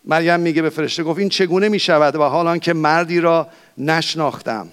مریم 0.05 0.39
میگه 0.39 0.61
به 0.61 0.69
فرشته 0.69 1.03
گفت 1.03 1.19
این 1.19 1.29
چگونه 1.29 1.69
می‌شود 1.69 2.15
و 2.15 2.23
حالا 2.23 2.57
که 2.57 2.73
مردی 2.73 3.19
را 3.19 3.49
نشناختم؟ 3.77 4.67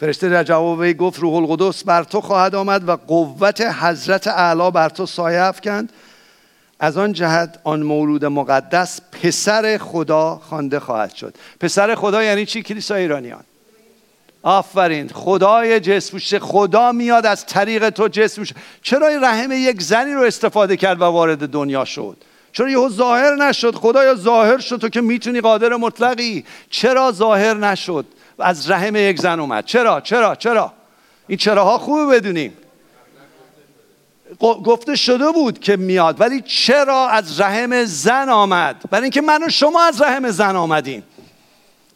فرشته 0.00 0.28
در 0.28 0.44
جواب 0.44 0.78
وی 0.78 0.94
گفت 0.94 1.20
روح 1.20 1.34
القدس 1.34 1.84
بر 1.84 2.04
تو 2.04 2.20
خواهد 2.20 2.54
آمد 2.54 2.88
و 2.88 2.96
قوت 2.96 3.60
حضرت 3.60 4.28
اعلی 4.28 4.70
بر 4.70 4.88
تو 4.88 5.06
سایه 5.06 5.40
افکند. 5.40 5.92
از 6.80 6.96
آن 6.96 7.12
جهت 7.12 7.58
آن 7.64 7.82
مولود 7.82 8.24
مقدس 8.24 9.00
پسر 9.22 9.78
خدا 9.78 10.40
خوانده 10.48 10.80
خواهد 10.80 11.14
شد. 11.14 11.34
پسر 11.60 11.94
خدا 11.94 12.22
یعنی 12.22 12.46
چی؟ 12.46 12.62
کلیسای 12.62 13.02
ایرانیان. 13.02 13.44
آفرین. 14.42 15.08
خدای 15.08 15.80
جسم 15.80 16.38
خدا 16.38 16.92
میاد 16.92 17.26
از 17.26 17.46
طریق 17.46 17.90
تو 17.90 18.08
جسم 18.08 18.44
چرا 18.82 19.06
این 19.06 19.24
رحم 19.24 19.52
یک 19.52 19.82
زنی 19.82 20.12
رو 20.12 20.22
استفاده 20.22 20.76
کرد 20.76 21.00
و 21.00 21.04
وارد 21.04 21.48
دنیا 21.48 21.84
شد؟ 21.84 22.16
چرا 22.52 22.70
یهو 22.70 22.88
ظاهر 22.88 23.34
نشد؟ 23.34 23.74
خدایا 23.74 24.14
ظاهر 24.14 24.58
شد 24.58 24.76
تو 24.76 24.88
که 24.88 25.00
می‌تونی 25.00 25.40
قادر 25.40 25.68
مطلقی. 25.68 26.44
چرا 26.70 27.12
ظاهر 27.12 27.54
نشد؟ 27.54 28.06
از 28.38 28.70
رحم 28.70 28.96
یک 28.96 29.20
زن 29.20 29.40
اومد. 29.40 29.64
چرا؟ 29.64 30.00
چرا؟ 30.00 30.34
چرا؟ 30.34 30.72
این 31.28 31.38
چراها 31.38 31.78
خوبه 31.78 32.06
بدونیم. 32.06 32.56
گفته 34.40 34.96
شده 34.96 35.30
بود 35.30 35.58
که 35.58 35.76
میاد 35.76 36.20
ولی 36.20 36.40
چرا 36.40 37.08
از 37.08 37.40
رحم 37.40 37.84
زن 37.84 38.28
آمد؟ 38.28 38.84
برای 38.90 39.02
اینکه 39.02 39.20
من 39.20 39.42
و 39.42 39.48
شما 39.48 39.82
از 39.82 40.02
رحم 40.02 40.30
زن 40.30 40.56
آمدیم. 40.56 41.02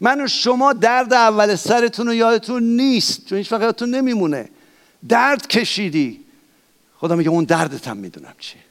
من 0.01 0.21
و 0.21 0.27
شما 0.27 0.73
درد 0.73 1.13
اول 1.13 1.55
سرتون 1.55 2.07
و 2.07 2.13
یادتون 2.13 2.63
نیست 2.63 3.25
چون 3.25 3.37
هیچ 3.37 3.51
وقت 3.51 3.81
نمیمونه. 3.81 4.49
درد 5.09 5.47
کشیدی. 5.47 6.25
خدا 6.97 7.15
میگه 7.15 7.29
اون 7.29 7.43
دردتم 7.43 7.97
می‌دونم 7.97 8.33
چیه. 8.39 8.61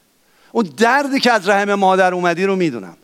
اون 0.53 0.71
دردی 0.77 1.21
که 1.21 1.33
از 1.33 1.49
رحم 1.49 1.75
مادر 1.75 2.15
اومدی 2.15 2.45
رو 2.45 2.57
می‌دونم. 2.57 2.97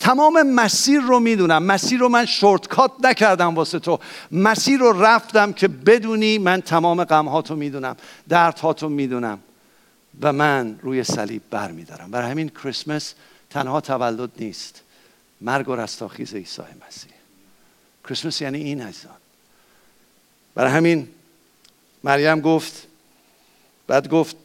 تمام 0.00 0.42
مسیر 0.42 1.00
رو 1.00 1.20
می‌دونم. 1.20 1.62
مسیر 1.62 2.00
رو 2.00 2.08
من 2.08 2.26
شورتکات 2.26 2.92
نکردم 3.04 3.54
واسه 3.54 3.78
تو. 3.78 4.00
مسیر 4.32 4.78
رو 4.78 5.02
رفتم 5.02 5.52
که 5.52 5.68
بدونی 5.68 6.38
من 6.38 6.60
تمام 6.60 7.04
غمهاتو 7.04 7.56
می‌دونم 7.56 7.96
دردهاتو 8.28 8.88
می‌دونم 8.88 9.38
و 10.20 10.32
من 10.32 10.78
روی 10.82 11.04
صلیب 11.04 11.42
بر 11.50 11.70
میدارم 11.70 12.10
برای 12.10 12.30
همین 12.30 12.48
کریسمس 12.48 13.14
تنها 13.50 13.80
تولد 13.80 14.30
نیست. 14.38 14.82
مرگ 15.40 15.68
و 15.68 15.76
رستاخیز 15.76 16.34
عیسی 16.34 16.62
مسیح. 16.88 17.12
کریسمس 18.04 18.40
یعنی 18.40 18.58
این 18.58 18.82
عزیزان. 18.82 19.16
برای 20.54 20.72
همین 20.72 21.08
مریم 22.04 22.40
گفت 22.40 22.86
بعد 23.86 24.08
گفت 24.08 24.36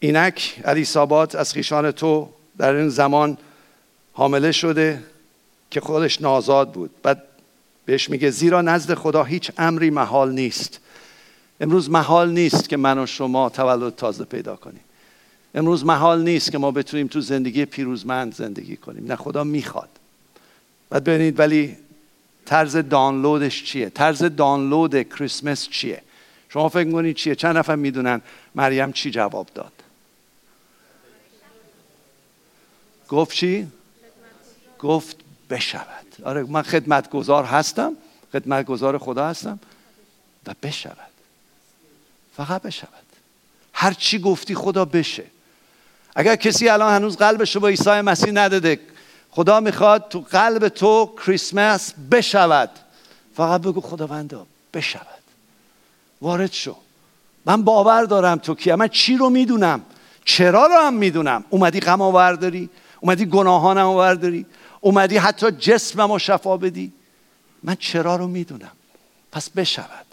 اینک 0.00 0.60
الیسابات 0.64 1.34
از 1.34 1.52
خیشان 1.52 1.90
تو 1.90 2.28
در 2.58 2.74
این 2.74 2.88
زمان 2.88 3.38
حامله 4.12 4.52
شده 4.52 5.02
که 5.70 5.80
خودش 5.80 6.20
نازاد 6.20 6.72
بود. 6.72 6.90
بعد 7.02 7.22
بهش 7.84 8.10
میگه 8.10 8.30
زیرا 8.30 8.62
نزد 8.62 8.94
خدا 8.94 9.24
هیچ 9.24 9.50
امری 9.58 9.90
محال 9.90 10.32
نیست. 10.32 10.80
امروز 11.60 11.90
محال 11.90 12.30
نیست 12.30 12.68
که 12.68 12.76
من 12.76 12.98
و 12.98 13.06
شما 13.06 13.48
تولد 13.48 13.96
تازه 13.96 14.24
پیدا 14.24 14.56
کنیم. 14.56 14.80
امروز 15.54 15.84
محال 15.84 16.22
نیست 16.22 16.52
که 16.52 16.58
ما 16.58 16.70
بتونیم 16.70 17.06
تو 17.06 17.20
زندگی 17.20 17.64
پیروزمند 17.64 18.34
زندگی 18.34 18.76
کنیم. 18.76 19.06
نه 19.06 19.16
خدا 19.16 19.44
می‌خواد. 19.44 19.88
بعد 20.90 21.04
ببینید 21.04 21.38
ولی 21.38 21.76
طرز 22.44 22.76
دانلودش 22.76 23.64
چیه؟ 23.64 23.90
طرز 23.90 24.22
دانلود 24.22 25.02
کریسمس 25.02 25.68
چیه؟ 25.68 26.02
شما 26.48 26.68
فکر 26.68 26.92
کنید 26.92 27.16
چیه؟ 27.16 27.34
چند 27.34 27.56
نفر 27.56 27.76
می‌دونن 27.76 28.20
مریم 28.54 28.92
چی 28.92 29.10
جواب 29.10 29.48
داد؟ 29.54 29.72
گفت 33.08 33.36
چی؟ 33.36 33.66
گفت 34.82 35.16
بشود. 35.50 36.06
آره 36.24 36.42
من 36.42 36.62
خدمتگزار 36.62 37.44
هستم 37.44 37.92
خدمتگزار 38.32 38.98
خدا 38.98 39.28
هستم. 39.28 39.58
و 40.46 40.54
بشود. 40.62 41.12
فقط 42.36 42.62
بشود. 42.62 42.88
هر 43.72 43.92
چی 43.92 44.18
گفتی 44.18 44.54
خدا 44.54 44.84
بشه. 44.84 45.24
اگر 46.14 46.36
کسی 46.36 46.68
الان 46.68 46.94
هنوز 46.94 47.16
قلبش 47.16 47.54
رو 47.54 47.60
با 47.60 47.68
عیسی 47.68 47.90
مسیح 47.90 48.32
نداده 48.32 48.80
خدا 49.30 49.60
می‌خواد 49.60 50.08
تو 50.08 50.20
قلب 50.20 50.68
تو 50.68 51.14
کریسمس 51.26 51.94
بشود. 52.10 52.70
فقط 53.36 53.60
بگو 53.60 53.80
خداوندا 53.80 54.46
بشود. 54.74 55.22
وارد 56.20 56.52
شو. 56.52 56.76
من 57.46 57.62
باور 57.62 58.04
دارم 58.04 58.38
تو 58.38 58.54
کیه. 58.54 58.76
من 58.76 58.88
چی 58.88 59.16
رو 59.16 59.30
می‌دونم؟ 59.30 59.82
چرا 60.24 60.66
رو 60.66 60.74
هم 60.74 60.94
می‌دونم؟ 60.94 61.44
اومدی 61.50 61.80
غم 61.80 62.00
آور 62.00 62.32
داری 62.32 62.70
اومدی 63.00 63.26
گناهانم 63.26 63.86
آور 63.86 64.14
داری 64.14 64.46
اومدی 64.84 65.16
حتی 65.16 65.50
جسمم 65.50 66.12
رو 66.12 66.18
شفا 66.18 66.56
بدی. 66.56 66.92
من 67.62 67.76
چرا 67.78 68.16
رو 68.16 68.26
می‌دونم؟ 68.26 68.70
پس 69.32 69.50
بشود. 69.50 70.06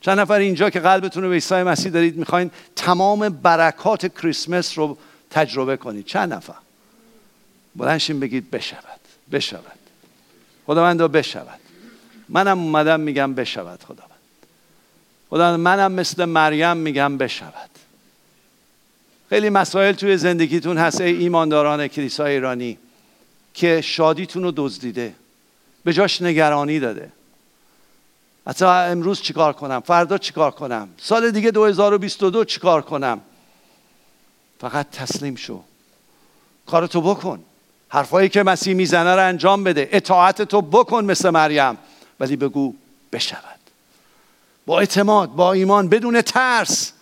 چند 0.00 0.20
نفر 0.20 0.38
اینجا 0.38 0.70
که 0.70 0.80
قلبتون 0.80 1.22
رو 1.22 1.28
به 1.28 1.34
عیسی 1.34 1.54
مسیح 1.54 1.92
دارید 1.92 2.16
می‌خواین 2.16 2.50
تمام 2.76 3.28
برکات 3.28 4.20
کریسمس 4.22 4.78
رو 4.78 4.98
تجربه 5.30 5.76
کنید. 5.76 6.06
چند 6.06 6.32
نفر؟ 6.32 6.54
بلنشین 7.76 8.20
بگید 8.20 8.50
بشود. 8.50 9.00
بشود. 9.32 9.78
خداوند 10.66 11.00
بشود. 11.00 11.60
منم 12.28 12.58
اومدم 12.58 13.00
میگم 13.00 13.34
بشود 13.34 13.82
خداوند. 13.82 14.10
خدا 15.30 15.56
منم 15.56 15.92
مثل 15.92 16.24
مریم 16.24 16.76
میگم 16.76 17.18
بشود. 17.18 17.70
خیلی 19.28 19.50
مسائل 19.50 19.92
توی 19.92 20.16
زندگیتون 20.16 20.78
هست 20.78 21.00
ای 21.00 21.12
ایمانداران 21.12 21.88
کلیسای 21.88 22.32
ایرانی. 22.32 22.78
که 23.56 23.80
شادیتون 23.80 24.42
رو 24.42 24.52
دزدیده. 24.56 25.14
به 25.84 25.92
جاش 25.92 26.22
نگرانی 26.22 26.80
داده. 26.80 27.12
حتی 28.46 28.64
امروز 28.64 29.22
چیکار 29.22 29.52
کنم؟ 29.52 29.80
فردا 29.80 30.18
چیکار 30.18 30.50
کنم؟ 30.50 30.88
سال 30.98 31.30
دیگه 31.30 31.50
2022 31.50 32.44
چیکار 32.44 32.82
کنم؟ 32.82 33.20
فقط 34.60 34.90
تسلیم 34.90 35.34
شو. 35.36 35.60
کارتو 36.66 37.00
بکن. 37.00 37.42
حرفایی 37.88 38.28
که 38.28 38.42
مسیح 38.42 38.74
می‌زنه 38.74 39.14
رو 39.14 39.26
انجام 39.26 39.64
بده. 39.64 39.88
اطاعت 39.92 40.42
تو 40.42 40.62
بکن 40.62 41.04
مثل 41.04 41.30
مریم. 41.30 41.78
ولی 42.20 42.36
بگو 42.36 42.74
بشود. 43.12 43.60
با 44.66 44.78
اعتماد 44.78 45.30
با 45.30 45.52
ایمان 45.52 45.88
بدون 45.88 46.22
ترس. 46.22 46.92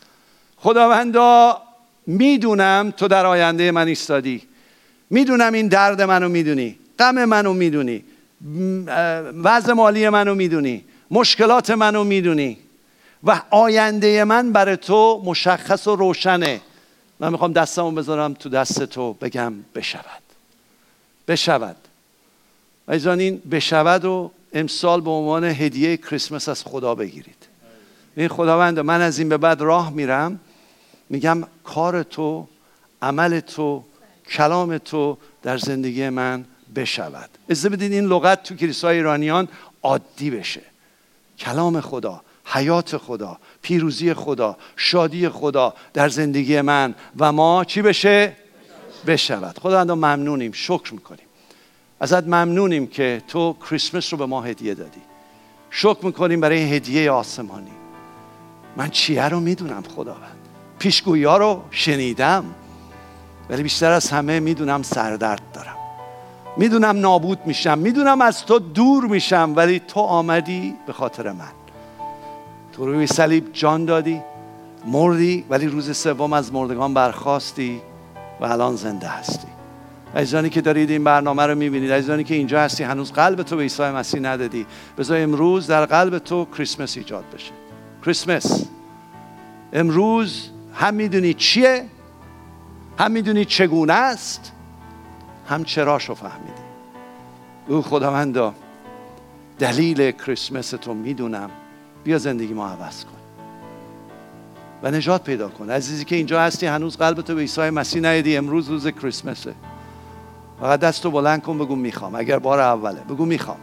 خداوندا 0.57 1.62
می‌دونم 2.07 2.92
تو 2.96 3.09
در 3.09 3.26
آینده 3.26 3.70
من 3.70 3.88
ایستادی. 3.88 4.53
می‌دونم 5.14 5.52
این 5.52 5.68
درد 5.68 6.02
منو 6.02 6.28
می‌دونی 6.28 6.78
غم 6.98 7.24
منو 7.24 7.52
می‌دونی 7.52 8.04
وضع 9.44 9.72
مالی 9.72 10.08
منو 10.08 10.34
می‌دونی 10.34 10.84
مشکلات 11.10 11.70
منو 11.70 12.04
می‌دونی 12.04 12.58
و 13.24 13.42
آینده 13.50 14.24
من 14.24 14.52
برای 14.52 14.76
تو 14.76 15.22
مشخص 15.24 15.86
و 15.86 15.96
روشنه. 15.96 16.60
من 17.20 17.32
می‌خوام 17.32 17.52
دستمو 17.52 17.90
بذارم 17.90 18.34
تو 18.34 18.48
دست 18.48 18.84
تو 18.84 19.12
بگم 19.12 19.52
بشود. 19.74 20.22
بشود. 21.28 21.76
و 22.88 23.08
این 23.08 23.42
بشود 23.50 24.04
و 24.04 24.30
امسال 24.52 25.00
به 25.00 25.10
عنوان 25.10 25.44
هدیه 25.44 25.96
کریسمس 25.96 26.48
از 26.48 26.62
خدا 26.64 26.94
بگیرید. 26.94 27.46
این 28.16 28.28
خداوند 28.28 28.78
من 28.78 29.00
از 29.00 29.18
این 29.18 29.28
به 29.28 29.36
بعد 29.36 29.60
راه 29.60 29.92
میرم. 29.92 30.40
میگم 31.10 31.42
کار 31.64 32.02
تو 32.02 32.46
عمل 33.02 33.40
تو 33.40 33.84
کلام 34.28 34.78
تو 34.78 35.18
در 35.42 35.58
زندگی 35.58 36.08
من 36.08 36.44
بشود. 36.76 37.30
از 37.50 37.66
بدین 37.66 37.92
این 37.92 38.04
لغت 38.04 38.42
تو 38.42 38.54
کلیسای 38.54 38.96
ایرانیان 38.96 39.48
عادی 39.82 40.30
بشه. 40.30 40.62
کلام 41.38 41.80
خدا 41.80 42.20
حیات 42.44 42.96
خدا 42.96 43.38
پیروزی 43.62 44.14
خدا 44.14 44.56
شادی 44.76 45.28
خدا 45.28 45.74
در 45.92 46.08
زندگی 46.08 46.60
من 46.60 46.94
و 47.18 47.32
ما 47.32 47.64
چی 47.64 47.82
بشه؟ 47.82 48.36
بشود. 49.06 49.58
خدا 49.58 49.84
ممنونیم 49.84 50.52
شکر 50.52 50.92
می‌کنیم. 50.92 51.26
ازت 52.00 52.24
ممنونیم 52.24 52.86
که 52.86 53.22
تو 53.28 53.56
کریسمس 53.70 54.12
رو 54.12 54.18
به 54.18 54.26
ما 54.26 54.42
هدیه 54.42 54.74
دادی. 54.74 55.00
شکر 55.70 56.04
می‌کنیم 56.04 56.40
برای 56.40 56.76
هدیه 56.76 57.10
آسمانی. 57.10 57.70
من 58.76 58.90
چیه 58.90 59.28
رو 59.28 59.40
می‌دونم 59.40 59.82
خداوند؟ 59.82 60.36
پیشگویی 60.78 61.24
رو 61.24 61.62
شنیدم. 61.70 62.44
ولی 63.51 63.62
بیشتر 63.62 63.90
از 63.90 64.11
همه 64.11 64.40
می‌دونم 64.40 64.82
سردرد 64.82 65.42
دارم. 65.55 65.76
می‌دونم 66.57 67.01
نابود 67.01 67.38
میشم. 67.47 67.78
می‌دونم 67.78 68.20
از 68.20 68.45
تو 68.45 68.59
دور 68.59 69.05
میشم 69.05 69.53
ولی 69.57 69.80
تو 69.88 70.01
آمدی 70.01 70.74
به 70.86 70.92
خاطر 70.92 71.32
من. 71.32 71.53
تو 72.72 72.86
روی 72.86 73.07
صلیب 73.07 73.53
جان 73.53 73.84
دادی 73.84 74.20
مردی 74.86 75.45
ولی 75.51 75.66
روز 75.66 75.97
سوم 75.97 76.32
از 76.32 76.53
مردگان 76.53 76.95
برخواستی 76.95 77.80
و 78.40 78.45
الان 78.45 78.76
زنده 78.76 79.09
هستی. 79.09 79.49
عزیزانی 80.16 80.51
که 80.51 80.61
دارید 80.61 80.90
این 80.90 81.05
برنامه 81.05 81.47
رو 81.47 81.55
می‌بینید 81.55 81.92
عزیزانی 81.92 82.24
که 82.24 82.34
اینجا 82.34 82.61
هستی 82.61 82.84
هنوز 82.84 83.12
قلب 83.12 83.42
تو 83.42 83.57
به 83.57 83.62
عیسی 83.62 83.82
مسیح 83.82 84.20
ندادی. 84.20 84.66
بذار 84.99 85.20
امروز 85.20 85.66
در 85.66 85.86
قلب 85.86 86.18
تو 86.18 86.47
کریسمس 86.57 86.97
ایجاد 86.97 87.24
بشه. 87.34 87.53
کریسمس. 88.05 88.64
امروز 89.72 90.51
هم 90.74 90.95
می‌دونی 90.95 91.34
چیه؟ 91.34 91.84
هم 92.99 93.11
می‌دونی 93.11 93.45
چگونه 93.45 93.92
است؟ 93.92 94.53
هم 95.49 95.64
چراشو 95.64 96.14
فهمیدی. 96.14 96.62
او 97.66 97.82
خداوندا 97.82 98.55
دلیل 99.59 100.11
کریسمس 100.11 100.70
تو 100.70 100.95
می‌دونم. 100.95 101.51
بیا 102.05 102.18
زندگی 102.18 102.55
ما 102.55 102.68
عوض 102.68 103.05
کن. 103.05 103.11
و 104.82 104.90
نجات 104.90 105.24
پیدا 105.24 105.49
کن. 105.49 105.70
عزیزی 105.70 106.05
که 106.05 106.16
اینجا 106.16 106.40
هستی 106.40 106.66
هنوز 106.66 106.97
قلبتو 106.97 107.34
به 107.34 107.40
عیسی 107.40 107.70
مسیح 107.70 108.03
ندیدی 108.03 108.36
امروز 108.36 108.68
روز 108.68 108.88
کریسمسه. 108.88 109.55
فقط 110.61 110.80
دستو 110.80 111.11
بلند 111.11 111.42
کن 111.42 111.59
بگو 111.59 111.76
می‌خوام. 111.76 112.14
اگر 112.14 112.38
بار 112.38 112.61
اوله 112.61 113.01
بگو 113.01 113.24
می‌خوام. 113.24 113.59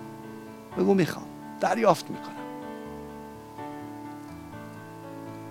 بگو 0.78 0.94
می‌خوام. 0.94 1.26
دریافت 1.60 2.10
می‌کنم. 2.10 2.32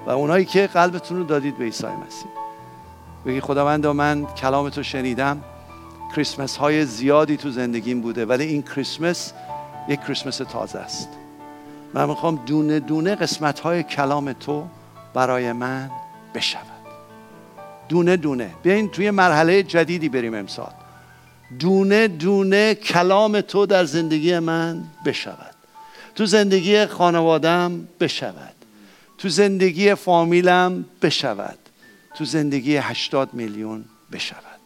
و 0.06 0.10
اونایی 0.10 0.44
که 0.44 0.66
قلبتون 0.66 1.16
رو 1.16 1.24
دادید 1.24 1.58
به 1.58 1.64
عیسی 1.64 1.86
مسیح. 1.86 2.39
بگی 3.26 3.40
خداوند 3.40 3.86
من 3.86 4.26
کلامتو 4.26 4.82
شنیدم. 4.82 5.44
کریسمس 6.16 6.56
های 6.56 6.84
زیادی 6.84 7.36
تو 7.36 7.50
زندگیم 7.50 8.00
بوده 8.00 8.26
ولی 8.26 8.44
این 8.44 8.62
کریسمس 8.62 9.32
یک 9.88 10.00
کریسمس 10.00 10.36
تازه 10.36 10.78
است. 10.78 11.08
من 11.94 12.08
می‌خوام 12.08 12.40
دونه 12.46 12.80
دونه 12.80 13.14
قسمت 13.14 13.60
های 13.60 13.82
کلام 13.82 14.32
تو 14.32 14.66
برای 15.14 15.52
من 15.52 15.90
بشود. 16.34 16.62
دونه 17.88 18.16
دونه. 18.16 18.50
بیاین 18.62 18.88
توی 18.88 19.10
مرحله 19.10 19.62
جدیدی 19.62 20.08
بریم 20.08 20.34
امسال. 20.34 20.72
دونه 21.58 22.08
دونه 22.08 22.74
کلام 22.74 23.40
تو 23.40 23.66
در 23.66 23.84
زندگی 23.84 24.38
من 24.38 24.84
بشود. 25.06 25.54
تو 26.14 26.26
زندگی 26.26 26.86
خانوادم 26.86 27.88
بشود. 28.00 28.54
تو 29.18 29.28
زندگی 29.28 29.94
فامیلم 29.94 30.84
بشود. 31.02 31.58
تو 32.14 32.24
زندگی 32.24 32.76
هشتاد 32.76 33.34
میلیون 33.34 33.84
بشود. 34.12 34.60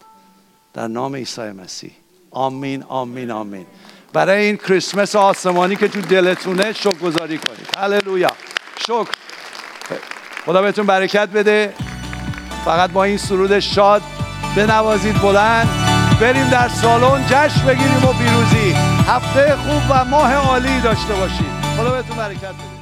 در 0.75 0.89
نام 0.89 1.17
عیسی 1.17 1.43
مسیح. 1.43 1.91
آمین 2.31 2.83
آمین 2.83 3.31
آمین. 3.31 3.67
برای 4.13 4.45
این 4.45 4.57
کریسمس 4.57 5.17
آسمانی 5.17 5.77
که 5.77 5.89
تو 5.89 6.01
دلتونه 6.01 6.73
شکر 6.73 6.99
گذاری 6.99 7.39
کنید. 7.39 7.69
هللویا. 7.79 8.31
شکر. 8.79 9.09
خدا 10.47 10.63
بهتون 10.63 10.87
برکت 10.87 11.29
بده. 11.29 11.75
فقط 12.65 12.91
با 12.91 13.05
این 13.05 13.19
سرود 13.19 13.59
شاد 13.59 14.03
بنوازید 14.57 15.23
بلند. 15.23 15.69
بریم 16.21 16.49
در 16.49 16.69
سالن 16.69 17.27
جشن 17.27 17.67
بگیریم 17.67 18.05
و 18.05 18.13
پیروزی. 18.13 18.73
هفته 19.09 19.57
خوب 19.57 19.83
و 19.91 20.05
ماه 20.05 20.35
عالی 20.35 20.81
داشته 20.81 21.15
باشید. 21.15 21.47
خدا 21.77 21.91
بهتون 21.91 22.17
برکت 22.17 22.43
بده. 22.43 22.74